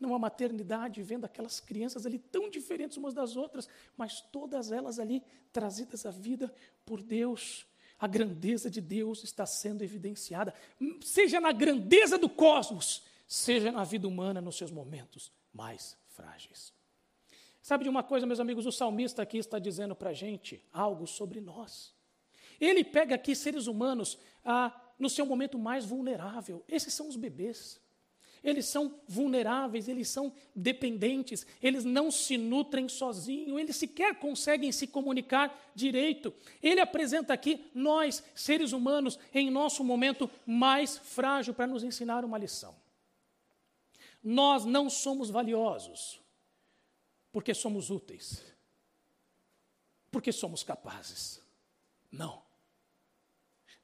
numa 0.01 0.19
maternidade, 0.19 1.03
vendo 1.03 1.27
aquelas 1.27 1.61
crianças 1.61 2.07
ali 2.07 2.19
tão 2.19 2.49
diferentes 2.49 2.97
umas 2.97 3.13
das 3.13 3.37
outras, 3.37 3.69
mas 3.97 4.23
todas 4.23 4.73
elas 4.73 4.99
ali 4.99 5.23
trazidas 5.53 6.07
à 6.07 6.11
vida 6.11 6.53
por 6.87 7.03
Deus. 7.03 7.67
A 7.99 8.07
grandeza 8.07 8.71
de 8.71 8.81
Deus 8.81 9.23
está 9.23 9.45
sendo 9.45 9.85
evidenciada, 9.85 10.55
seja 11.03 11.39
na 11.39 11.53
grandeza 11.53 12.17
do 12.17 12.31
cosmos, 12.31 13.05
seja 13.29 13.71
na 13.71 13.85
vida 13.85 14.09
humana 14.09 14.41
nos 14.41 14.57
seus 14.57 14.71
momentos 14.71 15.31
mais 15.53 15.99
frágeis. 16.09 16.73
Sabe 17.61 17.85
de 17.85 17.91
uma 17.91 18.03
coisa, 18.03 18.27
meus 18.27 18.41
amigos, 18.41 18.65
o 18.65 18.73
salmista 18.73 19.21
aqui 19.21 19.37
está 19.37 19.59
dizendo 19.59 19.95
para 19.95 20.11
a 20.11 20.15
gente 20.15 20.65
algo 20.73 21.07
sobre 21.07 21.43
nós. 21.43 21.95
Ele 22.61 22.85
pega 22.85 23.15
aqui 23.15 23.35
seres 23.35 23.67
humanos 23.67 24.19
ah, 24.45 24.79
no 24.99 25.09
seu 25.09 25.25
momento 25.25 25.59
mais 25.59 25.85
vulnerável. 25.85 26.63
Esses 26.69 26.93
são 26.93 27.09
os 27.09 27.17
bebês. 27.17 27.81
Eles 28.43 28.67
são 28.67 28.99
vulneráveis, 29.07 29.87
eles 29.87 30.09
são 30.09 30.33
dependentes, 30.55 31.47
eles 31.63 31.85
não 31.85 32.11
se 32.11 32.39
nutrem 32.39 32.89
sozinhos, 32.89 33.61
eles 33.61 33.77
sequer 33.77 34.19
conseguem 34.19 34.73
se 34.73 34.87
comunicar 34.87 35.71
direito. 35.75 36.33
Ele 36.63 36.81
apresenta 36.81 37.35
aqui 37.35 37.71
nós, 37.75 38.23
seres 38.35 38.73
humanos, 38.73 39.19
em 39.35 39.51
nosso 39.51 39.85
momento 39.85 40.31
mais 40.47 40.97
frágil, 40.97 41.53
para 41.53 41.67
nos 41.67 41.85
ensinar 41.85 42.25
uma 42.25 42.39
lição. 42.39 42.75
Nós 44.23 44.65
não 44.65 44.89
somos 44.89 45.29
valiosos 45.29 46.21
porque 47.33 47.55
somos 47.55 47.91
úteis, 47.91 48.43
porque 50.11 50.33
somos 50.33 50.63
capazes. 50.63 51.43
Não. 52.11 52.50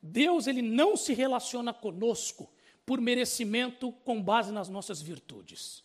Deus 0.07 0.47
ele 0.47 0.62
não 0.62 0.97
se 0.97 1.12
relaciona 1.12 1.75
conosco 1.75 2.51
por 2.85 3.01
merecimento 3.01 3.92
com 3.92 4.23
base 4.23 4.53
nas 4.53 4.69
nossas 4.69 5.03
virtudes. 5.03 5.85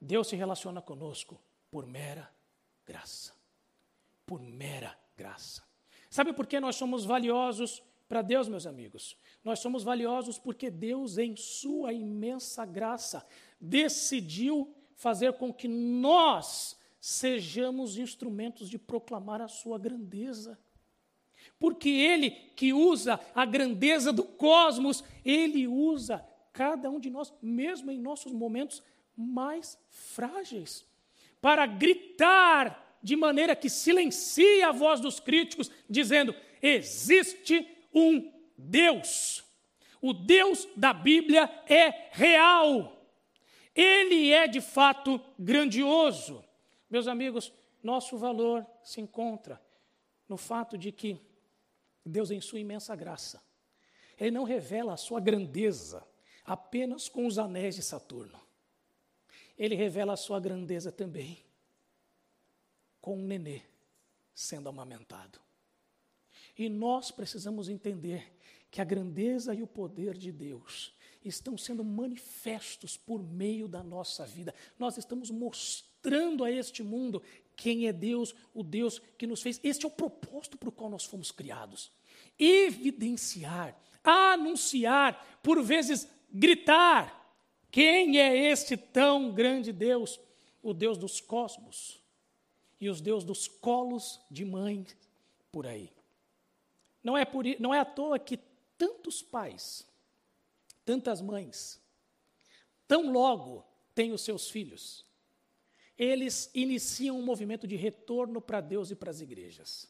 Deus 0.00 0.26
se 0.26 0.36
relaciona 0.36 0.82
conosco 0.82 1.40
por 1.70 1.86
mera 1.86 2.28
graça. 2.84 3.32
Por 4.26 4.42
mera 4.42 4.98
graça. 5.16 5.62
Sabe 6.10 6.32
por 6.32 6.46
que 6.46 6.58
nós 6.60 6.76
somos 6.76 7.04
valiosos 7.04 7.82
para 8.08 8.22
Deus, 8.22 8.48
meus 8.48 8.66
amigos? 8.66 9.16
Nós 9.42 9.60
somos 9.60 9.82
valiosos 9.82 10.38
porque 10.38 10.70
Deus, 10.70 11.16
em 11.16 11.36
Sua 11.36 11.92
imensa 11.92 12.66
graça, 12.66 13.26
decidiu 13.60 14.74
fazer 14.94 15.34
com 15.34 15.52
que 15.52 15.68
nós 15.68 16.76
sejamos 17.00 17.96
instrumentos 17.96 18.68
de 18.68 18.78
proclamar 18.78 19.40
a 19.40 19.48
Sua 19.48 19.78
grandeza 19.78 20.58
porque 21.58 21.88
Ele 21.88 22.30
que 22.30 22.72
usa 22.72 23.18
a 23.34 23.44
grandeza 23.44 24.12
do 24.12 24.24
cosmos, 24.24 25.02
Ele 25.24 25.66
usa 25.66 26.24
cada 26.52 26.90
um 26.90 27.00
de 27.00 27.10
nós, 27.10 27.32
mesmo 27.42 27.90
em 27.90 27.98
nossos 27.98 28.32
momentos 28.32 28.82
mais 29.16 29.78
frágeis, 29.90 30.84
para 31.40 31.66
gritar 31.66 32.98
de 33.02 33.16
maneira 33.16 33.54
que 33.54 33.68
silencie 33.68 34.62
a 34.62 34.72
voz 34.72 35.00
dos 35.00 35.20
críticos, 35.20 35.70
dizendo: 35.88 36.34
existe 36.62 37.66
um 37.92 38.32
Deus. 38.56 39.44
O 40.00 40.12
Deus 40.12 40.68
da 40.76 40.92
Bíblia 40.92 41.50
é 41.66 42.08
real. 42.12 42.94
Ele 43.74 44.30
é 44.30 44.46
de 44.46 44.60
fato 44.60 45.20
grandioso. 45.38 46.44
Meus 46.88 47.08
amigos, 47.08 47.52
nosso 47.82 48.16
valor 48.16 48.66
se 48.82 49.00
encontra 49.00 49.60
no 50.28 50.36
fato 50.36 50.78
de 50.78 50.92
que 50.92 51.20
Deus, 52.04 52.30
em 52.30 52.40
sua 52.40 52.60
imensa 52.60 52.94
graça, 52.94 53.42
Ele 54.18 54.30
não 54.30 54.44
revela 54.44 54.94
a 54.94 54.96
sua 54.96 55.20
grandeza 55.20 56.06
apenas 56.44 57.08
com 57.08 57.26
os 57.26 57.38
anéis 57.38 57.74
de 57.74 57.82
Saturno. 57.82 58.40
Ele 59.56 59.74
revela 59.74 60.12
a 60.12 60.16
sua 60.16 60.40
grandeza 60.40 60.90
também 60.90 61.44
com 63.00 63.16
um 63.18 63.26
nenê 63.26 63.62
sendo 64.34 64.68
amamentado. 64.68 65.40
E 66.58 66.68
nós 66.68 67.10
precisamos 67.10 67.68
entender 67.68 68.32
que 68.70 68.80
a 68.80 68.84
grandeza 68.84 69.54
e 69.54 69.62
o 69.62 69.66
poder 69.66 70.16
de 70.16 70.32
Deus 70.32 70.92
estão 71.24 71.56
sendo 71.56 71.84
manifestos 71.84 72.96
por 72.96 73.22
meio 73.22 73.68
da 73.68 73.82
nossa 73.82 74.26
vida. 74.26 74.54
Nós 74.78 74.98
estamos 74.98 75.30
mostrando 75.30 76.44
a 76.44 76.50
este 76.50 76.82
mundo 76.82 77.22
quem 77.56 77.86
é 77.86 77.92
Deus, 77.92 78.34
o 78.52 78.62
Deus 78.62 79.00
que 79.18 79.26
nos 79.26 79.42
fez. 79.42 79.60
Este 79.62 79.84
é 79.84 79.88
o 79.88 79.90
propósito 79.90 80.56
para 80.56 80.68
o 80.68 80.72
qual 80.72 80.90
nós 80.90 81.04
fomos 81.04 81.30
criados. 81.30 81.90
Evidenciar, 82.38 83.76
anunciar, 84.02 85.40
por 85.42 85.62
vezes 85.62 86.08
gritar: 86.30 87.36
quem 87.70 88.20
é 88.20 88.50
este 88.50 88.76
tão 88.76 89.32
grande 89.32 89.72
Deus? 89.72 90.20
O 90.62 90.72
Deus 90.72 90.96
dos 90.96 91.20
cosmos 91.20 92.00
e 92.80 92.88
os 92.88 93.00
Deus 93.00 93.24
dos 93.24 93.48
colos 93.48 94.20
de 94.30 94.44
mãe 94.44 94.86
por 95.50 95.66
aí. 95.66 95.90
Não 97.02 97.16
é, 97.16 97.24
por, 97.24 97.44
não 97.60 97.74
é 97.74 97.80
à 97.80 97.84
toa 97.84 98.18
que 98.18 98.38
tantos 98.78 99.22
pais, 99.22 99.86
tantas 100.84 101.20
mães, 101.20 101.80
tão 102.88 103.12
logo 103.12 103.64
têm 103.94 104.12
os 104.12 104.22
seus 104.22 104.50
filhos, 104.50 105.04
eles 105.98 106.50
iniciam 106.54 107.18
um 107.18 107.24
movimento 107.24 107.66
de 107.66 107.76
retorno 107.76 108.40
para 108.40 108.60
Deus 108.60 108.90
e 108.90 108.96
para 108.96 109.10
as 109.10 109.20
igrejas. 109.20 109.88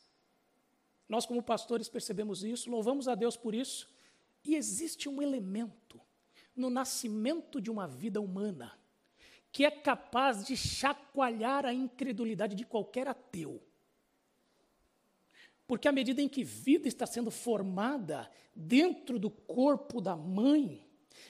Nós, 1.09 1.27
como 1.27 1.43
pastores, 1.43 1.89
percebemos 1.89 2.43
isso, 2.45 2.71
louvamos 2.71 3.09
a 3.09 3.15
Deus 3.15 3.37
por 3.37 3.55
isso, 3.55 3.89
e 4.45 4.55
existe 4.55 5.09
um 5.09 5.23
elemento 5.23 6.01
no 6.55 6.71
nascimento 6.71 7.61
de 7.61 7.71
uma 7.71 7.87
vida 7.87 8.21
humana 8.21 8.79
que 9.55 9.65
é 9.65 9.71
capaz 9.71 10.45
de 10.45 10.57
chacoalhar 10.57 11.65
a 11.65 11.73
incredulidade 11.73 12.57
de 12.57 12.65
qualquer 12.65 13.07
ateu. 13.07 13.63
Porque 15.65 15.87
à 15.87 15.93
medida 15.93 16.21
em 16.21 16.29
que 16.29 16.43
vida 16.43 16.89
está 16.89 17.07
sendo 17.07 17.31
formada 17.31 18.29
dentro 18.53 19.17
do 19.17 19.31
corpo 19.31 20.01
da 20.01 20.17
mãe, 20.17 20.85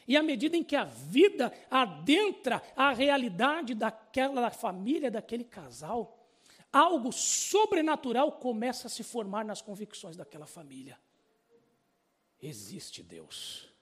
e 0.06 0.16
à 0.16 0.22
medida 0.22 0.56
em 0.56 0.64
que 0.64 0.76
a 0.76 0.84
vida 0.84 1.52
adentra 1.70 2.62
a 2.76 2.92
realidade 2.92 3.74
daquela 3.74 4.50
família, 4.50 5.10
daquele 5.10 5.44
casal, 5.44 6.28
algo 6.72 7.12
sobrenatural 7.12 8.32
começa 8.32 8.86
a 8.86 8.90
se 8.90 9.02
formar 9.02 9.44
nas 9.44 9.62
convicções 9.62 10.16
daquela 10.16 10.46
família. 10.46 10.98
Existe 12.40 13.02
Deus. 13.02 13.72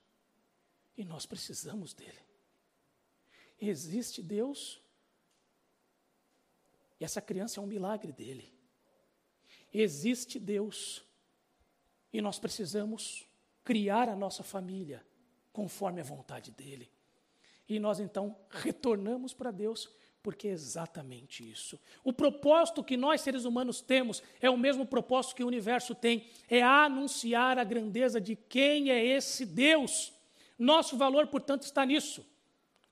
E 0.97 1.05
nós 1.05 1.27
precisamos 1.27 1.93
dele. 1.95 2.21
Existe 3.61 4.23
Deus. 4.23 4.81
E 7.01 7.05
essa 7.05 7.21
criança 7.21 7.59
é 7.59 7.63
um 7.63 7.67
milagre 7.67 8.13
dele. 8.13 8.53
Existe 9.73 10.39
Deus 10.39 11.05
e 12.13 12.21
nós 12.21 12.39
precisamos 12.39 13.27
criar 13.65 14.09
a 14.09 14.15
nossa 14.15 14.43
família 14.43 15.05
conforme 15.53 16.01
a 16.01 16.05
vontade 16.05 16.51
dele. 16.51 16.91
E 17.69 17.79
nós 17.79 18.01
então 18.01 18.37
retornamos 18.51 19.33
para 19.33 19.51
Deus, 19.51 19.89
porque 20.23 20.49
é 20.49 20.51
exatamente 20.53 21.49
isso. 21.49 21.79
O 22.05 22.13
propósito 22.13 22.85
que 22.85 22.97
nós 22.97 23.21
seres 23.21 23.45
humanos 23.45 23.81
temos 23.81 24.23
é 24.41 24.49
o 24.49 24.57
mesmo 24.57 24.87
propósito 24.87 25.35
que 25.35 25.45
o 25.45 25.49
universo 25.49 25.95
tem, 25.95 26.31
é 26.49 26.63
anunciar 26.63 27.59
a 27.59 27.65
grandeza 27.65 28.21
de 28.21 28.37
quem 28.37 28.91
é 28.91 29.05
esse 29.05 29.45
Deus. 29.45 30.13
Nosso 30.59 30.97
valor, 30.97 31.27
portanto, 31.27 31.63
está 31.63 31.85
nisso, 31.85 32.25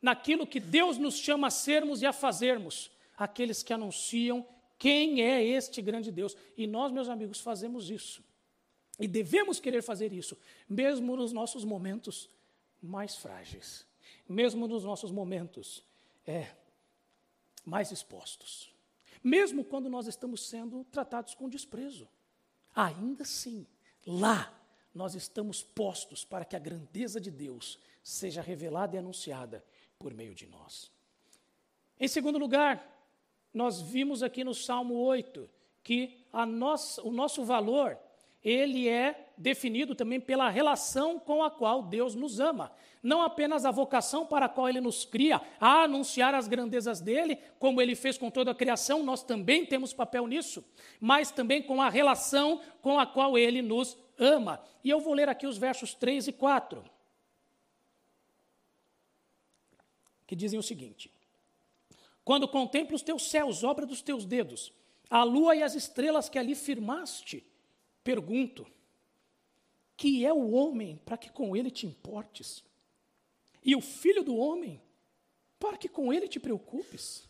naquilo 0.02 0.46
que 0.46 0.58
Deus 0.58 0.98
nos 0.98 1.16
chama 1.16 1.46
a 1.48 1.50
sermos 1.50 2.02
e 2.02 2.06
a 2.06 2.12
fazermos, 2.12 2.90
aqueles 3.16 3.62
que 3.62 3.72
anunciam 3.72 4.46
quem 4.80 5.22
é 5.22 5.44
este 5.44 5.82
grande 5.82 6.10
Deus? 6.10 6.34
E 6.56 6.66
nós, 6.66 6.90
meus 6.90 7.10
amigos, 7.10 7.38
fazemos 7.38 7.90
isso. 7.90 8.24
E 8.98 9.06
devemos 9.06 9.60
querer 9.60 9.82
fazer 9.82 10.10
isso, 10.10 10.38
mesmo 10.66 11.14
nos 11.16 11.32
nossos 11.32 11.64
momentos 11.64 12.30
mais 12.82 13.16
frágeis, 13.16 13.86
mesmo 14.28 14.66
nos 14.66 14.84
nossos 14.84 15.10
momentos 15.10 15.84
é, 16.26 16.54
mais 17.64 17.90
expostos, 17.90 18.72
mesmo 19.22 19.64
quando 19.64 19.88
nós 19.88 20.06
estamos 20.06 20.48
sendo 20.48 20.84
tratados 20.84 21.34
com 21.34 21.48
desprezo. 21.48 22.08
Ainda 22.74 23.22
assim, 23.22 23.66
lá 24.06 24.52
nós 24.94 25.14
estamos 25.14 25.62
postos 25.62 26.24
para 26.24 26.44
que 26.44 26.56
a 26.56 26.60
grandeza 26.60 27.20
de 27.20 27.30
Deus 27.30 27.78
seja 28.02 28.40
revelada 28.42 28.96
e 28.96 28.98
anunciada 28.98 29.64
por 29.98 30.14
meio 30.14 30.34
de 30.34 30.46
nós. 30.46 30.90
Em 31.98 32.08
segundo 32.08 32.38
lugar, 32.38 32.86
nós 33.52 33.80
vimos 33.80 34.22
aqui 34.22 34.42
no 34.42 34.54
Salmo 34.54 34.94
8 34.94 35.48
que 35.82 36.26
nossa, 36.48 37.02
o 37.02 37.10
nosso 37.10 37.44
valor 37.44 37.98
ele 38.42 38.88
é 38.88 39.32
definido 39.36 39.94
também 39.94 40.20
pela 40.20 40.48
relação 40.48 41.18
com 41.18 41.42
a 41.42 41.50
qual 41.50 41.82
Deus 41.82 42.14
nos 42.14 42.40
ama. 42.40 42.72
Não 43.02 43.22
apenas 43.22 43.64
a 43.64 43.70
vocação 43.70 44.26
para 44.26 44.46
a 44.46 44.48
qual 44.48 44.68
Ele 44.68 44.80
nos 44.80 45.04
cria, 45.04 45.40
a 45.58 45.84
anunciar 45.84 46.34
as 46.34 46.48
grandezas 46.48 47.00
dele, 47.00 47.38
como 47.58 47.80
Ele 47.80 47.94
fez 47.94 48.18
com 48.18 48.30
toda 48.30 48.50
a 48.50 48.54
criação, 48.54 49.02
nós 49.02 49.22
também 49.22 49.64
temos 49.64 49.92
papel 49.92 50.26
nisso, 50.26 50.64
mas 51.00 51.30
também 51.30 51.62
com 51.62 51.80
a 51.80 51.88
relação 51.88 52.60
com 52.82 52.98
a 52.98 53.06
qual 53.06 53.38
Ele 53.38 53.62
nos 53.62 53.96
ama. 54.18 54.62
E 54.84 54.90
eu 54.90 55.00
vou 55.00 55.14
ler 55.14 55.28
aqui 55.28 55.46
os 55.46 55.56
versos 55.56 55.94
3 55.94 56.28
e 56.28 56.32
4, 56.32 56.84
que 60.26 60.36
dizem 60.36 60.58
o 60.58 60.62
seguinte: 60.62 61.10
quando 62.22 62.46
contemplo 62.46 62.94
os 62.94 63.02
teus 63.02 63.30
céus, 63.30 63.64
obra 63.64 63.86
dos 63.86 64.02
teus 64.02 64.26
dedos, 64.26 64.72
a 65.10 65.24
lua 65.24 65.56
e 65.56 65.62
as 65.62 65.74
estrelas 65.74 66.28
que 66.28 66.38
ali 66.38 66.54
firmaste, 66.54 67.49
pergunto: 68.02 68.66
que 69.96 70.24
é 70.24 70.32
o 70.32 70.50
homem 70.52 71.00
para 71.04 71.16
que 71.16 71.30
com 71.30 71.56
ele 71.56 71.70
te 71.70 71.86
importes? 71.86 72.64
E 73.64 73.76
o 73.76 73.80
filho 73.80 74.22
do 74.22 74.36
homem 74.36 74.80
para 75.58 75.76
que 75.76 75.88
com 75.88 76.12
ele 76.12 76.26
te 76.26 76.40
preocupes? 76.40 77.28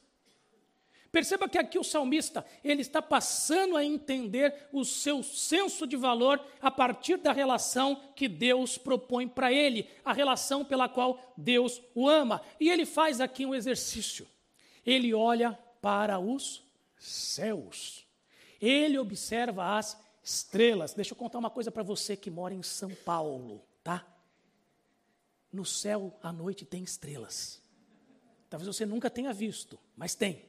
Perceba 1.10 1.48
que 1.48 1.58
aqui 1.58 1.76
o 1.76 1.82
salmista, 1.82 2.46
ele 2.62 2.82
está 2.82 3.02
passando 3.02 3.76
a 3.76 3.84
entender 3.84 4.68
o 4.72 4.84
seu 4.84 5.24
senso 5.24 5.84
de 5.84 5.96
valor 5.96 6.40
a 6.60 6.70
partir 6.70 7.16
da 7.16 7.32
relação 7.32 8.00
que 8.14 8.28
Deus 8.28 8.78
propõe 8.78 9.26
para 9.26 9.52
ele, 9.52 9.88
a 10.04 10.12
relação 10.12 10.64
pela 10.64 10.88
qual 10.88 11.34
Deus 11.36 11.82
o 11.96 12.08
ama. 12.08 12.40
E 12.60 12.70
ele 12.70 12.86
faz 12.86 13.20
aqui 13.20 13.44
um 13.44 13.56
exercício 13.56 14.24
ele 14.84 15.12
olha 15.14 15.58
para 15.80 16.18
os 16.18 16.62
céus. 16.98 18.06
Ele 18.60 18.98
observa 18.98 19.78
as 19.78 19.98
estrelas. 20.30 20.94
Deixa 20.94 21.12
eu 21.12 21.16
contar 21.16 21.38
uma 21.38 21.50
coisa 21.50 21.70
para 21.70 21.82
você 21.82 22.16
que 22.16 22.30
mora 22.30 22.54
em 22.54 22.62
São 22.62 22.90
Paulo, 22.90 23.62
tá? 23.82 24.06
No 25.52 25.64
céu 25.64 26.16
à 26.22 26.32
noite 26.32 26.64
tem 26.64 26.82
estrelas. 26.82 27.60
Talvez 28.48 28.66
você 28.74 28.86
nunca 28.86 29.10
tenha 29.10 29.32
visto, 29.32 29.78
mas 29.96 30.14
tem. 30.14 30.44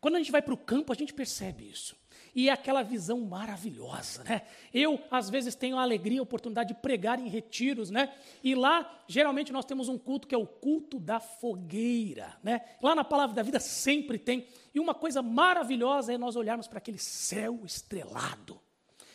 Quando 0.00 0.14
a 0.14 0.18
gente 0.18 0.32
vai 0.32 0.40
para 0.40 0.54
o 0.54 0.56
campo, 0.56 0.92
a 0.92 0.96
gente 0.96 1.12
percebe 1.12 1.68
isso. 1.68 1.96
E 2.34 2.48
é 2.48 2.52
aquela 2.52 2.82
visão 2.82 3.20
maravilhosa, 3.20 4.22
né? 4.22 4.42
Eu, 4.72 5.00
às 5.10 5.28
vezes, 5.28 5.54
tenho 5.54 5.76
a 5.76 5.82
alegria, 5.82 6.20
a 6.20 6.22
oportunidade 6.22 6.72
de 6.72 6.80
pregar 6.80 7.18
em 7.18 7.28
retiros, 7.28 7.90
né? 7.90 8.14
E 8.42 8.54
lá, 8.54 9.02
geralmente, 9.08 9.52
nós 9.52 9.64
temos 9.64 9.88
um 9.88 9.98
culto 9.98 10.28
que 10.28 10.34
é 10.34 10.38
o 10.38 10.46
culto 10.46 10.98
da 10.98 11.18
fogueira, 11.18 12.38
né? 12.42 12.62
Lá 12.80 12.94
na 12.94 13.04
Palavra 13.04 13.34
da 13.34 13.42
Vida 13.42 13.58
sempre 13.58 14.18
tem. 14.18 14.46
E 14.72 14.78
uma 14.78 14.94
coisa 14.94 15.20
maravilhosa 15.20 16.14
é 16.14 16.18
nós 16.18 16.36
olharmos 16.36 16.68
para 16.68 16.78
aquele 16.78 16.98
céu 16.98 17.60
estrelado 17.64 18.60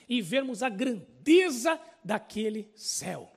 e 0.07 0.21
vermos 0.21 0.63
a 0.63 0.69
grandeza 0.69 1.79
daquele 2.03 2.71
céu. 2.75 3.31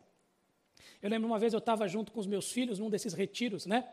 Eu 1.00 1.08
lembro 1.08 1.28
uma 1.28 1.38
vez 1.38 1.52
eu 1.52 1.58
estava 1.58 1.86
junto 1.86 2.12
com 2.12 2.20
os 2.20 2.26
meus 2.26 2.50
filhos 2.50 2.78
num 2.78 2.90
desses 2.90 3.14
retiros, 3.14 3.66
né? 3.66 3.88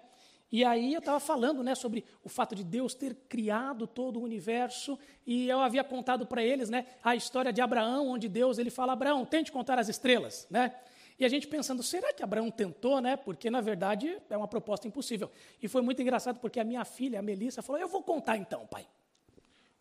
E 0.51 0.63
aí 0.63 0.93
eu 0.93 0.99
estava 0.99 1.19
falando 1.19 1.63
né, 1.63 1.75
sobre 1.75 2.05
o 2.23 2.29
fato 2.29 2.55
de 2.55 2.63
Deus 2.63 2.93
ter 2.93 3.15
criado 3.27 3.88
todo 3.88 4.19
o 4.19 4.23
universo, 4.23 4.97
e 5.25 5.49
eu 5.49 5.59
havia 5.59 5.83
contado 5.83 6.25
para 6.25 6.43
eles 6.43 6.69
né, 6.69 6.85
a 7.03 7.15
história 7.15 7.51
de 7.51 7.61
Abraão, 7.61 8.09
onde 8.09 8.29
Deus 8.29 8.57
ele 8.57 8.69
fala, 8.69 8.93
Abraão, 8.93 9.25
tente 9.25 9.51
contar 9.51 9.79
as 9.79 9.89
estrelas. 9.89 10.47
Né? 10.49 10.73
E 11.17 11.25
a 11.25 11.29
gente 11.29 11.47
pensando, 11.47 11.81
será 11.81 12.13
que 12.13 12.23
Abraão 12.23 12.51
tentou? 12.51 13.01
Né? 13.01 13.15
Porque, 13.17 13.49
na 13.49 13.59
verdade, 13.59 14.17
é 14.29 14.38
uma 14.38 14.47
proposta 14.47 14.88
impossível. 14.88 15.31
E 15.61 15.67
foi 15.67 15.81
muito 15.81 16.01
engraçado, 16.01 16.39
porque 16.39 16.59
a 16.59 16.63
minha 16.63 16.85
filha, 16.85 17.19
a 17.19 17.21
Melissa, 17.21 17.61
falou, 17.61 17.81
eu 17.81 17.88
vou 17.88 18.03
contar 18.03 18.38
então, 18.38 18.67
pai. 18.67 18.88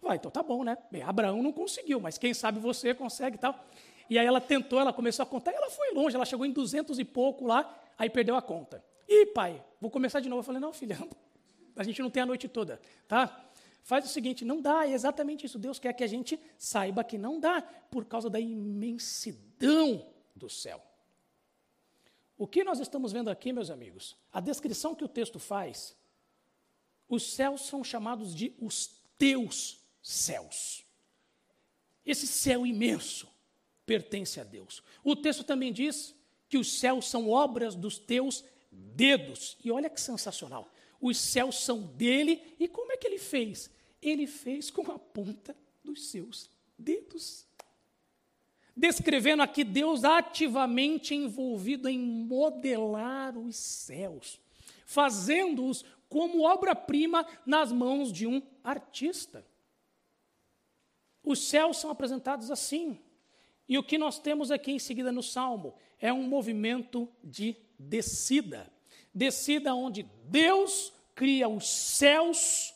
Vai, 0.04 0.16
então 0.16 0.30
tá 0.30 0.42
bom, 0.42 0.62
né? 0.62 0.76
Bem, 0.90 1.02
Abraão 1.02 1.42
não 1.42 1.50
conseguiu, 1.50 1.98
mas 1.98 2.18
quem 2.18 2.34
sabe 2.34 2.60
você 2.60 2.92
consegue 2.92 3.36
e 3.36 3.38
tal. 3.38 3.58
E 4.10 4.18
aí 4.18 4.26
ela 4.26 4.38
tentou, 4.40 4.78
ela 4.78 4.92
começou 4.92 5.22
a 5.22 5.26
contar, 5.26 5.50
e 5.50 5.54
ela 5.54 5.70
foi 5.70 5.92
longe, 5.94 6.14
ela 6.14 6.26
chegou 6.26 6.44
em 6.44 6.52
duzentos 6.52 6.98
e 6.98 7.04
pouco 7.04 7.46
lá, 7.46 7.74
aí 7.96 8.10
perdeu 8.10 8.36
a 8.36 8.42
conta. 8.42 8.84
Ih, 9.08 9.26
pai, 9.26 9.64
vou 9.80 9.90
começar 9.90 10.20
de 10.20 10.28
novo. 10.28 10.40
Eu 10.40 10.44
falei, 10.44 10.60
não, 10.60 10.74
filha, 10.74 10.98
a 11.74 11.82
gente 11.82 12.02
não 12.02 12.10
tem 12.10 12.22
a 12.22 12.26
noite 12.26 12.46
toda, 12.48 12.78
tá? 13.08 13.48
Faz 13.82 14.04
o 14.04 14.08
seguinte, 14.08 14.44
não 14.44 14.60
dá, 14.60 14.86
é 14.86 14.92
exatamente 14.92 15.46
isso. 15.46 15.58
Deus 15.58 15.78
quer 15.78 15.94
que 15.94 16.04
a 16.04 16.06
gente 16.06 16.38
saiba 16.58 17.02
que 17.02 17.16
não 17.16 17.40
dá, 17.40 17.62
por 17.90 18.04
causa 18.04 18.28
da 18.28 18.38
imensidão 18.38 20.06
do 20.36 20.50
céu. 20.50 20.82
O 22.36 22.46
que 22.46 22.62
nós 22.62 22.78
estamos 22.78 23.10
vendo 23.10 23.30
aqui, 23.30 23.52
meus 23.52 23.70
amigos? 23.70 24.16
A 24.30 24.40
descrição 24.40 24.94
que 24.94 25.04
o 25.04 25.08
texto 25.08 25.38
faz, 25.38 25.96
os 27.08 27.34
céus 27.34 27.62
são 27.62 27.82
chamados 27.82 28.34
de 28.34 28.54
os 28.60 29.02
teus 29.16 29.83
céus. 30.04 30.84
Esse 32.04 32.26
céu 32.26 32.66
imenso, 32.66 33.26
pertence 33.86 34.38
a 34.38 34.44
Deus. 34.44 34.82
O 35.02 35.16
texto 35.16 35.42
também 35.42 35.72
diz 35.72 36.14
que 36.46 36.58
os 36.58 36.78
céus 36.78 37.08
são 37.08 37.30
obras 37.30 37.74
dos 37.74 37.98
teus 37.98 38.44
dedos. 38.70 39.56
E 39.64 39.70
olha 39.72 39.88
que 39.88 40.00
sensacional. 40.00 40.70
Os 41.00 41.16
céus 41.18 41.64
são 41.64 41.80
dele, 41.80 42.54
e 42.60 42.68
como 42.68 42.92
é 42.92 42.96
que 42.98 43.06
ele 43.06 43.18
fez? 43.18 43.70
Ele 44.02 44.26
fez 44.26 44.70
com 44.70 44.92
a 44.92 44.98
ponta 44.98 45.56
dos 45.82 46.08
seus 46.08 46.50
dedos. 46.78 47.46
Descrevendo 48.76 49.42
aqui 49.42 49.64
Deus 49.64 50.04
ativamente 50.04 51.14
envolvido 51.14 51.88
em 51.88 51.98
modelar 51.98 53.38
os 53.38 53.56
céus, 53.56 54.38
fazendo-os 54.84 55.84
como 56.08 56.42
obra-prima 56.42 57.26
nas 57.46 57.72
mãos 57.72 58.12
de 58.12 58.26
um 58.26 58.42
artista. 58.62 59.46
Os 61.24 61.48
céus 61.48 61.78
são 61.78 61.90
apresentados 61.90 62.50
assim. 62.50 63.00
E 63.68 63.78
o 63.78 63.82
que 63.82 63.96
nós 63.96 64.18
temos 64.18 64.50
aqui 64.50 64.72
em 64.72 64.78
seguida 64.78 65.10
no 65.10 65.22
Salmo 65.22 65.74
é 65.98 66.12
um 66.12 66.24
movimento 66.24 67.08
de 67.22 67.56
descida. 67.78 68.70
Descida 69.14 69.74
onde 69.74 70.02
Deus 70.26 70.92
cria 71.14 71.48
os 71.48 71.68
céus, 71.68 72.74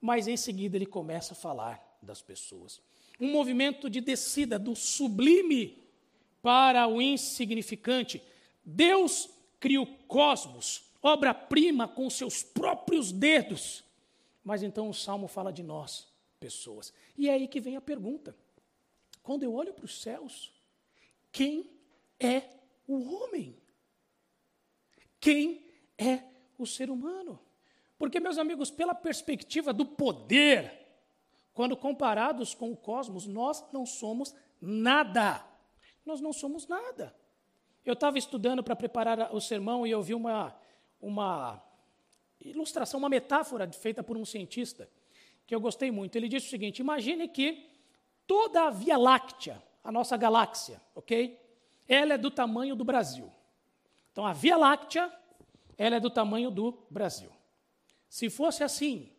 mas 0.00 0.26
em 0.26 0.36
seguida 0.36 0.76
ele 0.76 0.86
começa 0.86 1.34
a 1.34 1.36
falar 1.36 1.98
das 2.00 2.22
pessoas. 2.22 2.80
Um 3.20 3.30
movimento 3.30 3.90
de 3.90 4.00
descida 4.00 4.58
do 4.58 4.74
sublime 4.74 5.82
para 6.40 6.88
o 6.88 7.00
insignificante. 7.00 8.22
Deus 8.64 9.28
cria 9.60 9.80
o 9.80 9.86
cosmos, 9.86 10.84
obra-prima 11.02 11.86
com 11.86 12.08
seus 12.08 12.42
próprios 12.42 13.12
dedos. 13.12 13.84
Mas 14.44 14.62
então 14.62 14.88
o 14.88 14.94
salmo 14.94 15.28
fala 15.28 15.52
de 15.52 15.62
nós, 15.62 16.08
pessoas. 16.42 16.92
E 17.16 17.28
é 17.28 17.34
aí 17.34 17.46
que 17.46 17.60
vem 17.60 17.76
a 17.76 17.80
pergunta: 17.80 18.36
quando 19.22 19.44
eu 19.44 19.54
olho 19.54 19.72
para 19.72 19.84
os 19.84 20.02
céus, 20.02 20.52
quem 21.30 21.70
é 22.18 22.42
o 22.86 23.14
homem? 23.14 23.56
Quem 25.20 25.64
é 25.96 26.20
o 26.58 26.66
ser 26.66 26.90
humano? 26.90 27.38
Porque, 27.96 28.18
meus 28.18 28.38
amigos, 28.38 28.72
pela 28.72 28.94
perspectiva 28.94 29.72
do 29.72 29.86
poder, 29.86 30.76
quando 31.54 31.76
comparados 31.76 32.52
com 32.52 32.72
o 32.72 32.76
cosmos, 32.76 33.28
nós 33.28 33.64
não 33.72 33.86
somos 33.86 34.34
nada. 34.60 35.46
Nós 36.04 36.20
não 36.20 36.32
somos 36.32 36.66
nada. 36.66 37.14
Eu 37.84 37.92
estava 37.92 38.18
estudando 38.18 38.64
para 38.64 38.74
preparar 38.74 39.32
o 39.32 39.40
sermão 39.40 39.86
e 39.86 39.92
eu 39.92 40.02
vi 40.02 40.14
uma, 40.14 40.56
uma 41.00 41.62
ilustração, 42.40 42.98
uma 42.98 43.08
metáfora 43.08 43.70
feita 43.70 44.02
por 44.02 44.16
um 44.16 44.24
cientista, 44.24 44.90
que 45.46 45.54
eu 45.54 45.60
gostei 45.60 45.90
muito. 45.90 46.16
Ele 46.16 46.28
disse 46.28 46.46
o 46.46 46.50
seguinte: 46.50 46.80
imagine 46.80 47.28
que 47.28 47.68
toda 48.26 48.66
a 48.66 48.70
Via 48.70 48.96
Láctea, 48.96 49.62
a 49.82 49.90
nossa 49.90 50.16
galáxia, 50.16 50.80
ok? 50.94 51.38
Ela 51.88 52.14
é 52.14 52.18
do 52.18 52.30
tamanho 52.30 52.74
do 52.74 52.84
Brasil. 52.84 53.30
Então, 54.12 54.26
a 54.26 54.32
Via 54.32 54.56
Láctea, 54.56 55.12
ela 55.76 55.96
é 55.96 56.00
do 56.00 56.10
tamanho 56.10 56.50
do 56.50 56.78
Brasil. 56.90 57.30
Se 58.08 58.28
fosse 58.28 58.62
assim, 58.62 59.10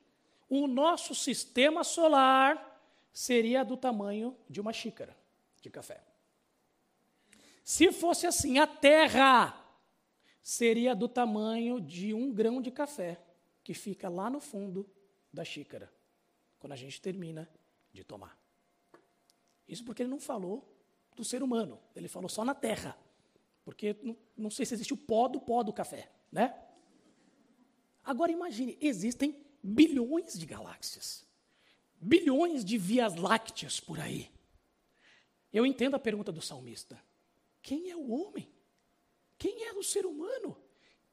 o 0.49 0.67
nosso 0.67 1.15
sistema 1.15 1.83
solar 1.83 2.79
seria 3.11 3.63
do 3.63 3.75
tamanho 3.75 4.35
de 4.49 4.61
uma 4.61 4.71
xícara 4.71 5.15
de 5.61 5.69
café. 5.69 6.03
Se 7.63 7.91
fosse 7.91 8.27
assim, 8.27 8.59
a 8.59 8.67
Terra 8.67 9.59
seria 10.41 10.93
do 10.93 11.07
tamanho 11.07 11.79
de 11.79 12.13
um 12.13 12.31
grão 12.31 12.61
de 12.61 12.69
café 12.69 13.19
que 13.63 13.73
fica 13.73 14.09
lá 14.09 14.29
no 14.29 14.41
fundo 14.41 14.87
da 15.31 15.45
xícara, 15.45 15.91
quando 16.63 16.71
a 16.71 16.77
gente 16.77 17.01
termina 17.01 17.49
de 17.91 18.05
tomar. 18.05 18.39
Isso 19.67 19.83
porque 19.83 20.01
ele 20.01 20.09
não 20.09 20.17
falou 20.17 20.65
do 21.13 21.21
ser 21.21 21.43
humano, 21.43 21.77
ele 21.93 22.07
falou 22.07 22.29
só 22.29 22.45
na 22.45 22.55
Terra. 22.55 22.97
Porque 23.65 23.97
não, 24.01 24.15
não 24.37 24.49
sei 24.49 24.65
se 24.65 24.73
existe 24.73 24.93
o 24.93 24.97
pó 24.97 25.27
do 25.27 25.41
pó 25.41 25.61
do 25.61 25.73
café, 25.73 26.09
né? 26.31 26.57
Agora 28.01 28.31
imagine, 28.31 28.77
existem 28.79 29.45
bilhões 29.61 30.39
de 30.39 30.45
galáxias, 30.45 31.27
bilhões 31.99 32.63
de 32.63 32.77
vias 32.77 33.13
lácteas 33.15 33.81
por 33.81 33.99
aí. 33.99 34.31
Eu 35.51 35.65
entendo 35.65 35.97
a 35.97 35.99
pergunta 35.99 36.31
do 36.31 36.41
salmista: 36.41 36.97
quem 37.61 37.91
é 37.91 37.95
o 37.97 38.09
homem? 38.09 38.49
Quem 39.37 39.65
é 39.65 39.73
o 39.73 39.83
ser 39.83 40.05
humano? 40.05 40.57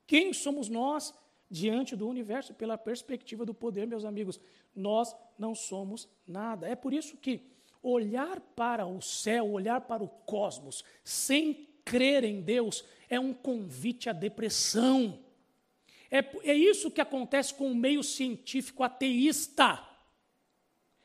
Quem 0.07 0.33
somos 0.33 0.69
nós 0.69 1.13
diante 1.51 1.97
do 1.97 2.09
universo? 2.09 2.55
Pela 2.55 2.79
perspectiva 2.79 3.45
do 3.45 3.53
poder, 3.53 3.87
meus 3.87 4.05
amigos, 4.05 4.41
nós 4.75 5.15
não 5.39 5.55
somos 5.55 6.09
nada. 6.27 6.69
É 6.69 6.77
por 6.77 6.93
isso 6.93 7.17
que 7.17 7.43
olhar 7.83 8.41
para 8.41 8.87
o 8.87 9.01
céu, 9.01 9.51
olhar 9.51 9.81
para 9.81 10.03
o 10.03 10.09
cosmos, 10.09 10.85
sem 11.03 11.69
crer 11.85 12.25
em 12.25 12.41
Deus, 12.41 12.85
é 13.09 13.19
um 13.19 13.33
convite 13.33 14.09
à 14.09 14.13
depressão. 14.13 15.19
É, 16.11 16.19
é 16.45 16.55
isso 16.55 16.91
que 16.91 17.01
acontece 17.01 17.55
com 17.55 17.71
o 17.71 17.75
meio 17.75 18.03
científico 18.03 18.83
ateísta. 18.83 19.89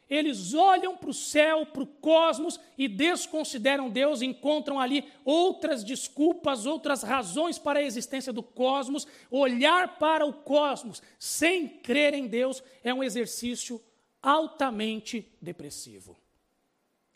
Eles 0.08 0.54
olham 0.54 0.96
para 0.96 1.10
o 1.10 1.14
céu, 1.14 1.66
para 1.66 1.82
o 1.82 1.88
cosmos 1.88 2.60
e 2.78 2.88
desconsideram 2.88 3.90
Deus, 3.90 4.22
encontram 4.22 4.80
ali 4.80 5.12
outras 5.24 5.84
desculpas, 5.84 6.68
outras 6.68 7.02
razões 7.02 7.58
para 7.58 7.80
a 7.80 7.84
existência 7.84 8.32
do 8.32 8.44
cosmos. 8.44 9.08
Olhar 9.32 9.98
para 9.98 10.26
o 10.26 10.32
cosmos 10.32 11.02
sem 11.18 11.68
crer 11.68 12.14
em 12.14 12.28
Deus 12.28 12.62
é 12.84 12.94
um 12.94 13.04
exercício 13.04 13.82
altamente 14.22 15.28
depressivo. 15.42 16.16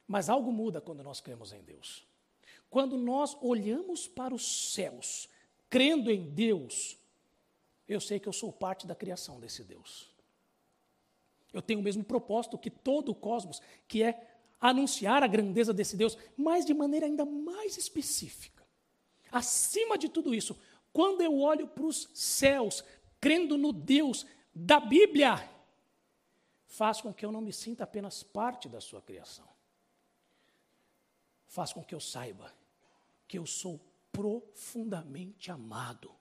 Mas 0.07 0.27
algo 0.27 0.51
muda 0.51 0.81
quando 0.81 1.03
nós 1.03 1.21
cremos 1.21 1.53
em 1.53 1.61
Deus. 1.61 2.03
Quando 2.71 2.97
nós 2.97 3.37
olhamos 3.39 4.07
para 4.07 4.33
os 4.33 4.73
céus, 4.73 5.29
crendo 5.69 6.09
em 6.09 6.23
Deus, 6.23 6.97
eu 7.87 8.01
sei 8.01 8.19
que 8.19 8.27
eu 8.27 8.33
sou 8.33 8.51
parte 8.51 8.87
da 8.87 8.95
criação 8.95 9.39
desse 9.39 9.63
Deus. 9.63 10.08
Eu 11.53 11.61
tenho 11.61 11.79
o 11.79 11.83
mesmo 11.83 12.03
propósito 12.03 12.57
que 12.57 12.69
todo 12.69 13.09
o 13.09 13.15
cosmos, 13.15 13.61
que 13.87 14.03
é 14.03 14.27
anunciar 14.59 15.23
a 15.23 15.27
grandeza 15.27 15.73
desse 15.73 15.95
Deus, 15.95 16.17
mas 16.37 16.65
de 16.65 16.73
maneira 16.73 17.05
ainda 17.05 17.25
mais 17.25 17.77
específica. 17.77 18.63
Acima 19.31 19.97
de 19.97 20.09
tudo 20.09 20.33
isso, 20.33 20.59
quando 20.91 21.21
eu 21.21 21.39
olho 21.39 21.67
para 21.67 21.85
os 21.85 22.09
céus, 22.13 22.83
crendo 23.19 23.57
no 23.57 23.71
Deus 23.71 24.25
da 24.53 24.79
Bíblia, 24.79 25.49
faz 26.65 27.01
com 27.01 27.13
que 27.13 27.25
eu 27.25 27.31
não 27.31 27.41
me 27.41 27.53
sinta 27.53 27.83
apenas 27.83 28.23
parte 28.23 28.67
da 28.67 28.81
sua 28.81 29.01
criação 29.01 29.49
faz 31.49 31.73
com 31.73 31.83
que 31.83 31.93
eu 31.93 31.99
saiba 31.99 32.53
que 33.27 33.37
eu 33.37 33.45
sou 33.45 33.79
profundamente 34.11 35.51
amado 35.51 36.15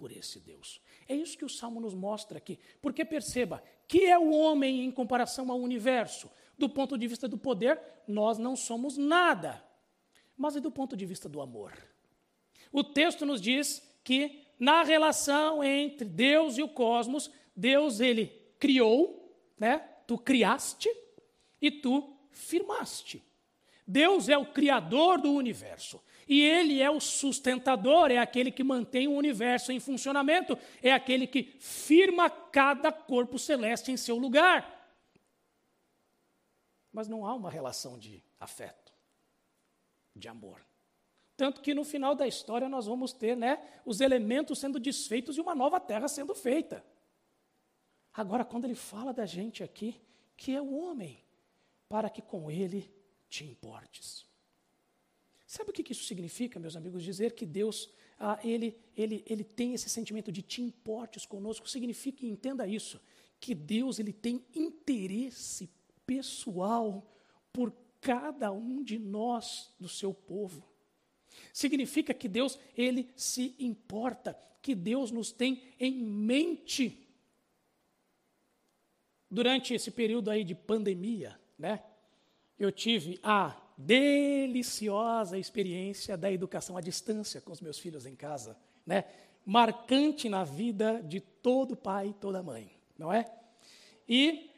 por 0.00 0.10
esse 0.10 0.40
Deus. 0.40 0.80
É 1.06 1.14
isso 1.14 1.36
que 1.36 1.44
o 1.44 1.48
Salmo 1.48 1.78
nos 1.78 1.92
mostra 1.92 2.38
aqui. 2.38 2.58
Porque 2.80 3.04
perceba, 3.04 3.62
que 3.86 4.06
é 4.06 4.18
o 4.18 4.30
homem 4.30 4.82
em 4.82 4.90
comparação 4.90 5.52
ao 5.52 5.60
universo? 5.60 6.30
Do 6.56 6.70
ponto 6.70 6.96
de 6.96 7.06
vista 7.06 7.28
do 7.28 7.36
poder, 7.36 7.78
nós 8.08 8.38
não 8.38 8.56
somos 8.56 8.96
nada. 8.96 9.62
Mas 10.38 10.56
e 10.56 10.60
do 10.60 10.70
ponto 10.70 10.96
de 10.96 11.04
vista 11.04 11.28
do 11.28 11.42
amor? 11.42 11.74
O 12.72 12.82
texto 12.82 13.26
nos 13.26 13.42
diz 13.42 13.86
que 14.02 14.46
na 14.58 14.82
relação 14.82 15.62
entre 15.62 16.08
Deus 16.08 16.56
e 16.56 16.62
o 16.62 16.68
cosmos, 16.68 17.30
Deus 17.54 18.00
ele 18.00 18.26
criou, 18.58 19.36
né? 19.58 19.80
Tu 20.06 20.16
criaste 20.16 20.88
e 21.60 21.70
tu 21.70 22.16
firmaste. 22.30 23.22
Deus 23.86 24.30
é 24.30 24.38
o 24.38 24.46
criador 24.46 25.20
do 25.20 25.30
universo. 25.32 26.02
E 26.30 26.42
ele 26.42 26.80
é 26.80 26.88
o 26.88 27.00
sustentador, 27.00 28.12
é 28.12 28.18
aquele 28.18 28.52
que 28.52 28.62
mantém 28.62 29.08
o 29.08 29.16
universo 29.16 29.72
em 29.72 29.80
funcionamento, 29.80 30.56
é 30.80 30.92
aquele 30.92 31.26
que 31.26 31.42
firma 31.58 32.30
cada 32.30 32.92
corpo 32.92 33.36
celeste 33.36 33.90
em 33.90 33.96
seu 33.96 34.16
lugar. 34.16 34.64
Mas 36.92 37.08
não 37.08 37.26
há 37.26 37.34
uma 37.34 37.50
relação 37.50 37.98
de 37.98 38.22
afeto, 38.38 38.92
de 40.14 40.28
amor. 40.28 40.64
Tanto 41.36 41.60
que 41.60 41.74
no 41.74 41.82
final 41.82 42.14
da 42.14 42.28
história 42.28 42.68
nós 42.68 42.86
vamos 42.86 43.12
ter 43.12 43.36
né, 43.36 43.60
os 43.84 44.00
elementos 44.00 44.60
sendo 44.60 44.78
desfeitos 44.78 45.36
e 45.36 45.40
uma 45.40 45.56
nova 45.56 45.80
terra 45.80 46.06
sendo 46.06 46.32
feita. 46.32 46.84
Agora, 48.14 48.44
quando 48.44 48.66
ele 48.66 48.76
fala 48.76 49.12
da 49.12 49.26
gente 49.26 49.64
aqui, 49.64 50.00
que 50.36 50.54
é 50.54 50.62
o 50.62 50.78
homem, 50.78 51.24
para 51.88 52.08
que 52.08 52.22
com 52.22 52.48
ele 52.48 52.88
te 53.28 53.42
importes. 53.42 54.29
Sabe 55.50 55.70
o 55.70 55.72
que 55.72 55.90
isso 55.90 56.04
significa, 56.04 56.60
meus 56.60 56.76
amigos? 56.76 57.02
Dizer 57.02 57.32
que 57.32 57.44
Deus, 57.44 57.90
ah, 58.20 58.38
ele, 58.44 58.78
ele, 58.96 59.24
ele 59.26 59.42
tem 59.42 59.74
esse 59.74 59.90
sentimento 59.90 60.30
de 60.30 60.42
te 60.42 60.62
importes 60.62 61.26
conosco, 61.26 61.68
significa, 61.68 62.24
entenda 62.24 62.68
isso, 62.68 63.00
que 63.40 63.52
Deus 63.52 63.98
ele 63.98 64.12
tem 64.12 64.46
interesse 64.54 65.68
pessoal 66.06 67.04
por 67.52 67.74
cada 68.00 68.52
um 68.52 68.80
de 68.80 68.96
nós, 68.96 69.74
do 69.76 69.88
seu 69.88 70.14
povo. 70.14 70.64
Significa 71.52 72.14
que 72.14 72.28
Deus, 72.28 72.56
ele 72.76 73.10
se 73.16 73.56
importa, 73.58 74.38
que 74.62 74.72
Deus 74.72 75.10
nos 75.10 75.32
tem 75.32 75.64
em 75.80 76.00
mente. 76.00 77.08
Durante 79.28 79.74
esse 79.74 79.90
período 79.90 80.30
aí 80.30 80.44
de 80.44 80.54
pandemia, 80.54 81.36
né? 81.58 81.82
eu 82.56 82.70
tive 82.70 83.18
a 83.20 83.59
deliciosa 83.80 85.38
experiência 85.38 86.16
da 86.16 86.30
educação 86.30 86.76
à 86.76 86.80
distância 86.80 87.40
com 87.40 87.52
os 87.52 87.60
meus 87.60 87.78
filhos 87.78 88.04
em 88.04 88.14
casa, 88.14 88.56
né? 88.86 89.04
Marcante 89.44 90.28
na 90.28 90.44
vida 90.44 91.02
de 91.02 91.20
todo 91.20 91.74
pai 91.74 92.08
e 92.08 92.12
toda 92.12 92.42
mãe, 92.42 92.70
não 92.98 93.12
é? 93.12 93.30
E 94.08 94.50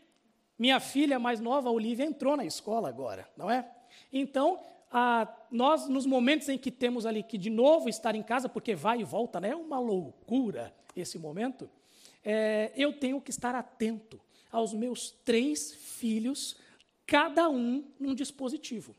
minha 0.59 0.81
filha 0.81 1.19
mais 1.19 1.41
nova, 1.41 1.71
Olivia, 1.71 2.05
entrou 2.05 2.37
na 2.37 2.45
escola 2.45 2.89
agora, 2.89 3.29
não 3.37 3.51
é? 3.51 3.71
Então, 4.13 4.59
a, 4.91 5.29
nós, 5.51 5.89
nos 5.89 6.05
momentos 6.05 6.49
em 6.49 6.59
que 6.59 6.71
temos 6.71 7.07
ali 7.07 7.23
que 7.23 7.39
de 7.39 7.49
novo 7.49 7.89
estar 7.89 8.15
em 8.15 8.23
casa, 8.23 8.49
porque 8.49 8.75
vai 8.75 9.01
e 9.01 9.05
volta, 9.05 9.41
né? 9.41 9.51
É 9.51 9.57
uma 9.57 9.79
loucura 9.79 10.75
esse 10.97 11.19
momento. 11.19 11.71
É, 12.25 12.73
eu 12.77 12.93
tenho 12.93 13.21
que 13.21 13.31
estar 13.31 13.55
atento 13.55 14.21
aos 14.51 14.75
meus 14.75 15.13
três 15.25 15.73
filhos, 15.73 16.57
cada 17.07 17.49
um 17.49 17.85
num 17.99 18.15
dispositivo. 18.15 18.95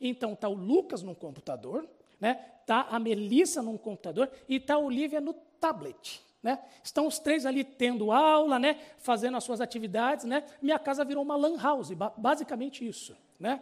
Então, 0.00 0.32
está 0.32 0.48
o 0.48 0.54
Lucas 0.54 1.02
num 1.02 1.14
computador, 1.14 1.88
né? 2.20 2.44
Está 2.60 2.86
a 2.90 2.98
Melissa 2.98 3.62
num 3.62 3.76
computador 3.76 4.30
e 4.48 4.56
está 4.56 4.74
a 4.74 4.78
Olivia 4.78 5.20
no 5.20 5.34
tablet. 5.60 6.22
Né? 6.42 6.58
Estão 6.82 7.06
os 7.06 7.18
três 7.18 7.46
ali 7.46 7.64
tendo 7.64 8.12
aula, 8.12 8.58
né? 8.58 8.78
fazendo 8.98 9.36
as 9.36 9.44
suas 9.44 9.60
atividades. 9.62 10.26
Né? 10.26 10.44
Minha 10.60 10.78
casa 10.78 11.04
virou 11.04 11.22
uma 11.22 11.36
lan 11.36 11.56
house, 11.56 11.90
basicamente 12.18 12.86
isso. 12.86 13.16
Né? 13.40 13.60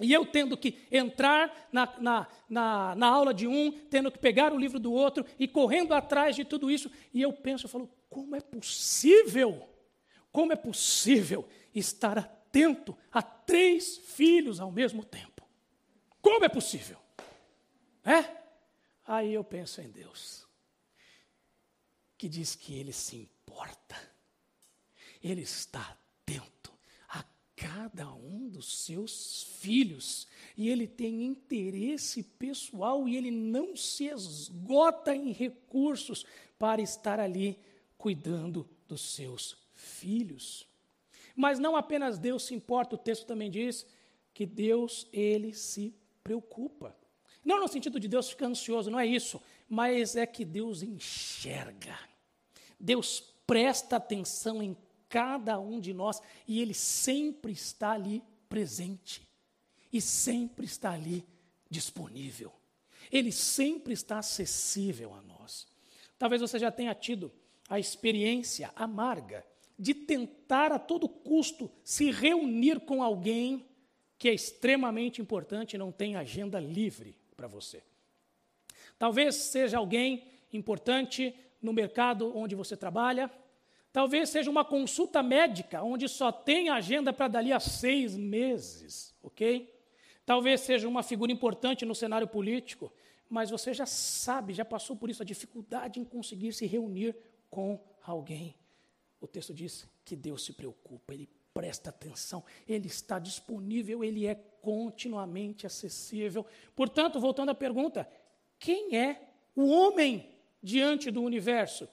E 0.00 0.12
eu 0.12 0.26
tendo 0.26 0.56
que 0.56 0.78
entrar 0.90 1.68
na, 1.70 1.88
na, 1.98 2.26
na, 2.48 2.94
na, 2.96 3.06
aula 3.06 3.32
de 3.32 3.46
um, 3.46 3.70
tendo 3.90 4.10
que 4.10 4.18
pegar 4.18 4.52
o 4.52 4.58
livro 4.58 4.80
do 4.80 4.92
outro 4.92 5.24
e 5.38 5.46
correndo 5.46 5.94
atrás 5.94 6.34
de 6.34 6.44
tudo 6.44 6.70
isso. 6.70 6.90
E 7.14 7.22
eu 7.22 7.32
penso, 7.32 7.66
eu 7.66 7.70
falo, 7.70 7.88
como 8.10 8.34
é 8.34 8.40
possível? 8.40 9.68
Como 10.32 10.52
é 10.52 10.56
possível 10.56 11.46
estar 11.72 12.18
atento 12.18 12.96
a 13.12 13.22
três 13.22 13.98
filhos 13.98 14.58
ao 14.58 14.72
mesmo 14.72 15.04
tempo? 15.04 15.31
Como 16.22 16.44
é 16.44 16.48
possível? 16.48 16.96
É? 18.04 18.42
Aí 19.04 19.34
eu 19.34 19.42
penso 19.42 19.80
em 19.80 19.90
Deus, 19.90 20.46
que 22.16 22.28
diz 22.28 22.54
que 22.54 22.74
Ele 22.78 22.92
se 22.92 23.16
importa, 23.16 23.96
Ele 25.20 25.42
está 25.42 25.98
atento 26.24 26.72
a 27.08 27.24
cada 27.56 28.12
um 28.14 28.48
dos 28.48 28.84
seus 28.84 29.42
filhos, 29.60 30.28
e 30.56 30.70
Ele 30.70 30.86
tem 30.86 31.24
interesse 31.24 32.22
pessoal, 32.22 33.08
e 33.08 33.16
Ele 33.16 33.32
não 33.32 33.76
se 33.76 34.06
esgota 34.06 35.14
em 35.14 35.32
recursos 35.32 36.24
para 36.56 36.80
estar 36.80 37.18
ali 37.18 37.58
cuidando 37.98 38.68
dos 38.86 39.00
seus 39.14 39.56
filhos. 39.74 40.66
Mas 41.34 41.58
não 41.58 41.74
apenas 41.74 42.18
Deus 42.18 42.44
se 42.44 42.54
importa, 42.54 42.94
o 42.94 42.98
texto 42.98 43.26
também 43.26 43.50
diz 43.50 43.84
que 44.32 44.46
Deus, 44.46 45.08
Ele 45.12 45.52
se 45.52 45.92
preocupa. 46.22 46.96
Não 47.44 47.60
no 47.60 47.68
sentido 47.68 47.98
de 47.98 48.08
Deus 48.08 48.30
ficar 48.30 48.46
ansioso, 48.46 48.90
não 48.90 49.00
é 49.00 49.06
isso, 49.06 49.40
mas 49.68 50.16
é 50.16 50.26
que 50.26 50.44
Deus 50.44 50.82
enxerga. 50.82 51.98
Deus 52.78 53.20
presta 53.46 53.96
atenção 53.96 54.62
em 54.62 54.76
cada 55.08 55.58
um 55.58 55.80
de 55.80 55.92
nós 55.92 56.20
e 56.46 56.60
Ele 56.60 56.74
sempre 56.74 57.52
está 57.52 57.92
ali 57.92 58.22
presente 58.48 59.26
e 59.92 60.00
sempre 60.00 60.66
está 60.66 60.92
ali 60.92 61.24
disponível. 61.68 62.52
Ele 63.10 63.32
sempre 63.32 63.92
está 63.92 64.18
acessível 64.18 65.14
a 65.14 65.22
nós. 65.22 65.66
Talvez 66.18 66.40
você 66.40 66.58
já 66.58 66.70
tenha 66.70 66.94
tido 66.94 67.32
a 67.68 67.78
experiência 67.78 68.72
amarga 68.76 69.44
de 69.78 69.94
tentar 69.94 70.70
a 70.70 70.78
todo 70.78 71.08
custo 71.08 71.70
se 71.82 72.10
reunir 72.10 72.80
com 72.80 73.02
alguém 73.02 73.66
que 74.22 74.28
é 74.28 74.32
extremamente 74.32 75.20
importante 75.20 75.74
e 75.74 75.78
não 75.78 75.90
tem 75.90 76.14
agenda 76.14 76.60
livre 76.60 77.18
para 77.36 77.48
você. 77.48 77.82
Talvez 78.96 79.34
seja 79.34 79.78
alguém 79.78 80.22
importante 80.52 81.34
no 81.60 81.72
mercado 81.72 82.30
onde 82.38 82.54
você 82.54 82.76
trabalha, 82.76 83.28
talvez 83.92 84.28
seja 84.28 84.48
uma 84.48 84.64
consulta 84.64 85.24
médica 85.24 85.82
onde 85.82 86.08
só 86.08 86.30
tem 86.30 86.68
agenda 86.68 87.12
para 87.12 87.26
dali 87.26 87.52
a 87.52 87.58
seis 87.58 88.16
meses, 88.16 89.12
ok? 89.24 89.74
Talvez 90.24 90.60
seja 90.60 90.86
uma 90.86 91.02
figura 91.02 91.32
importante 91.32 91.84
no 91.84 91.92
cenário 91.92 92.28
político, 92.28 92.92
mas 93.28 93.50
você 93.50 93.74
já 93.74 93.86
sabe, 93.86 94.54
já 94.54 94.64
passou 94.64 94.94
por 94.94 95.10
isso, 95.10 95.24
a 95.24 95.26
dificuldade 95.26 95.98
em 95.98 96.04
conseguir 96.04 96.52
se 96.52 96.64
reunir 96.64 97.16
com 97.50 97.80
alguém. 98.00 98.54
O 99.20 99.26
texto 99.26 99.52
diz 99.52 99.84
que 100.04 100.14
Deus 100.14 100.44
se 100.44 100.52
preocupa, 100.52 101.12
Ele 101.12 101.28
presta 101.54 101.90
atenção, 101.90 102.44
ele 102.66 102.86
está 102.86 103.18
disponível, 103.18 104.02
ele 104.02 104.26
é 104.26 104.34
continuamente 104.34 105.66
acessível. 105.66 106.46
Portanto, 106.74 107.20
voltando 107.20 107.50
à 107.50 107.54
pergunta, 107.54 108.08
quem 108.58 108.96
é 108.96 109.28
o 109.54 109.68
homem 109.68 110.28
diante 110.62 111.10
do 111.10 111.22
universo? 111.22 111.88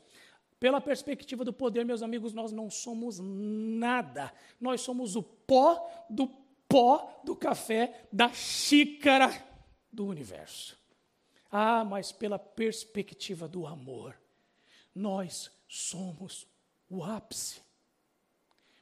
Pela 0.60 0.82
perspectiva 0.82 1.45
do 1.45 1.54
poder, 1.54 1.86
meus 1.86 2.04
amigos, 2.04 2.34
nós 2.34 2.52
não 2.52 2.69
somos 2.69 3.19
nada. 3.19 4.34
Nós 4.60 4.82
somos 4.82 5.15
o 5.15 5.24
pó 5.24 5.89
do 6.10 6.28
pó 6.67 7.22
do 7.24 7.36
café 7.36 8.06
da 8.12 8.32
xícara 8.32 9.32
do 9.91 10.06
universo. 10.06 10.78
Ah, 11.52 11.84
mas 11.84 12.12
pela 12.12 12.38
perspectiva 12.38 13.48
do 13.48 13.65
amor, 13.65 14.15
nós 14.93 15.50
somos 15.67 16.45
o 16.89 17.04
ápice. 17.04 17.62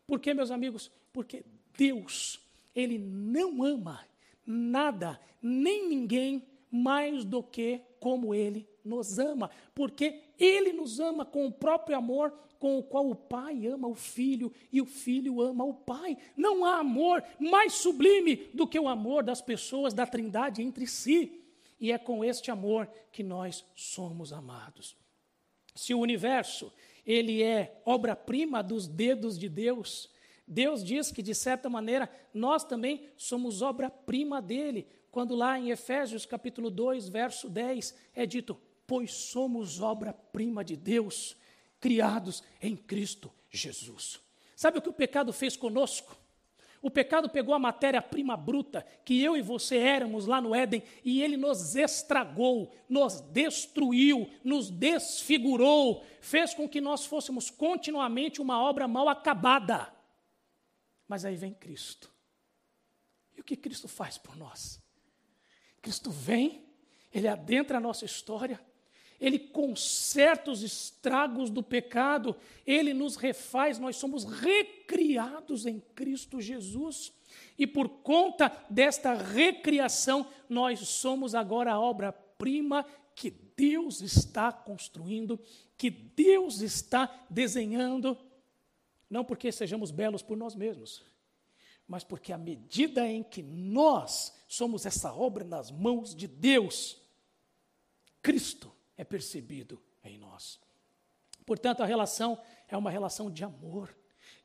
Por 0.08 0.20
quê, 0.20 0.34
meus 0.34 0.50
amigos? 0.50 0.90
Porque 1.12 1.44
Deus, 1.78 2.40
Ele 2.74 2.98
não 2.98 3.64
ama 3.64 4.04
nada, 4.46 5.20
nem 5.42 5.88
ninguém 5.88 6.48
mais 6.72 7.26
do 7.26 7.44
que 7.44 7.82
como 8.00 8.34
Ele 8.34 8.68
nos 8.84 9.20
ama, 9.20 9.52
porque 9.76 10.22
Ele 10.40 10.72
nos 10.72 11.00
ama 11.00 11.26
com 11.26 11.46
o 11.46 11.52
próprio 11.52 11.98
amor 11.98 12.34
com 12.60 12.80
o 12.80 12.84
qual 12.84 13.08
o 13.10 13.16
Pai 13.16 13.68
ama 13.68 13.88
o 13.88 13.96
Filho 13.96 14.52
e 14.72 14.82
o 14.82 14.86
Filho 14.86 15.42
ama 15.42 15.64
o 15.64 15.74
Pai. 15.74 16.18
Não 16.36 16.66
há 16.66 16.80
amor 16.80 17.24
mais 17.40 17.74
sublime 17.74 18.36
do 18.54 18.68
que 18.68 18.80
o 18.80 18.88
amor 18.88 19.24
das 19.24 19.42
pessoas 19.42 19.94
da 19.94 20.06
Trindade 20.06 20.62
entre 20.62 20.88
si. 20.88 21.44
E 21.80 21.92
é 21.92 21.98
com 21.98 22.26
este 22.26 22.50
amor 22.50 22.90
que 23.12 23.22
nós 23.22 23.64
somos 23.76 24.34
amados. 24.34 24.96
Se 25.76 25.94
o 25.94 26.00
universo 26.00 26.74
ele 27.08 27.42
é 27.42 27.82
obra-prima 27.86 28.62
dos 28.62 28.86
dedos 28.86 29.40
de 29.40 29.48
Deus. 29.48 30.10
Deus 30.46 30.84
diz 30.84 31.10
que, 31.10 31.24
de 31.24 31.34
certa 31.34 31.70
maneira, 31.70 32.12
nós 32.34 32.66
também 32.66 33.08
somos 33.16 33.62
obra-prima 33.62 34.42
dele, 34.42 34.86
quando 35.10 35.34
lá 35.34 35.58
em 35.58 35.72
Efésios 35.72 36.26
capítulo 36.26 36.70
2, 36.70 37.08
verso 37.08 37.50
10, 37.50 37.96
é 38.14 38.26
dito: 38.26 38.60
Pois 38.86 39.14
somos 39.14 39.80
obra-prima 39.80 40.66
de 40.66 40.76
Deus, 40.76 41.38
criados 41.80 42.44
em 42.62 42.76
Cristo 42.76 43.32
Jesus. 43.50 44.20
Sabe 44.54 44.80
o 44.80 44.82
que 44.82 44.90
o 44.90 44.94
pecado 44.94 45.32
fez 45.32 45.56
conosco? 45.56 46.16
O 46.82 46.92
pecado 46.92 47.30
pegou 47.30 47.56
a 47.56 47.60
matéria-prima 47.60 48.38
bruta 48.38 48.86
que 49.04 49.22
eu 49.22 49.36
e 49.36 49.42
você 49.42 49.78
éramos 49.78 50.28
lá 50.28 50.40
no 50.40 50.54
Éden 50.54 50.84
e 51.04 51.22
ele 51.22 51.36
nos 51.36 51.76
estragou, 51.76 52.72
nos 52.88 53.22
destruiu, 53.22 54.30
nos 54.44 54.70
desfigurou, 54.70 56.06
fez 56.22 56.54
com 56.54 56.70
que 56.70 56.80
nós 56.80 57.06
fôssemos 57.06 57.50
continuamente 57.50 58.42
uma 58.42 58.62
obra 58.62 58.88
mal 58.88 59.10
acabada. 59.10 59.92
Mas 61.08 61.26
aí 61.26 61.36
vem 61.36 61.54
Cristo. 61.54 62.12
E 63.36 63.42
o 63.42 63.44
que 63.44 63.56
Cristo 63.56 63.88
faz 63.88 64.18
por 64.18 64.36
nós? 64.36 64.82
Cristo 65.82 66.12
vem, 66.12 66.66
ele 67.14 67.28
adentra 67.28 67.78
a 67.78 67.82
nossa 67.82 68.06
história, 68.06 68.60
ele 69.20 69.40
conserta 69.40 70.52
os 70.52 70.62
estragos 70.62 71.50
do 71.50 71.64
pecado, 71.64 72.36
ele 72.66 72.94
nos 72.94 73.16
refaz, 73.16 73.80
nós 73.80 73.96
somos 73.96 74.24
recriados 74.24 75.66
em 75.66 75.80
Cristo 75.96 76.40
Jesus. 76.40 77.12
E 77.58 77.66
por 77.66 77.90
conta 77.90 78.52
desta 78.70 79.14
recriação, 79.14 80.28
nós 80.48 80.80
somos 80.88 81.34
agora 81.34 81.74
a 81.74 81.80
obra-prima 81.80 82.86
que 83.16 83.32
Deus 83.32 84.02
está 84.02 84.52
construindo, 84.52 85.40
que 85.76 85.90
Deus 85.90 86.62
está 86.62 87.26
desenhando, 87.28 88.16
não 89.10 89.26
porque 89.26 89.52
sejamos 89.52 89.90
belos 89.90 90.22
por 90.22 90.38
nós 90.38 90.54
mesmos, 90.54 91.04
mas 91.88 92.04
porque 92.04 92.32
à 92.32 92.38
medida 92.38 93.08
em 93.08 93.24
que 93.24 93.42
nós 93.42 94.36
somos 94.48 94.86
essa 94.86 95.12
obra 95.12 95.44
nas 95.44 95.72
mãos 95.72 96.14
de 96.14 96.28
Deus, 96.28 97.02
Cristo 98.22 98.77
é 98.98 99.04
percebido 99.04 99.82
em 100.04 100.18
nós. 100.18 100.60
Portanto, 101.46 101.82
a 101.82 101.86
relação 101.86 102.38
é 102.68 102.76
uma 102.76 102.92
relação 102.92 103.32
de 103.32 103.44
amor, 103.44 103.96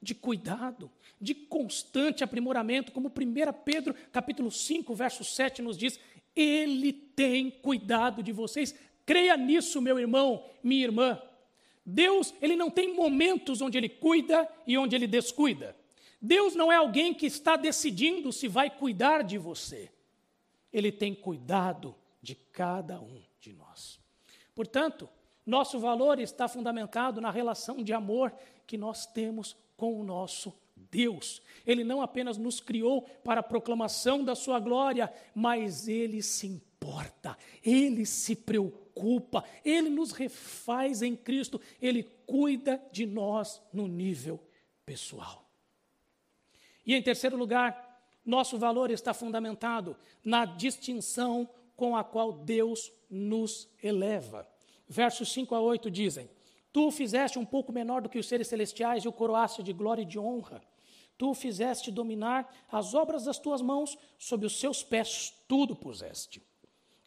de 0.00 0.14
cuidado, 0.14 0.90
de 1.20 1.34
constante 1.34 2.22
aprimoramento, 2.22 2.92
como 2.92 3.08
1 3.08 3.12
Pedro, 3.64 3.94
capítulo 4.12 4.50
5, 4.50 4.94
verso 4.94 5.24
7 5.24 5.62
nos 5.62 5.76
diz: 5.76 5.98
ele 6.34 6.92
tem 6.92 7.50
cuidado 7.50 8.22
de 8.22 8.32
vocês. 8.32 8.74
Creia 9.04 9.36
nisso, 9.36 9.80
meu 9.80 9.98
irmão, 9.98 10.48
minha 10.62 10.84
irmã. 10.84 11.20
Deus, 11.84 12.32
ele 12.40 12.54
não 12.54 12.70
tem 12.70 12.94
momentos 12.94 13.60
onde 13.60 13.76
ele 13.76 13.88
cuida 13.88 14.48
e 14.66 14.78
onde 14.78 14.94
ele 14.94 15.06
descuida. 15.06 15.76
Deus 16.20 16.54
não 16.54 16.70
é 16.70 16.76
alguém 16.76 17.12
que 17.12 17.26
está 17.26 17.56
decidindo 17.56 18.32
se 18.32 18.46
vai 18.46 18.70
cuidar 18.70 19.22
de 19.22 19.36
você. 19.36 19.90
Ele 20.72 20.92
tem 20.92 21.14
cuidado 21.14 21.94
de 22.22 22.36
cada 22.36 23.00
um 23.00 23.20
de 23.40 23.52
nós. 23.52 24.01
Portanto, 24.62 25.08
nosso 25.44 25.80
valor 25.80 26.20
está 26.20 26.46
fundamentado 26.46 27.20
na 27.20 27.32
relação 27.32 27.82
de 27.82 27.92
amor 27.92 28.32
que 28.64 28.78
nós 28.78 29.06
temos 29.06 29.56
com 29.76 30.00
o 30.00 30.04
nosso 30.04 30.54
Deus. 30.76 31.42
Ele 31.66 31.82
não 31.82 32.00
apenas 32.00 32.38
nos 32.38 32.60
criou 32.60 33.02
para 33.24 33.40
a 33.40 33.42
proclamação 33.42 34.22
da 34.22 34.36
sua 34.36 34.60
glória, 34.60 35.12
mas 35.34 35.88
ele 35.88 36.22
se 36.22 36.46
importa, 36.46 37.36
ele 37.60 38.06
se 38.06 38.36
preocupa, 38.36 39.42
ele 39.64 39.90
nos 39.90 40.12
refaz 40.12 41.02
em 41.02 41.16
Cristo, 41.16 41.60
ele 41.80 42.04
cuida 42.24 42.80
de 42.92 43.04
nós 43.04 43.60
no 43.72 43.88
nível 43.88 44.38
pessoal. 44.86 45.44
E 46.86 46.94
em 46.94 47.02
terceiro 47.02 47.36
lugar, 47.36 48.00
nosso 48.24 48.56
valor 48.58 48.92
está 48.92 49.12
fundamentado 49.12 49.96
na 50.24 50.44
distinção 50.44 51.50
com 51.74 51.96
a 51.96 52.04
qual 52.04 52.30
Deus 52.30 52.92
nos 53.10 53.68
eleva. 53.82 54.51
Versos 54.92 55.32
5 55.32 55.54
a 55.54 55.60
8 55.60 55.90
dizem: 55.90 56.28
Tu 56.70 56.86
o 56.86 56.90
fizeste 56.90 57.38
um 57.38 57.46
pouco 57.46 57.72
menor 57.72 58.02
do 58.02 58.10
que 58.10 58.18
os 58.18 58.28
seres 58.28 58.46
celestiais 58.46 59.02
e 59.02 59.08
o 59.08 59.12
coroaste 59.12 59.62
de 59.62 59.72
glória 59.72 60.02
e 60.02 60.04
de 60.04 60.18
honra. 60.18 60.62
Tu 61.16 61.30
o 61.30 61.34
fizeste 61.34 61.90
dominar 61.90 62.46
as 62.70 62.92
obras 62.92 63.24
das 63.24 63.38
tuas 63.38 63.62
mãos, 63.62 63.96
sob 64.18 64.44
os 64.44 64.60
seus 64.60 64.82
pés 64.82 65.32
tudo 65.48 65.74
puseste. 65.74 66.42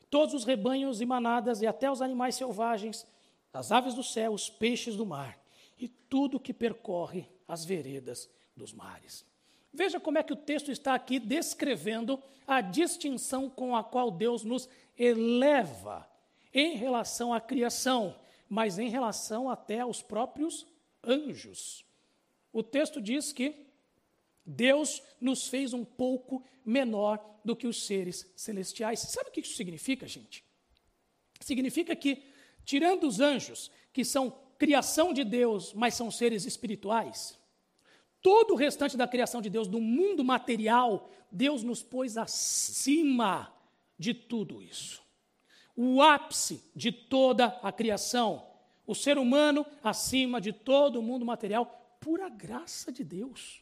Todos 0.09 0.33
os 0.33 0.45
rebanhos 0.45 0.99
e 0.99 1.05
manadas 1.05 1.61
e 1.61 1.67
até 1.67 1.91
os 1.91 2.01
animais 2.01 2.33
selvagens, 2.33 3.05
as 3.53 3.71
aves 3.71 3.93
do 3.93 4.03
céu, 4.03 4.33
os 4.33 4.49
peixes 4.49 4.95
do 4.95 5.05
mar 5.05 5.37
e 5.77 5.87
tudo 5.87 6.39
que 6.39 6.53
percorre 6.53 7.29
as 7.47 7.63
veredas 7.63 8.27
dos 8.57 8.73
mares. 8.73 9.23
Veja 9.71 9.99
como 9.99 10.17
é 10.17 10.23
que 10.23 10.33
o 10.33 10.37
texto 10.37 10.71
está 10.71 10.95
aqui 10.95 11.19
descrevendo 11.19 12.19
a 12.47 12.61
distinção 12.61 13.47
com 13.47 13.75
a 13.75 13.83
qual 13.83 14.09
Deus 14.09 14.43
nos 14.43 14.67
eleva 14.97 16.14
em 16.55 16.77
relação 16.77 17.33
à 17.33 17.41
criação, 17.41 18.17
mas 18.47 18.79
em 18.79 18.87
relação 18.87 19.49
até 19.49 19.81
aos 19.81 20.01
próprios 20.01 20.65
anjos. 21.03 21.85
O 22.53 22.63
texto 22.63 23.01
diz 23.01 23.33
que 23.33 23.67
Deus 24.45 25.03
nos 25.19 25.49
fez 25.49 25.73
um 25.73 25.83
pouco 25.83 26.41
menor 26.63 27.19
do 27.43 27.57
que 27.57 27.67
os 27.67 27.85
seres 27.85 28.31
celestiais. 28.37 29.01
Sabe 29.01 29.29
o 29.29 29.31
que 29.33 29.41
isso 29.41 29.55
significa, 29.55 30.07
gente? 30.07 30.45
Significa 31.41 31.93
que, 31.93 32.23
tirando 32.63 33.05
os 33.05 33.19
anjos, 33.19 33.69
que 33.91 34.05
são 34.05 34.33
criação 34.57 35.11
de 35.11 35.25
Deus, 35.25 35.73
mas 35.73 35.95
são 35.95 36.09
seres 36.09 36.45
espirituais, 36.45 37.37
todo 38.21 38.53
o 38.53 38.57
restante 38.57 38.95
da 38.95 39.07
criação 39.07 39.41
de 39.41 39.49
Deus, 39.49 39.67
do 39.67 39.81
mundo 39.81 40.23
material, 40.23 41.09
Deus 41.29 41.63
nos 41.63 41.83
pôs 41.83 42.15
acima 42.15 43.53
de 43.99 44.13
tudo 44.13 44.61
isso 44.61 45.04
o 45.75 46.01
ápice 46.01 46.63
de 46.75 46.91
toda 46.91 47.47
a 47.61 47.71
criação. 47.71 48.47
O 48.87 48.95
ser 48.95 49.17
humano 49.17 49.65
acima 49.83 50.39
de 50.39 50.53
todo 50.53 50.99
o 50.99 51.03
mundo 51.03 51.25
material, 51.25 51.97
pura 51.99 52.29
graça 52.29 52.91
de 52.91 53.03
Deus. 53.03 53.61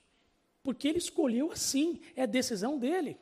Porque 0.61 0.87
ele 0.87 0.97
escolheu 0.97 1.51
assim, 1.51 1.99
é 2.15 2.27
decisão 2.27 2.77
dele. 2.77 3.17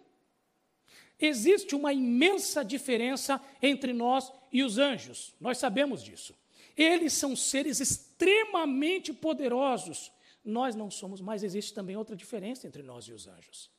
Existe 1.20 1.76
uma 1.76 1.94
imensa 1.94 2.66
diferença 2.66 3.40
entre 3.62 3.94
nós 3.94 4.32
e 4.52 4.64
os 4.64 4.78
anjos, 4.78 5.36
nós 5.40 5.58
sabemos 5.60 6.04
disso. 6.04 6.36
Eles 6.76 7.14
são 7.14 7.36
seres 7.36 7.80
extremamente 7.80 9.14
poderosos. 9.14 10.12
Nós 10.44 10.76
não 10.76 10.90
somos, 10.90 11.22
mas 11.22 11.44
existe 11.44 11.74
também 11.74 11.96
outra 11.96 12.16
diferença 12.16 12.66
entre 12.66 12.82
nós 12.82 13.06
e 13.06 13.14
os 13.14 13.28
anjos. 13.28 13.70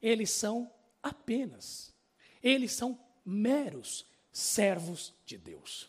Eles 0.00 0.30
são 0.30 0.70
apenas, 1.02 1.92
eles 2.42 2.72
são 2.72 2.98
meros 3.26 4.06
servos 4.32 5.12
de 5.26 5.36
Deus. 5.36 5.88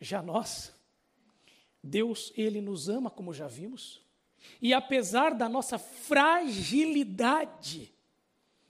Já 0.00 0.20
nós, 0.20 0.74
Deus, 1.82 2.32
Ele 2.36 2.60
nos 2.60 2.88
ama, 2.88 3.10
como 3.10 3.32
já 3.32 3.46
vimos, 3.46 4.02
e 4.60 4.74
apesar 4.74 5.34
da 5.34 5.48
nossa 5.48 5.78
fragilidade, 5.78 7.94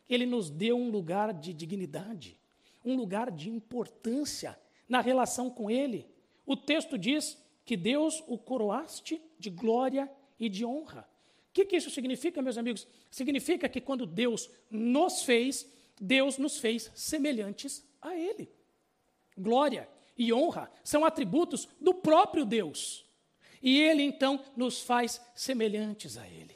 Ele 0.08 0.24
nos 0.26 0.50
deu 0.50 0.76
um 0.76 0.90
lugar 0.90 1.32
de 1.32 1.54
dignidade, 1.54 2.38
um 2.84 2.96
lugar 2.96 3.30
de 3.30 3.48
importância 3.48 4.58
na 4.88 5.00
relação 5.00 5.48
com 5.50 5.70
Ele. 5.70 6.06
O 6.44 6.56
texto 6.56 6.98
diz 6.98 7.38
que 7.64 7.76
Deus 7.76 8.22
o 8.26 8.36
coroaste 8.36 9.22
de 9.38 9.50
glória 9.50 10.10
e 10.38 10.48
de 10.48 10.64
honra. 10.64 11.08
O 11.50 11.54
que, 11.54 11.64
que 11.64 11.76
isso 11.76 11.90
significa, 11.90 12.42
meus 12.42 12.58
amigos? 12.58 12.86
Significa 13.10 13.68
que 13.68 13.80
quando 13.80 14.06
Deus 14.06 14.50
nos 14.70 15.22
fez, 15.22 15.68
Deus 16.00 16.38
nos 16.38 16.58
fez 16.58 16.90
semelhantes 16.94 17.84
a 18.00 18.14
Ele. 18.16 18.50
Glória 19.36 19.88
e 20.16 20.32
honra 20.32 20.70
são 20.82 21.04
atributos 21.04 21.68
do 21.80 21.94
próprio 21.94 22.44
Deus. 22.44 23.04
E 23.62 23.80
Ele 23.80 24.02
então 24.02 24.40
nos 24.56 24.82
faz 24.82 25.20
semelhantes 25.34 26.16
a 26.16 26.26
Ele. 26.26 26.54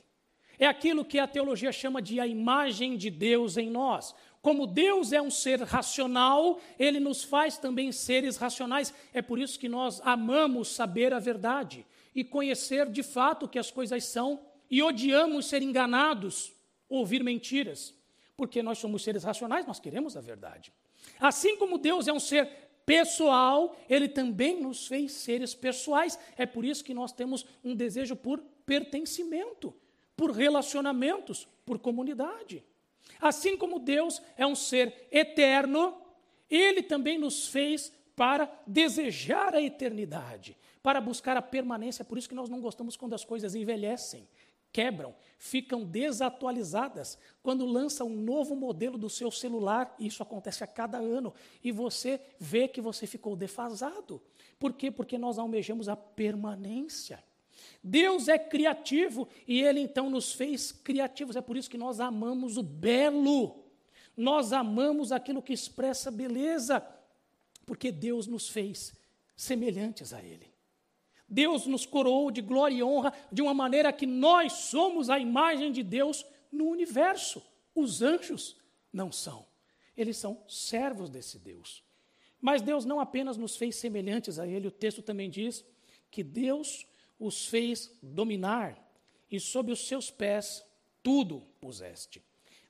É 0.58 0.66
aquilo 0.66 1.04
que 1.04 1.18
a 1.18 1.26
teologia 1.26 1.70
chama 1.70 2.02
de 2.02 2.18
a 2.18 2.26
imagem 2.26 2.96
de 2.96 3.10
Deus 3.10 3.56
em 3.56 3.70
nós. 3.70 4.14
Como 4.42 4.66
Deus 4.66 5.12
é 5.12 5.22
um 5.22 5.30
ser 5.30 5.62
racional, 5.62 6.60
Ele 6.78 6.98
nos 6.98 7.22
faz 7.22 7.58
também 7.58 7.92
seres 7.92 8.36
racionais. 8.36 8.92
É 9.12 9.22
por 9.22 9.38
isso 9.38 9.58
que 9.58 9.68
nós 9.68 10.00
amamos 10.04 10.68
saber 10.68 11.14
a 11.14 11.18
verdade 11.18 11.86
e 12.14 12.24
conhecer 12.24 12.90
de 12.90 13.02
fato 13.02 13.46
o 13.46 13.48
que 13.48 13.58
as 13.58 13.70
coisas 13.70 14.04
são 14.04 14.40
e 14.70 14.82
odiamos 14.82 15.46
ser 15.46 15.62
enganados, 15.62 16.52
ouvir 16.88 17.22
mentiras. 17.22 17.94
Porque 18.38 18.62
nós 18.62 18.78
somos 18.78 19.02
seres 19.02 19.24
racionais, 19.24 19.66
nós 19.66 19.80
queremos 19.80 20.16
a 20.16 20.20
verdade. 20.20 20.72
Assim 21.18 21.56
como 21.56 21.76
Deus 21.76 22.06
é 22.06 22.12
um 22.12 22.20
ser 22.20 22.48
pessoal, 22.86 23.76
Ele 23.90 24.08
também 24.08 24.62
nos 24.62 24.86
fez 24.86 25.10
seres 25.10 25.56
pessoais. 25.56 26.16
É 26.36 26.46
por 26.46 26.64
isso 26.64 26.84
que 26.84 26.94
nós 26.94 27.10
temos 27.10 27.44
um 27.64 27.74
desejo 27.74 28.14
por 28.14 28.40
pertencimento, 28.64 29.74
por 30.16 30.30
relacionamentos, 30.30 31.48
por 31.66 31.80
comunidade. 31.80 32.64
Assim 33.20 33.56
como 33.56 33.80
Deus 33.80 34.22
é 34.36 34.46
um 34.46 34.54
ser 34.54 35.08
eterno, 35.10 36.00
Ele 36.48 36.80
também 36.80 37.18
nos 37.18 37.48
fez 37.48 37.92
para 38.14 38.48
desejar 38.64 39.52
a 39.52 39.60
eternidade, 39.60 40.56
para 40.80 41.00
buscar 41.00 41.36
a 41.36 41.42
permanência. 41.42 42.02
É 42.02 42.04
por 42.04 42.16
isso 42.16 42.28
que 42.28 42.36
nós 42.36 42.48
não 42.48 42.60
gostamos 42.60 42.96
quando 42.96 43.14
as 43.14 43.24
coisas 43.24 43.56
envelhecem 43.56 44.28
quebram, 44.72 45.14
ficam 45.38 45.84
desatualizadas. 45.84 47.18
Quando 47.42 47.66
lança 47.66 48.04
um 48.04 48.14
novo 48.14 48.54
modelo 48.54 48.98
do 48.98 49.08
seu 49.08 49.30
celular, 49.30 49.94
isso 49.98 50.22
acontece 50.22 50.62
a 50.62 50.66
cada 50.66 50.98
ano, 50.98 51.32
e 51.62 51.72
você 51.72 52.20
vê 52.38 52.68
que 52.68 52.80
você 52.80 53.06
ficou 53.06 53.36
defasado. 53.36 54.20
Por 54.58 54.72
quê? 54.72 54.90
Porque 54.90 55.16
nós 55.16 55.38
almejamos 55.38 55.88
a 55.88 55.96
permanência. 55.96 57.22
Deus 57.82 58.28
é 58.28 58.38
criativo 58.38 59.28
e 59.46 59.60
Ele 59.60 59.80
então 59.80 60.10
nos 60.10 60.32
fez 60.32 60.72
criativos. 60.72 61.36
É 61.36 61.40
por 61.40 61.56
isso 61.56 61.70
que 61.70 61.78
nós 61.78 62.00
amamos 62.00 62.56
o 62.56 62.62
belo, 62.62 63.64
nós 64.16 64.52
amamos 64.52 65.12
aquilo 65.12 65.42
que 65.42 65.52
expressa 65.52 66.10
beleza, 66.10 66.84
porque 67.64 67.92
Deus 67.92 68.26
nos 68.26 68.48
fez 68.48 68.92
semelhantes 69.36 70.12
a 70.12 70.22
Ele. 70.22 70.47
Deus 71.28 71.66
nos 71.66 71.84
coroou 71.84 72.30
de 72.30 72.40
glória 72.40 72.76
e 72.76 72.82
honra 72.82 73.12
de 73.30 73.42
uma 73.42 73.52
maneira 73.52 73.92
que 73.92 74.06
nós 74.06 74.52
somos 74.52 75.10
a 75.10 75.18
imagem 75.18 75.70
de 75.70 75.82
Deus 75.82 76.24
no 76.50 76.66
universo. 76.66 77.42
Os 77.74 78.00
anjos 78.00 78.56
não 78.92 79.12
são. 79.12 79.46
Eles 79.96 80.16
são 80.16 80.42
servos 80.48 81.10
desse 81.10 81.38
Deus. 81.38 81.82
Mas 82.40 82.62
Deus 82.62 82.84
não 82.84 83.00
apenas 83.00 83.36
nos 83.36 83.56
fez 83.56 83.76
semelhantes 83.76 84.38
a 84.38 84.46
Ele, 84.46 84.68
o 84.68 84.72
texto 84.72 85.02
também 85.02 85.28
diz 85.28 85.64
que 86.10 86.22
Deus 86.22 86.86
os 87.18 87.46
fez 87.46 87.92
dominar 88.02 88.78
e 89.30 89.38
sob 89.40 89.72
os 89.72 89.86
seus 89.86 90.10
pés 90.10 90.64
tudo 91.02 91.42
puseste. 91.60 92.22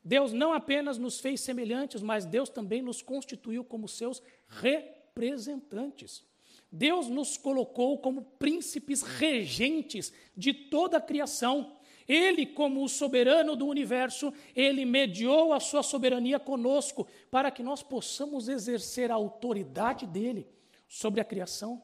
Deus 0.02 0.32
não 0.32 0.52
apenas 0.52 0.96
nos 0.96 1.20
fez 1.20 1.40
semelhantes, 1.40 2.00
mas 2.00 2.24
Deus 2.24 2.48
também 2.48 2.80
nos 2.80 3.02
constituiu 3.02 3.62
como 3.62 3.86
seus 3.86 4.22
representantes. 4.48 6.24
Deus 6.70 7.08
nos 7.08 7.36
colocou 7.36 7.98
como 7.98 8.22
príncipes 8.38 9.02
regentes 9.02 10.12
de 10.36 10.52
toda 10.52 10.98
a 10.98 11.00
criação. 11.00 11.76
Ele, 12.06 12.46
como 12.46 12.82
o 12.82 12.88
soberano 12.88 13.54
do 13.54 13.66
universo, 13.66 14.32
ele 14.54 14.84
mediou 14.84 15.52
a 15.52 15.60
sua 15.60 15.82
soberania 15.82 16.38
conosco 16.38 17.06
para 17.30 17.50
que 17.50 17.62
nós 17.62 17.82
possamos 17.82 18.48
exercer 18.48 19.10
a 19.10 19.14
autoridade 19.14 20.06
dele 20.06 20.46
sobre 20.86 21.20
a 21.20 21.24
criação, 21.24 21.82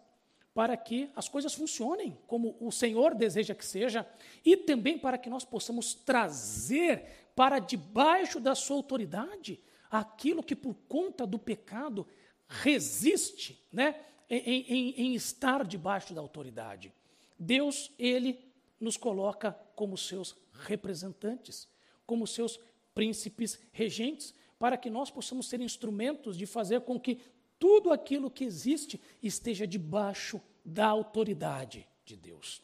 para 0.54 0.76
que 0.76 1.10
as 1.14 1.28
coisas 1.28 1.52
funcionem 1.52 2.16
como 2.26 2.56
o 2.60 2.70
Senhor 2.70 3.14
deseja 3.14 3.54
que 3.54 3.66
seja 3.66 4.06
e 4.44 4.56
também 4.56 4.96
para 4.96 5.18
que 5.18 5.28
nós 5.28 5.44
possamos 5.44 5.92
trazer 5.94 7.04
para 7.34 7.58
debaixo 7.58 8.38
da 8.38 8.54
sua 8.54 8.76
autoridade 8.76 9.60
aquilo 9.90 10.42
que 10.42 10.56
por 10.56 10.74
conta 10.88 11.26
do 11.26 11.38
pecado 11.38 12.06
resiste, 12.48 13.62
né? 13.72 13.96
Em, 14.28 14.62
em, 14.62 14.90
em 15.06 15.14
estar 15.14 15.64
debaixo 15.64 16.14
da 16.14 16.20
autoridade. 16.20 16.92
Deus, 17.38 17.90
ele 17.98 18.38
nos 18.80 18.96
coloca 18.96 19.52
como 19.74 19.96
seus 19.96 20.36
representantes, 20.52 21.68
como 22.06 22.26
seus 22.26 22.58
príncipes 22.94 23.58
regentes. 23.72 24.34
para 24.58 24.76
que 24.78 24.88
nós 24.88 25.10
possamos 25.10 25.48
ser 25.48 25.60
instrumentos 25.60 26.38
de 26.38 26.46
fazer 26.46 26.80
com 26.82 26.98
que 26.98 27.18
tudo 27.58 27.92
aquilo 27.92 28.30
que 28.30 28.44
existe 28.44 29.00
esteja 29.22 29.66
debaixo 29.66 30.40
da 30.64 30.86
autoridade 30.86 31.86
de 32.04 32.16
Deus. 32.16 32.62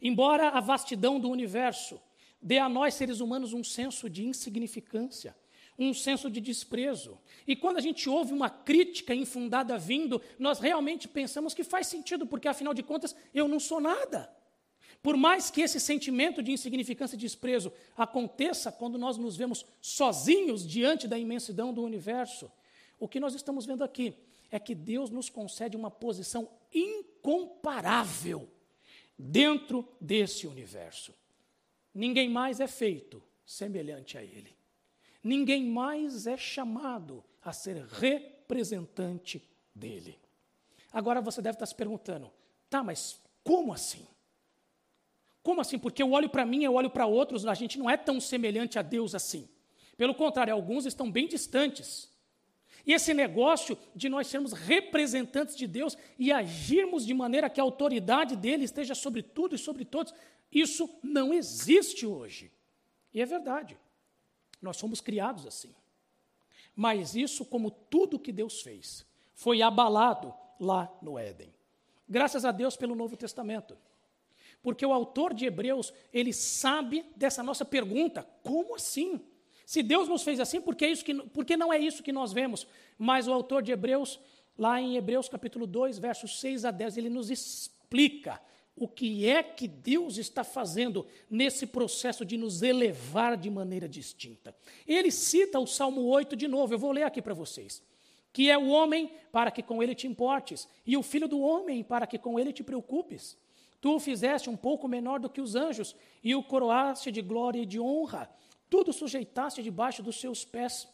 Embora 0.00 0.50
a 0.50 0.60
vastidão 0.60 1.18
do 1.18 1.28
universo 1.28 2.00
dê 2.40 2.58
a 2.58 2.68
nós, 2.68 2.94
seres 2.94 3.20
humanos, 3.20 3.52
um 3.52 3.64
senso 3.64 4.08
de 4.08 4.24
insignificância, 4.24 5.36
um 5.78 5.92
senso 5.92 6.30
de 6.30 6.40
desprezo. 6.40 7.18
E 7.46 7.54
quando 7.54 7.76
a 7.76 7.80
gente 7.80 8.08
ouve 8.08 8.32
uma 8.32 8.48
crítica 8.48 9.14
infundada 9.14 9.76
vindo, 9.78 10.20
nós 10.38 10.58
realmente 10.58 11.06
pensamos 11.06 11.54
que 11.54 11.62
faz 11.62 11.86
sentido, 11.86 12.26
porque 12.26 12.48
afinal 12.48 12.72
de 12.72 12.82
contas 12.82 13.14
eu 13.34 13.46
não 13.46 13.60
sou 13.60 13.80
nada. 13.80 14.34
Por 15.02 15.16
mais 15.16 15.50
que 15.50 15.60
esse 15.60 15.78
sentimento 15.78 16.42
de 16.42 16.50
insignificância 16.50 17.14
e 17.14 17.18
desprezo 17.18 17.72
aconteça 17.96 18.72
quando 18.72 18.98
nós 18.98 19.16
nos 19.16 19.36
vemos 19.36 19.64
sozinhos 19.80 20.66
diante 20.66 21.06
da 21.06 21.18
imensidão 21.18 21.72
do 21.72 21.82
universo, 21.82 22.50
o 22.98 23.06
que 23.06 23.20
nós 23.20 23.34
estamos 23.34 23.66
vendo 23.66 23.84
aqui 23.84 24.14
é 24.50 24.58
que 24.58 24.74
Deus 24.74 25.10
nos 25.10 25.28
concede 25.28 25.76
uma 25.76 25.90
posição 25.90 26.48
incomparável 26.72 28.48
dentro 29.18 29.86
desse 30.00 30.46
universo. 30.46 31.14
Ninguém 31.94 32.28
mais 32.28 32.58
é 32.58 32.66
feito 32.66 33.22
semelhante 33.44 34.18
a 34.18 34.24
Ele. 34.24 34.55
Ninguém 35.26 35.64
mais 35.64 36.28
é 36.28 36.36
chamado 36.36 37.24
a 37.42 37.52
ser 37.52 37.84
representante 37.84 39.42
dele. 39.74 40.16
Agora 40.92 41.20
você 41.20 41.42
deve 41.42 41.56
estar 41.56 41.66
se 41.66 41.74
perguntando, 41.74 42.30
tá, 42.70 42.80
mas 42.80 43.20
como 43.42 43.72
assim? 43.72 44.06
Como 45.42 45.60
assim? 45.60 45.80
Porque 45.80 46.00
eu 46.00 46.12
olho 46.12 46.30
para 46.30 46.46
mim, 46.46 46.62
eu 46.62 46.74
olho 46.74 46.88
para 46.88 47.06
outros, 47.06 47.44
a 47.44 47.54
gente 47.54 47.76
não 47.76 47.90
é 47.90 47.96
tão 47.96 48.20
semelhante 48.20 48.78
a 48.78 48.82
Deus 48.82 49.16
assim. 49.16 49.48
Pelo 49.96 50.14
contrário, 50.14 50.54
alguns 50.54 50.86
estão 50.86 51.10
bem 51.10 51.26
distantes. 51.26 52.08
E 52.86 52.92
esse 52.92 53.12
negócio 53.12 53.76
de 53.96 54.08
nós 54.08 54.28
sermos 54.28 54.52
representantes 54.52 55.56
de 55.56 55.66
Deus 55.66 55.98
e 56.16 56.30
agirmos 56.30 57.04
de 57.04 57.12
maneira 57.12 57.50
que 57.50 57.60
a 57.60 57.64
autoridade 57.64 58.36
dele 58.36 58.62
esteja 58.62 58.94
sobre 58.94 59.24
tudo 59.24 59.56
e 59.56 59.58
sobre 59.58 59.84
todos, 59.84 60.14
isso 60.52 60.88
não 61.02 61.34
existe 61.34 62.06
hoje. 62.06 62.52
E 63.12 63.20
é 63.20 63.26
verdade. 63.26 63.76
Nós 64.60 64.76
somos 64.76 65.00
criados 65.00 65.46
assim. 65.46 65.74
Mas 66.74 67.14
isso, 67.14 67.44
como 67.44 67.70
tudo 67.70 68.18
que 68.18 68.32
Deus 68.32 68.60
fez, 68.60 69.06
foi 69.34 69.62
abalado 69.62 70.34
lá 70.60 70.92
no 71.00 71.18
Éden. 71.18 71.52
Graças 72.08 72.44
a 72.44 72.52
Deus 72.52 72.76
pelo 72.76 72.94
Novo 72.94 73.16
Testamento. 73.16 73.76
Porque 74.62 74.84
o 74.84 74.92
autor 74.92 75.32
de 75.32 75.46
Hebreus, 75.46 75.92
ele 76.12 76.32
sabe 76.32 77.04
dessa 77.16 77.42
nossa 77.42 77.64
pergunta: 77.64 78.26
como 78.42 78.74
assim? 78.74 79.20
Se 79.64 79.82
Deus 79.82 80.08
nos 80.08 80.22
fez 80.22 80.38
assim, 80.38 80.60
por 80.60 80.76
que, 80.76 80.86
isso 80.86 81.04
que, 81.04 81.14
por 81.14 81.44
que 81.44 81.56
não 81.56 81.72
é 81.72 81.78
isso 81.78 82.02
que 82.02 82.12
nós 82.12 82.32
vemos? 82.32 82.66
Mas 82.96 83.26
o 83.26 83.32
autor 83.32 83.62
de 83.62 83.72
Hebreus, 83.72 84.20
lá 84.56 84.80
em 84.80 84.96
Hebreus 84.96 85.28
capítulo 85.28 85.66
2, 85.66 85.98
versos 85.98 86.38
6 86.38 86.64
a 86.64 86.70
10, 86.70 86.98
ele 86.98 87.10
nos 87.10 87.30
explica 87.30 88.40
o 88.76 88.86
que 88.86 89.26
é 89.26 89.42
que 89.42 89.66
Deus 89.66 90.18
está 90.18 90.44
fazendo 90.44 91.06
nesse 91.30 91.66
processo 91.66 92.26
de 92.26 92.36
nos 92.36 92.60
elevar 92.62 93.34
de 93.34 93.48
maneira 93.48 93.88
distinta. 93.88 94.54
Ele 94.86 95.10
cita 95.10 95.58
o 95.58 95.66
Salmo 95.66 96.02
8 96.02 96.36
de 96.36 96.46
novo, 96.46 96.74
eu 96.74 96.78
vou 96.78 96.92
ler 96.92 97.04
aqui 97.04 97.22
para 97.22 97.32
vocês. 97.32 97.82
Que 98.34 98.50
é 98.50 98.58
o 98.58 98.68
homem 98.68 99.10
para 99.32 99.50
que 99.50 99.62
com 99.62 99.82
ele 99.82 99.94
te 99.94 100.06
importes, 100.06 100.68
e 100.86 100.94
o 100.94 101.02
filho 101.02 101.26
do 101.26 101.40
homem 101.40 101.82
para 101.82 102.06
que 102.06 102.18
com 102.18 102.38
ele 102.38 102.52
te 102.52 102.62
preocupes. 102.62 103.38
Tu 103.80 103.94
o 103.94 103.98
fizeste 103.98 104.50
um 104.50 104.56
pouco 104.56 104.86
menor 104.86 105.20
do 105.20 105.30
que 105.30 105.40
os 105.40 105.54
anjos, 105.54 105.96
e 106.22 106.34
o 106.34 106.42
coroaste 106.42 107.10
de 107.10 107.22
glória 107.22 107.60
e 107.60 107.66
de 107.66 107.80
honra. 107.80 108.28
Tudo 108.68 108.92
sujeitaste 108.92 109.62
debaixo 109.62 110.02
dos 110.02 110.20
seus 110.20 110.44
pés, 110.44 110.86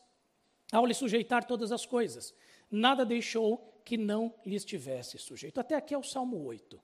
ao 0.70 0.86
lhe 0.86 0.94
sujeitar 0.94 1.44
todas 1.44 1.72
as 1.72 1.84
coisas. 1.84 2.32
Nada 2.70 3.04
deixou 3.04 3.80
que 3.84 3.96
não 3.96 4.32
lhe 4.46 4.54
estivesse 4.54 5.18
sujeito. 5.18 5.58
Até 5.58 5.74
aqui 5.74 5.94
é 5.94 5.98
o 5.98 6.02
Salmo 6.04 6.44
8. 6.44 6.80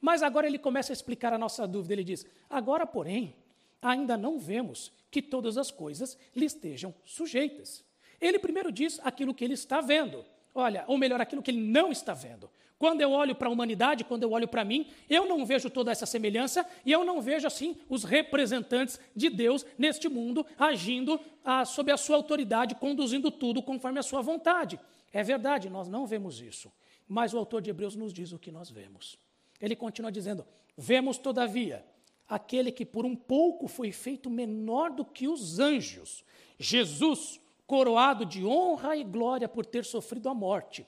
Mas 0.00 0.22
agora 0.22 0.46
ele 0.46 0.58
começa 0.58 0.92
a 0.92 0.94
explicar 0.94 1.32
a 1.32 1.38
nossa 1.38 1.66
dúvida. 1.66 1.94
Ele 1.94 2.04
diz: 2.04 2.26
Agora, 2.48 2.86
porém, 2.86 3.34
ainda 3.82 4.16
não 4.16 4.38
vemos 4.38 4.92
que 5.10 5.22
todas 5.22 5.56
as 5.56 5.70
coisas 5.70 6.18
lhe 6.34 6.44
estejam 6.44 6.94
sujeitas. 7.04 7.84
Ele 8.20 8.38
primeiro 8.38 8.70
diz 8.72 9.00
aquilo 9.04 9.34
que 9.34 9.44
ele 9.44 9.54
está 9.54 9.80
vendo. 9.80 10.24
Olha, 10.54 10.84
ou 10.86 10.98
melhor, 10.98 11.20
aquilo 11.20 11.42
que 11.42 11.50
ele 11.50 11.60
não 11.60 11.92
está 11.92 12.14
vendo. 12.14 12.50
Quando 12.78 13.00
eu 13.00 13.10
olho 13.10 13.34
para 13.34 13.48
a 13.48 13.50
humanidade, 13.50 14.04
quando 14.04 14.22
eu 14.22 14.30
olho 14.30 14.46
para 14.46 14.64
mim, 14.64 14.86
eu 15.10 15.26
não 15.26 15.44
vejo 15.44 15.68
toda 15.68 15.90
essa 15.90 16.06
semelhança 16.06 16.64
e 16.86 16.92
eu 16.92 17.04
não 17.04 17.20
vejo 17.20 17.46
assim 17.46 17.76
os 17.88 18.04
representantes 18.04 19.00
de 19.16 19.28
Deus 19.28 19.66
neste 19.76 20.08
mundo 20.08 20.46
agindo 20.56 21.20
ah, 21.44 21.64
sob 21.64 21.90
a 21.90 21.96
sua 21.96 22.16
autoridade, 22.16 22.76
conduzindo 22.76 23.32
tudo 23.32 23.62
conforme 23.62 23.98
a 23.98 24.02
sua 24.02 24.22
vontade. 24.22 24.78
É 25.12 25.24
verdade, 25.24 25.68
nós 25.68 25.88
não 25.88 26.06
vemos 26.06 26.40
isso. 26.40 26.72
Mas 27.08 27.34
o 27.34 27.38
autor 27.38 27.62
de 27.62 27.70
Hebreus 27.70 27.96
nos 27.96 28.12
diz 28.12 28.32
o 28.32 28.38
que 28.38 28.52
nós 28.52 28.70
vemos. 28.70 29.18
Ele 29.60 29.76
continua 29.76 30.12
dizendo: 30.12 30.46
Vemos, 30.76 31.18
todavia, 31.18 31.84
aquele 32.28 32.70
que 32.70 32.84
por 32.84 33.04
um 33.04 33.16
pouco 33.16 33.66
foi 33.66 33.90
feito 33.90 34.30
menor 34.30 34.90
do 34.90 35.04
que 35.04 35.26
os 35.26 35.58
anjos, 35.58 36.24
Jesus, 36.58 37.40
coroado 37.66 38.24
de 38.24 38.44
honra 38.44 38.96
e 38.96 39.04
glória 39.04 39.48
por 39.48 39.64
ter 39.64 39.84
sofrido 39.84 40.28
a 40.28 40.34
morte, 40.34 40.86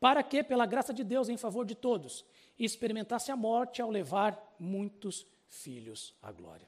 para 0.00 0.22
que, 0.22 0.42
pela 0.42 0.66
graça 0.66 0.92
de 0.92 1.04
Deus 1.04 1.28
em 1.28 1.36
favor 1.36 1.64
de 1.64 1.74
todos, 1.74 2.24
experimentasse 2.58 3.30
a 3.30 3.36
morte 3.36 3.80
ao 3.80 3.90
levar 3.90 4.54
muitos 4.58 5.26
filhos 5.48 6.14
à 6.22 6.30
glória. 6.32 6.66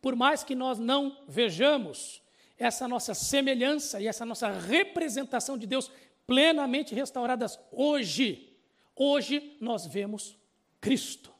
Por 0.00 0.14
mais 0.14 0.44
que 0.44 0.54
nós 0.54 0.78
não 0.78 1.16
vejamos 1.26 2.22
essa 2.56 2.86
nossa 2.86 3.14
semelhança 3.14 4.00
e 4.00 4.06
essa 4.06 4.24
nossa 4.24 4.50
representação 4.50 5.56
de 5.56 5.66
Deus 5.66 5.90
plenamente 6.26 6.94
restauradas 6.94 7.58
hoje, 7.72 8.47
Hoje 9.00 9.56
nós 9.60 9.86
vemos 9.86 10.36
Cristo 10.80 11.32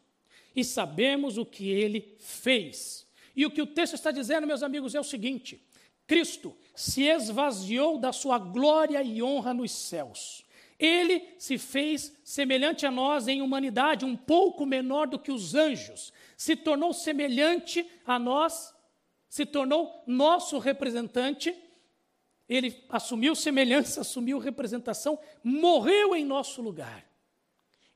e 0.54 0.62
sabemos 0.62 1.36
o 1.36 1.44
que 1.44 1.68
ele 1.68 2.14
fez. 2.20 3.04
E 3.34 3.44
o 3.44 3.50
que 3.50 3.60
o 3.60 3.66
texto 3.66 3.94
está 3.94 4.12
dizendo, 4.12 4.46
meus 4.46 4.62
amigos, 4.62 4.94
é 4.94 5.00
o 5.00 5.04
seguinte: 5.04 5.60
Cristo 6.06 6.56
se 6.72 7.02
esvaziou 7.02 7.98
da 7.98 8.12
sua 8.12 8.38
glória 8.38 9.02
e 9.02 9.20
honra 9.20 9.52
nos 9.52 9.72
céus. 9.72 10.44
Ele 10.78 11.34
se 11.36 11.58
fez 11.58 12.16
semelhante 12.22 12.86
a 12.86 12.90
nós 12.92 13.26
em 13.26 13.42
humanidade, 13.42 14.04
um 14.04 14.16
pouco 14.16 14.64
menor 14.64 15.08
do 15.08 15.18
que 15.18 15.32
os 15.32 15.56
anjos. 15.56 16.12
Se 16.36 16.54
tornou 16.54 16.92
semelhante 16.92 17.84
a 18.06 18.20
nós, 18.20 18.72
se 19.28 19.44
tornou 19.44 20.04
nosso 20.06 20.58
representante. 20.58 21.52
Ele 22.48 22.84
assumiu 22.88 23.34
semelhança, 23.34 24.02
assumiu 24.02 24.38
representação, 24.38 25.18
morreu 25.42 26.14
em 26.14 26.24
nosso 26.24 26.62
lugar. 26.62 27.07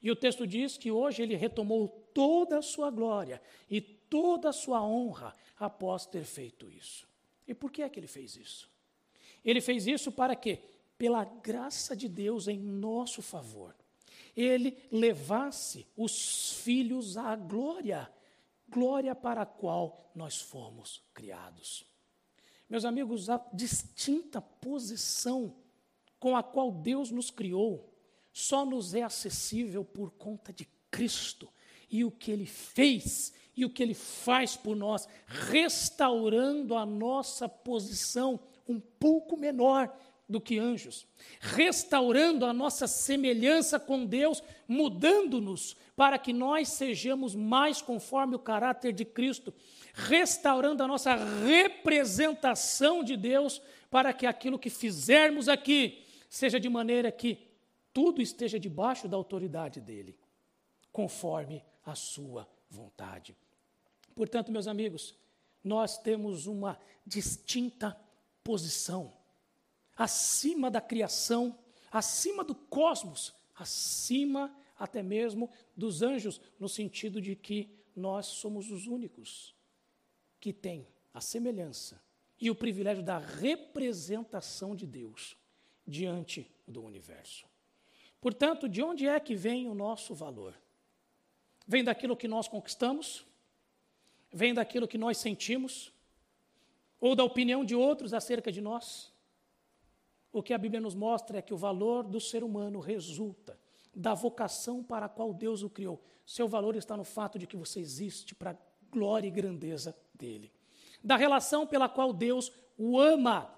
E 0.02 0.10
o 0.10 0.16
texto 0.16 0.46
diz 0.46 0.76
que 0.76 0.90
hoje 0.90 1.22
ele 1.22 1.36
retomou 1.36 1.88
toda 2.12 2.58
a 2.58 2.62
sua 2.62 2.90
glória 2.90 3.40
e 3.70 3.80
toda 3.80 4.48
a 4.48 4.52
sua 4.52 4.82
honra 4.82 5.34
após 5.58 6.04
ter 6.04 6.24
feito 6.24 6.68
isso. 6.68 7.06
E 7.46 7.54
por 7.54 7.70
que 7.70 7.82
é 7.82 7.88
que 7.88 8.00
ele 8.00 8.06
fez 8.06 8.36
isso? 8.36 8.68
Ele 9.44 9.60
fez 9.60 9.86
isso 9.86 10.10
para 10.10 10.34
que, 10.34 10.58
pela 10.98 11.24
graça 11.24 11.96
de 11.96 12.08
Deus 12.08 12.48
em 12.48 12.58
nosso 12.58 13.22
favor, 13.22 13.74
ele 14.36 14.76
levasse 14.90 15.86
os 15.96 16.52
filhos 16.62 17.16
à 17.16 17.36
glória, 17.36 18.10
glória 18.68 19.14
para 19.14 19.42
a 19.42 19.46
qual 19.46 20.10
nós 20.14 20.40
fomos 20.40 21.02
criados. 21.12 21.84
Meus 22.68 22.84
amigos, 22.84 23.28
a 23.28 23.44
distinta 23.52 24.40
posição 24.40 25.54
com 26.18 26.36
a 26.36 26.42
qual 26.42 26.70
Deus 26.70 27.10
nos 27.10 27.30
criou 27.30 27.91
só 28.32 28.64
nos 28.64 28.94
é 28.94 29.02
acessível 29.02 29.84
por 29.84 30.10
conta 30.12 30.52
de 30.52 30.68
Cristo 30.90 31.48
e 31.90 32.04
o 32.04 32.10
que 32.10 32.30
Ele 32.30 32.46
fez 32.46 33.32
e 33.54 33.64
o 33.64 33.70
que 33.70 33.82
Ele 33.82 33.94
faz 33.94 34.56
por 34.56 34.74
nós, 34.74 35.06
restaurando 35.26 36.74
a 36.74 36.86
nossa 36.86 37.48
posição 37.48 38.40
um 38.66 38.80
pouco 38.80 39.36
menor 39.36 39.94
do 40.28 40.40
que 40.40 40.58
anjos, 40.58 41.06
restaurando 41.40 42.46
a 42.46 42.52
nossa 42.52 42.86
semelhança 42.86 43.78
com 43.78 44.06
Deus, 44.06 44.42
mudando-nos 44.66 45.76
para 45.94 46.18
que 46.18 46.32
nós 46.32 46.68
sejamos 46.68 47.34
mais 47.34 47.82
conforme 47.82 48.34
o 48.34 48.38
caráter 48.38 48.92
de 48.94 49.04
Cristo, 49.04 49.52
restaurando 49.92 50.82
a 50.82 50.88
nossa 50.88 51.14
representação 51.14 53.04
de 53.04 53.16
Deus, 53.16 53.60
para 53.90 54.14
que 54.14 54.26
aquilo 54.26 54.58
que 54.58 54.70
fizermos 54.70 55.50
aqui 55.50 56.02
seja 56.30 56.58
de 56.58 56.70
maneira 56.70 57.12
que 57.12 57.51
tudo 57.92 58.22
esteja 58.22 58.58
debaixo 58.58 59.08
da 59.08 59.16
autoridade 59.16 59.80
dele, 59.80 60.18
conforme 60.90 61.64
a 61.84 61.94
sua 61.94 62.48
vontade. 62.68 63.36
Portanto, 64.14 64.52
meus 64.52 64.66
amigos, 64.66 65.14
nós 65.62 65.98
temos 65.98 66.46
uma 66.46 66.78
distinta 67.06 67.98
posição 68.42 69.12
acima 69.96 70.70
da 70.70 70.80
criação, 70.80 71.58
acima 71.90 72.42
do 72.42 72.54
cosmos, 72.54 73.34
acima 73.54 74.54
até 74.78 75.02
mesmo 75.02 75.50
dos 75.76 76.02
anjos, 76.02 76.40
no 76.58 76.68
sentido 76.68 77.20
de 77.20 77.36
que 77.36 77.70
nós 77.94 78.26
somos 78.26 78.70
os 78.70 78.86
únicos 78.86 79.54
que 80.40 80.52
têm 80.52 80.88
a 81.14 81.20
semelhança 81.20 82.02
e 82.40 82.50
o 82.50 82.54
privilégio 82.54 83.02
da 83.02 83.18
representação 83.18 84.74
de 84.74 84.86
Deus 84.86 85.36
diante 85.86 86.50
do 86.66 86.82
universo. 86.82 87.51
Portanto, 88.22 88.68
de 88.68 88.80
onde 88.80 89.06
é 89.06 89.18
que 89.18 89.34
vem 89.34 89.68
o 89.68 89.74
nosso 89.74 90.14
valor? 90.14 90.54
Vem 91.66 91.82
daquilo 91.82 92.16
que 92.16 92.28
nós 92.28 92.46
conquistamos? 92.46 93.26
Vem 94.32 94.54
daquilo 94.54 94.86
que 94.86 94.96
nós 94.96 95.18
sentimos? 95.18 95.92
Ou 97.00 97.16
da 97.16 97.24
opinião 97.24 97.64
de 97.64 97.74
outros 97.74 98.14
acerca 98.14 98.52
de 98.52 98.60
nós? 98.60 99.12
O 100.32 100.40
que 100.40 100.54
a 100.54 100.58
Bíblia 100.58 100.80
nos 100.80 100.94
mostra 100.94 101.38
é 101.38 101.42
que 101.42 101.52
o 101.52 101.56
valor 101.56 102.04
do 102.04 102.20
ser 102.20 102.44
humano 102.44 102.78
resulta 102.78 103.58
da 103.92 104.14
vocação 104.14 104.84
para 104.84 105.06
a 105.06 105.08
qual 105.08 105.34
Deus 105.34 105.64
o 105.64 105.68
criou. 105.68 106.00
Seu 106.24 106.46
valor 106.46 106.76
está 106.76 106.96
no 106.96 107.04
fato 107.04 107.40
de 107.40 107.46
que 107.46 107.56
você 107.56 107.80
existe 107.80 108.36
para 108.36 108.52
a 108.52 108.56
glória 108.88 109.26
e 109.26 109.32
grandeza 109.32 109.96
dele. 110.14 110.52
Da 111.02 111.16
relação 111.16 111.66
pela 111.66 111.88
qual 111.88 112.12
Deus 112.12 112.52
o 112.78 113.00
ama. 113.00 113.52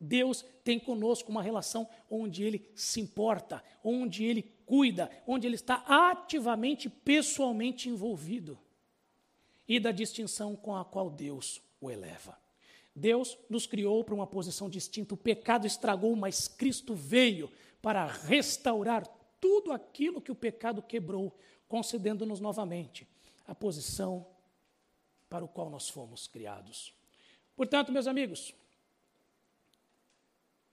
Deus 0.00 0.44
tem 0.62 0.78
conosco 0.78 1.30
uma 1.30 1.42
relação 1.42 1.88
onde 2.10 2.44
ele 2.44 2.70
se 2.74 3.00
importa, 3.00 3.62
onde 3.82 4.24
ele 4.24 4.42
cuida, 4.64 5.10
onde 5.26 5.46
ele 5.46 5.56
está 5.56 5.84
ativamente, 5.86 6.88
pessoalmente 6.88 7.88
envolvido. 7.88 8.58
E 9.66 9.80
da 9.80 9.90
distinção 9.90 10.54
com 10.56 10.76
a 10.76 10.84
qual 10.84 11.10
Deus 11.10 11.60
o 11.80 11.90
eleva. 11.90 12.38
Deus 12.94 13.38
nos 13.48 13.66
criou 13.66 14.02
para 14.02 14.14
uma 14.14 14.26
posição 14.26 14.68
distinta. 14.68 15.14
O 15.14 15.16
pecado 15.16 15.66
estragou, 15.66 16.14
mas 16.16 16.48
Cristo 16.48 16.94
veio 16.94 17.50
para 17.80 18.06
restaurar 18.06 19.06
tudo 19.40 19.72
aquilo 19.72 20.20
que 20.20 20.32
o 20.32 20.34
pecado 20.34 20.82
quebrou, 20.82 21.36
concedendo-nos 21.68 22.40
novamente 22.40 23.06
a 23.46 23.54
posição 23.54 24.26
para 25.28 25.44
o 25.44 25.48
qual 25.48 25.70
nós 25.70 25.88
fomos 25.88 26.26
criados. 26.26 26.92
Portanto, 27.54 27.92
meus 27.92 28.06
amigos, 28.06 28.54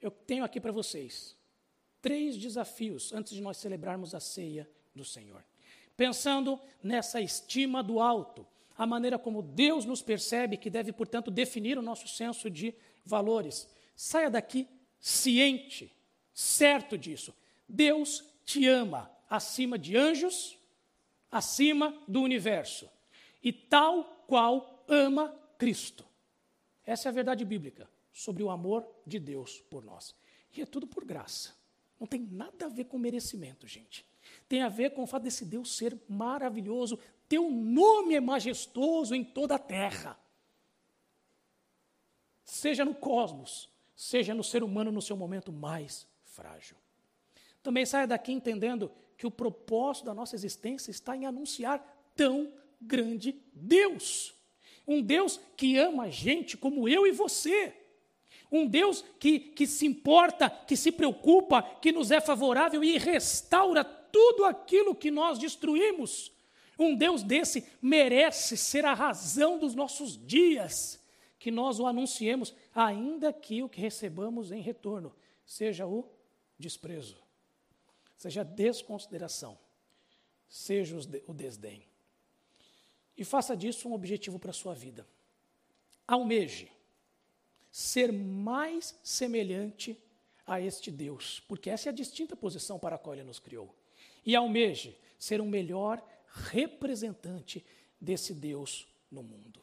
eu 0.05 0.11
tenho 0.11 0.43
aqui 0.43 0.59
para 0.59 0.71
vocês 0.71 1.35
três 2.01 2.37
desafios 2.37 3.11
antes 3.11 3.33
de 3.33 3.41
nós 3.41 3.57
celebrarmos 3.57 4.13
a 4.13 4.19
ceia 4.19 4.69
do 4.93 5.03
Senhor. 5.03 5.43
Pensando 5.97 6.59
nessa 6.83 7.19
estima 7.19 7.81
do 7.81 7.99
alto, 7.99 8.45
a 8.77 8.85
maneira 8.85 9.17
como 9.17 9.41
Deus 9.41 9.85
nos 9.85 10.03
percebe, 10.03 10.57
que 10.57 10.69
deve, 10.69 10.91
portanto, 10.91 11.31
definir 11.31 11.79
o 11.79 11.81
nosso 11.81 12.07
senso 12.07 12.49
de 12.49 12.75
valores. 13.03 13.67
Saia 13.95 14.29
daqui 14.29 14.67
ciente, 14.99 15.91
certo 16.33 16.95
disso. 16.95 17.33
Deus 17.67 18.23
te 18.45 18.67
ama 18.67 19.09
acima 19.27 19.79
de 19.79 19.97
anjos, 19.97 20.59
acima 21.31 21.97
do 22.07 22.21
universo, 22.21 22.87
e 23.41 23.51
tal 23.51 24.23
qual 24.27 24.85
ama 24.87 25.35
Cristo. 25.57 26.05
Essa 26.85 27.07
é 27.07 27.09
a 27.09 27.13
verdade 27.13 27.43
bíblica 27.43 27.89
sobre 28.15 28.41
o 28.41 28.49
amor 28.49 28.87
de 29.05 29.19
Deus 29.19 29.59
por 29.69 29.83
nós. 29.83 30.15
E 30.55 30.61
é 30.61 30.65
tudo 30.65 30.87
por 30.87 31.03
graça. 31.03 31.53
Não 31.99 32.07
tem 32.07 32.21
nada 32.21 32.65
a 32.65 32.69
ver 32.69 32.85
com 32.85 32.97
merecimento, 32.97 33.67
gente. 33.67 34.05
Tem 34.47 34.61
a 34.61 34.69
ver 34.69 34.91
com 34.91 35.03
o 35.03 35.07
fato 35.07 35.23
desse 35.23 35.43
Deus 35.43 35.75
ser 35.75 35.99
maravilhoso, 36.07 36.97
teu 37.27 37.51
nome 37.51 38.15
é 38.15 38.21
majestoso 38.21 39.13
em 39.13 39.21
toda 39.21 39.55
a 39.55 39.59
terra. 39.59 40.17
Seja 42.45 42.85
no 42.85 42.95
cosmos, 42.95 43.69
seja 43.97 44.33
no 44.33 44.43
ser 44.43 44.63
humano 44.63 44.93
no 44.93 45.01
seu 45.01 45.17
momento 45.17 45.51
mais 45.51 46.07
frágil. 46.23 46.77
Também 47.61 47.85
saia 47.85 48.07
daqui 48.07 48.31
entendendo 48.31 48.89
que 49.17 49.27
o 49.27 49.31
propósito 49.31 50.05
da 50.05 50.13
nossa 50.13 50.35
existência 50.35 50.89
está 50.89 51.17
em 51.17 51.25
anunciar 51.25 51.83
tão 52.15 52.53
grande 52.79 53.43
Deus. 53.51 54.33
Um 54.87 55.01
Deus 55.01 55.37
que 55.57 55.77
ama 55.77 56.03
a 56.03 56.09
gente 56.09 56.55
como 56.55 56.87
eu 56.87 57.05
e 57.05 57.11
você. 57.11 57.84
Um 58.55 58.65
Deus 58.65 59.03
que, 59.19 59.37
que 59.37 59.67
se 59.67 59.85
importa, 59.85 60.49
que 60.49 60.77
se 60.77 60.89
preocupa, 60.89 61.61
que 61.61 61.91
nos 61.91 62.09
é 62.09 62.21
favorável 62.21 62.81
e 62.81 62.97
restaura 62.97 63.83
tudo 63.83 64.45
aquilo 64.45 64.95
que 64.95 65.11
nós 65.11 65.37
destruímos. 65.37 66.31
Um 66.79 66.95
Deus 66.95 67.21
desse 67.21 67.67
merece 67.81 68.55
ser 68.55 68.85
a 68.85 68.93
razão 68.93 69.59
dos 69.59 69.75
nossos 69.75 70.17
dias, 70.25 71.03
que 71.37 71.51
nós 71.51 71.81
o 71.81 71.85
anunciemos, 71.85 72.55
ainda 72.73 73.33
que 73.33 73.61
o 73.61 73.67
que 73.67 73.81
recebamos 73.81 74.53
em 74.53 74.61
retorno 74.61 75.13
seja 75.45 75.85
o 75.85 76.09
desprezo, 76.57 77.17
seja 78.15 78.39
a 78.39 78.45
desconsideração, 78.45 79.57
seja 80.47 80.97
o 81.27 81.33
desdém. 81.33 81.85
E 83.17 83.25
faça 83.25 83.55
disso 83.55 83.89
um 83.89 83.93
objetivo 83.93 84.39
para 84.39 84.51
a 84.51 84.53
sua 84.53 84.73
vida. 84.73 85.05
Almeje 86.07 86.71
ser 87.75 88.13
mais 88.13 88.97
semelhante 89.03 90.01
a 90.47 90.61
este 90.61 90.89
Deus, 90.89 91.43
porque 91.45 91.69
essa 91.69 91.89
é 91.89 91.91
a 91.91 91.93
distinta 91.93 92.33
posição 92.33 92.79
para 92.79 92.95
a 92.95 92.97
qual 92.97 93.13
ele 93.13 93.25
nos 93.25 93.37
criou. 93.37 93.75
E 94.25 94.33
almeje 94.33 94.97
ser 95.19 95.41
um 95.41 95.49
melhor 95.49 96.01
representante 96.25 97.65
desse 97.99 98.33
Deus 98.33 98.87
no 99.11 99.21
mundo. 99.21 99.59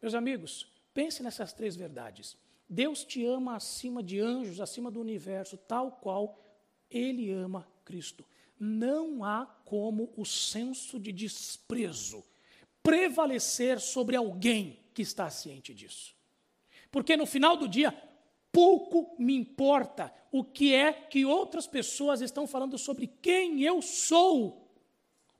Meus 0.00 0.14
amigos, 0.14 0.66
pense 0.94 1.22
nessas 1.22 1.52
três 1.52 1.76
verdades. 1.76 2.34
Deus 2.66 3.04
te 3.04 3.22
ama 3.26 3.56
acima 3.56 4.02
de 4.02 4.20
anjos, 4.20 4.58
acima 4.58 4.90
do 4.90 4.98
universo, 4.98 5.58
tal 5.58 5.92
qual 5.92 6.42
ele 6.90 7.30
ama 7.30 7.68
Cristo. 7.84 8.24
Não 8.58 9.22
há 9.22 9.44
como 9.66 10.10
o 10.16 10.24
senso 10.24 10.98
de 10.98 11.12
desprezo 11.12 12.24
prevalecer 12.82 13.80
sobre 13.80 14.16
alguém 14.16 14.80
que 14.94 15.02
está 15.02 15.28
ciente 15.28 15.74
disso. 15.74 16.14
Porque 16.94 17.16
no 17.16 17.26
final 17.26 17.56
do 17.56 17.66
dia, 17.66 17.92
pouco 18.52 19.16
me 19.18 19.34
importa 19.34 20.14
o 20.30 20.44
que 20.44 20.72
é 20.72 20.92
que 20.92 21.24
outras 21.24 21.66
pessoas 21.66 22.20
estão 22.20 22.46
falando 22.46 22.78
sobre 22.78 23.08
quem 23.08 23.64
eu 23.64 23.82
sou. 23.82 24.70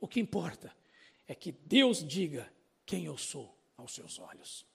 O 0.01 0.09
que 0.09 0.19
importa 0.19 0.75
é 1.29 1.33
que 1.33 1.53
Deus 1.53 2.05
diga 2.05 2.53
quem 2.85 3.05
eu 3.05 3.17
sou 3.17 3.57
aos 3.77 3.95
seus 3.95 4.19
olhos. 4.19 4.67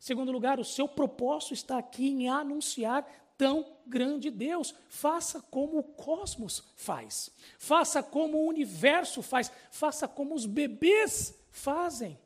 Segundo 0.00 0.32
lugar, 0.32 0.58
o 0.58 0.64
seu 0.64 0.88
propósito 0.88 1.52
está 1.52 1.76
aqui 1.76 2.08
em 2.08 2.30
anunciar 2.30 3.06
tão 3.36 3.76
grande 3.86 4.30
Deus. 4.30 4.74
Faça 4.88 5.42
como 5.50 5.80
o 5.80 5.84
cosmos 5.84 6.64
faz. 6.76 7.30
Faça 7.58 8.02
como 8.02 8.38
o 8.38 8.48
universo 8.48 9.20
faz. 9.20 9.52
Faça 9.70 10.08
como 10.08 10.34
os 10.34 10.46
bebês 10.46 11.38
fazem. 11.50 12.18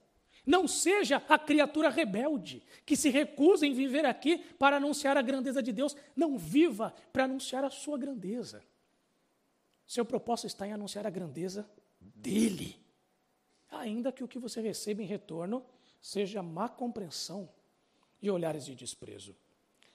Não 0.51 0.67
seja 0.67 1.23
a 1.29 1.39
criatura 1.39 1.89
rebelde 1.89 2.61
que 2.85 2.97
se 2.97 3.09
recusa 3.09 3.65
em 3.65 3.73
viver 3.73 4.05
aqui 4.05 4.39
para 4.59 4.79
anunciar 4.79 5.17
a 5.17 5.23
grandeza 5.23 5.63
de 5.63 5.71
Deus. 5.71 5.97
Não 6.17 6.37
viva 6.37 6.93
para 7.13 7.23
anunciar 7.23 7.63
a 7.63 7.71
sua 7.71 7.97
grandeza. 7.97 8.61
Seu 9.87 10.05
propósito 10.05 10.49
está 10.49 10.67
em 10.67 10.73
anunciar 10.73 11.07
a 11.07 11.11
grandeza 11.11 11.71
dele. 12.01 12.77
Ainda 13.71 14.11
que 14.11 14.25
o 14.25 14.27
que 14.27 14.41
você 14.41 14.61
receba 14.61 15.01
em 15.01 15.07
retorno 15.07 15.65
seja 16.03 16.43
má 16.43 16.69
compreensão 16.69 17.49
e 18.21 18.29
olhares 18.29 18.67
de 18.67 18.75
desprezo. 18.75 19.37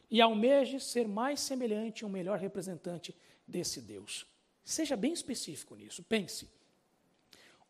E 0.09 0.21
almeje 0.21 0.79
ser 0.79 1.05
mais 1.05 1.41
semelhante 1.41 1.99
e 1.99 2.05
um 2.05 2.09
melhor 2.09 2.39
representante 2.39 3.13
desse 3.45 3.81
Deus. 3.81 4.25
Seja 4.63 4.95
bem 4.95 5.11
específico 5.11 5.75
nisso. 5.75 6.01
Pense: 6.01 6.47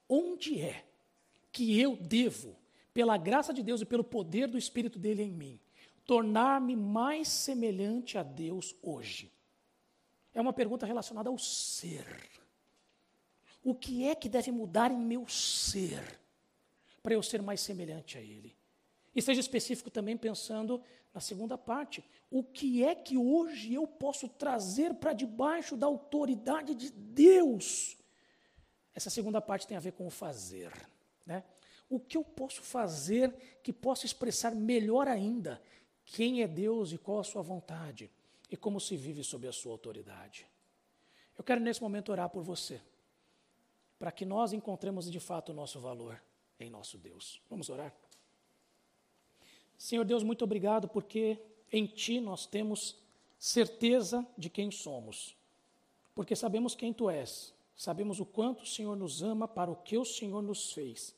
onde 0.07 0.61
é 0.61 0.85
que 1.51 1.81
eu 1.81 1.95
devo, 1.95 2.55
pela 2.95 3.17
graça 3.17 3.53
de 3.53 3.61
Deus 3.61 3.81
e 3.81 3.85
pelo 3.85 4.05
poder 4.05 4.47
do 4.47 4.57
Espírito 4.57 4.97
dele 4.97 5.21
em 5.21 5.29
mim, 5.29 5.59
tornar-me 6.05 6.77
mais 6.77 7.27
semelhante 7.27 8.17
a 8.17 8.23
Deus 8.23 8.73
hoje? 8.81 9.29
É 10.33 10.39
uma 10.39 10.53
pergunta 10.53 10.85
relacionada 10.85 11.29
ao 11.29 11.37
ser. 11.37 12.05
O 13.61 13.75
que 13.75 14.07
é 14.07 14.15
que 14.15 14.29
deve 14.29 14.49
mudar 14.49 14.91
em 14.91 14.97
meu 14.97 15.27
ser 15.27 16.01
para 17.03 17.13
eu 17.13 17.21
ser 17.21 17.41
mais 17.41 17.59
semelhante 17.59 18.17
a 18.17 18.21
Ele? 18.21 18.55
E 19.13 19.21
seja 19.21 19.41
específico 19.41 19.89
também 19.89 20.15
pensando 20.15 20.81
na 21.13 21.19
segunda 21.19 21.57
parte. 21.57 22.01
O 22.31 22.45
que 22.45 22.81
é 22.81 22.95
que 22.95 23.17
hoje 23.17 23.73
eu 23.73 23.85
posso 23.85 24.29
trazer 24.29 24.93
para 24.93 25.11
debaixo 25.11 25.75
da 25.75 25.85
autoridade 25.85 26.73
de 26.73 26.91
Deus? 26.91 27.97
Essa 28.93 29.09
segunda 29.09 29.41
parte 29.41 29.67
tem 29.67 29.75
a 29.75 29.81
ver 29.81 29.91
com 29.91 30.07
o 30.07 30.09
fazer. 30.09 30.71
Né? 31.25 31.43
O 31.89 31.99
que 31.99 32.17
eu 32.17 32.23
posso 32.23 32.61
fazer 32.61 33.33
que 33.61 33.71
possa 33.71 34.05
expressar 34.05 34.53
melhor 34.55 35.07
ainda 35.07 35.61
quem 36.05 36.41
é 36.41 36.47
Deus 36.47 36.91
e 36.91 36.97
qual 36.97 37.19
a 37.19 37.23
sua 37.23 37.41
vontade 37.41 38.09
e 38.49 38.57
como 38.57 38.79
se 38.79 38.95
vive 38.95 39.23
sob 39.23 39.47
a 39.47 39.51
sua 39.51 39.71
autoridade? 39.71 40.45
Eu 41.37 41.43
quero 41.43 41.61
nesse 41.61 41.81
momento 41.81 42.11
orar 42.11 42.29
por 42.29 42.43
você 42.43 42.81
para 43.99 44.11
que 44.11 44.25
nós 44.25 44.53
encontremos 44.53 45.09
de 45.09 45.19
fato 45.19 45.51
o 45.51 45.55
nosso 45.55 45.79
valor 45.79 46.21
em 46.59 46.69
nosso 46.69 46.97
Deus. 46.97 47.41
Vamos 47.49 47.69
orar? 47.69 47.93
Senhor 49.77 50.05
Deus, 50.05 50.23
muito 50.23 50.43
obrigado 50.43 50.87
porque 50.87 51.37
em 51.71 51.85
Ti 51.85 52.19
nós 52.19 52.45
temos 52.45 52.97
certeza 53.37 54.25
de 54.37 54.49
quem 54.49 54.71
somos, 54.71 55.35
porque 56.13 56.35
sabemos 56.35 56.73
quem 56.73 56.93
Tu 56.93 57.09
és, 57.09 57.53
sabemos 57.75 58.19
o 58.19 58.25
quanto 58.25 58.63
o 58.63 58.67
Senhor 58.67 58.95
nos 58.95 59.21
ama 59.21 59.47
para 59.47 59.69
o 59.69 59.75
que 59.75 59.97
o 59.97 60.05
Senhor 60.05 60.41
nos 60.41 60.71
fez 60.71 61.13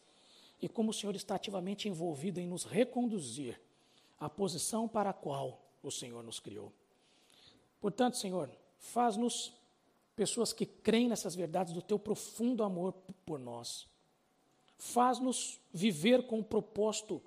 e 0.61 0.67
como 0.67 0.91
o 0.91 0.93
Senhor 0.93 1.15
está 1.15 1.35
ativamente 1.35 1.87
envolvido 1.87 2.39
em 2.39 2.47
nos 2.47 2.63
reconduzir 2.63 3.59
a 4.19 4.29
posição 4.29 4.87
para 4.87 5.11
a 5.11 5.13
qual 5.13 5.61
o 5.83 5.91
Senhor 5.91 6.23
nos 6.23 6.39
criou. 6.39 6.71
Portanto, 7.79 8.17
Senhor, 8.17 8.49
faz-nos 8.79 9.53
pessoas 10.15 10.51
que 10.51 10.65
creem 10.65 11.07
nessas 11.07 11.35
verdades 11.35 11.73
do 11.73 11.81
teu 11.81 11.99
profundo 11.99 12.63
amor 12.63 12.93
por 13.25 13.39
nós. 13.39 13.87
Faz-nos 14.77 15.59
viver 15.71 16.25
com 16.25 16.39
o 16.39 16.43
propósito 16.43 17.21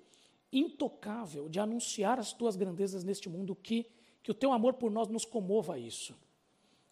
intocável 0.53 1.49
de 1.49 1.61
anunciar 1.61 2.19
as 2.19 2.33
tuas 2.33 2.57
grandezas 2.57 3.05
neste 3.05 3.29
mundo, 3.29 3.55
que, 3.55 3.87
que 4.23 4.31
o 4.33 4.35
teu 4.35 4.53
amor 4.53 4.75
por 4.75 4.91
nós 4.91 5.07
nos 5.09 5.25
comova 5.25 5.75
a 5.75 5.79
isso. 5.79 6.17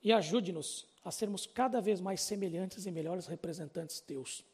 E 0.00 0.12
ajude-nos 0.12 0.86
a 1.04 1.10
sermos 1.10 1.46
cada 1.46 1.80
vez 1.80 2.00
mais 2.00 2.20
semelhantes 2.20 2.86
e 2.86 2.90
melhores 2.92 3.26
representantes 3.26 4.00
teus, 4.00 4.44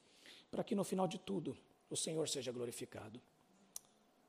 para 0.50 0.64
que 0.64 0.74
no 0.74 0.84
final 0.84 1.06
de 1.06 1.18
tudo 1.18 1.54
o 1.90 1.96
Senhor 1.96 2.28
seja 2.28 2.52
glorificado. 2.52 3.20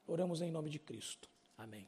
Oramos 0.08 0.42
em 0.42 0.52
nome 0.52 0.70
de 0.70 0.80
Cristo. 0.80 1.30
Amém. 1.58 1.88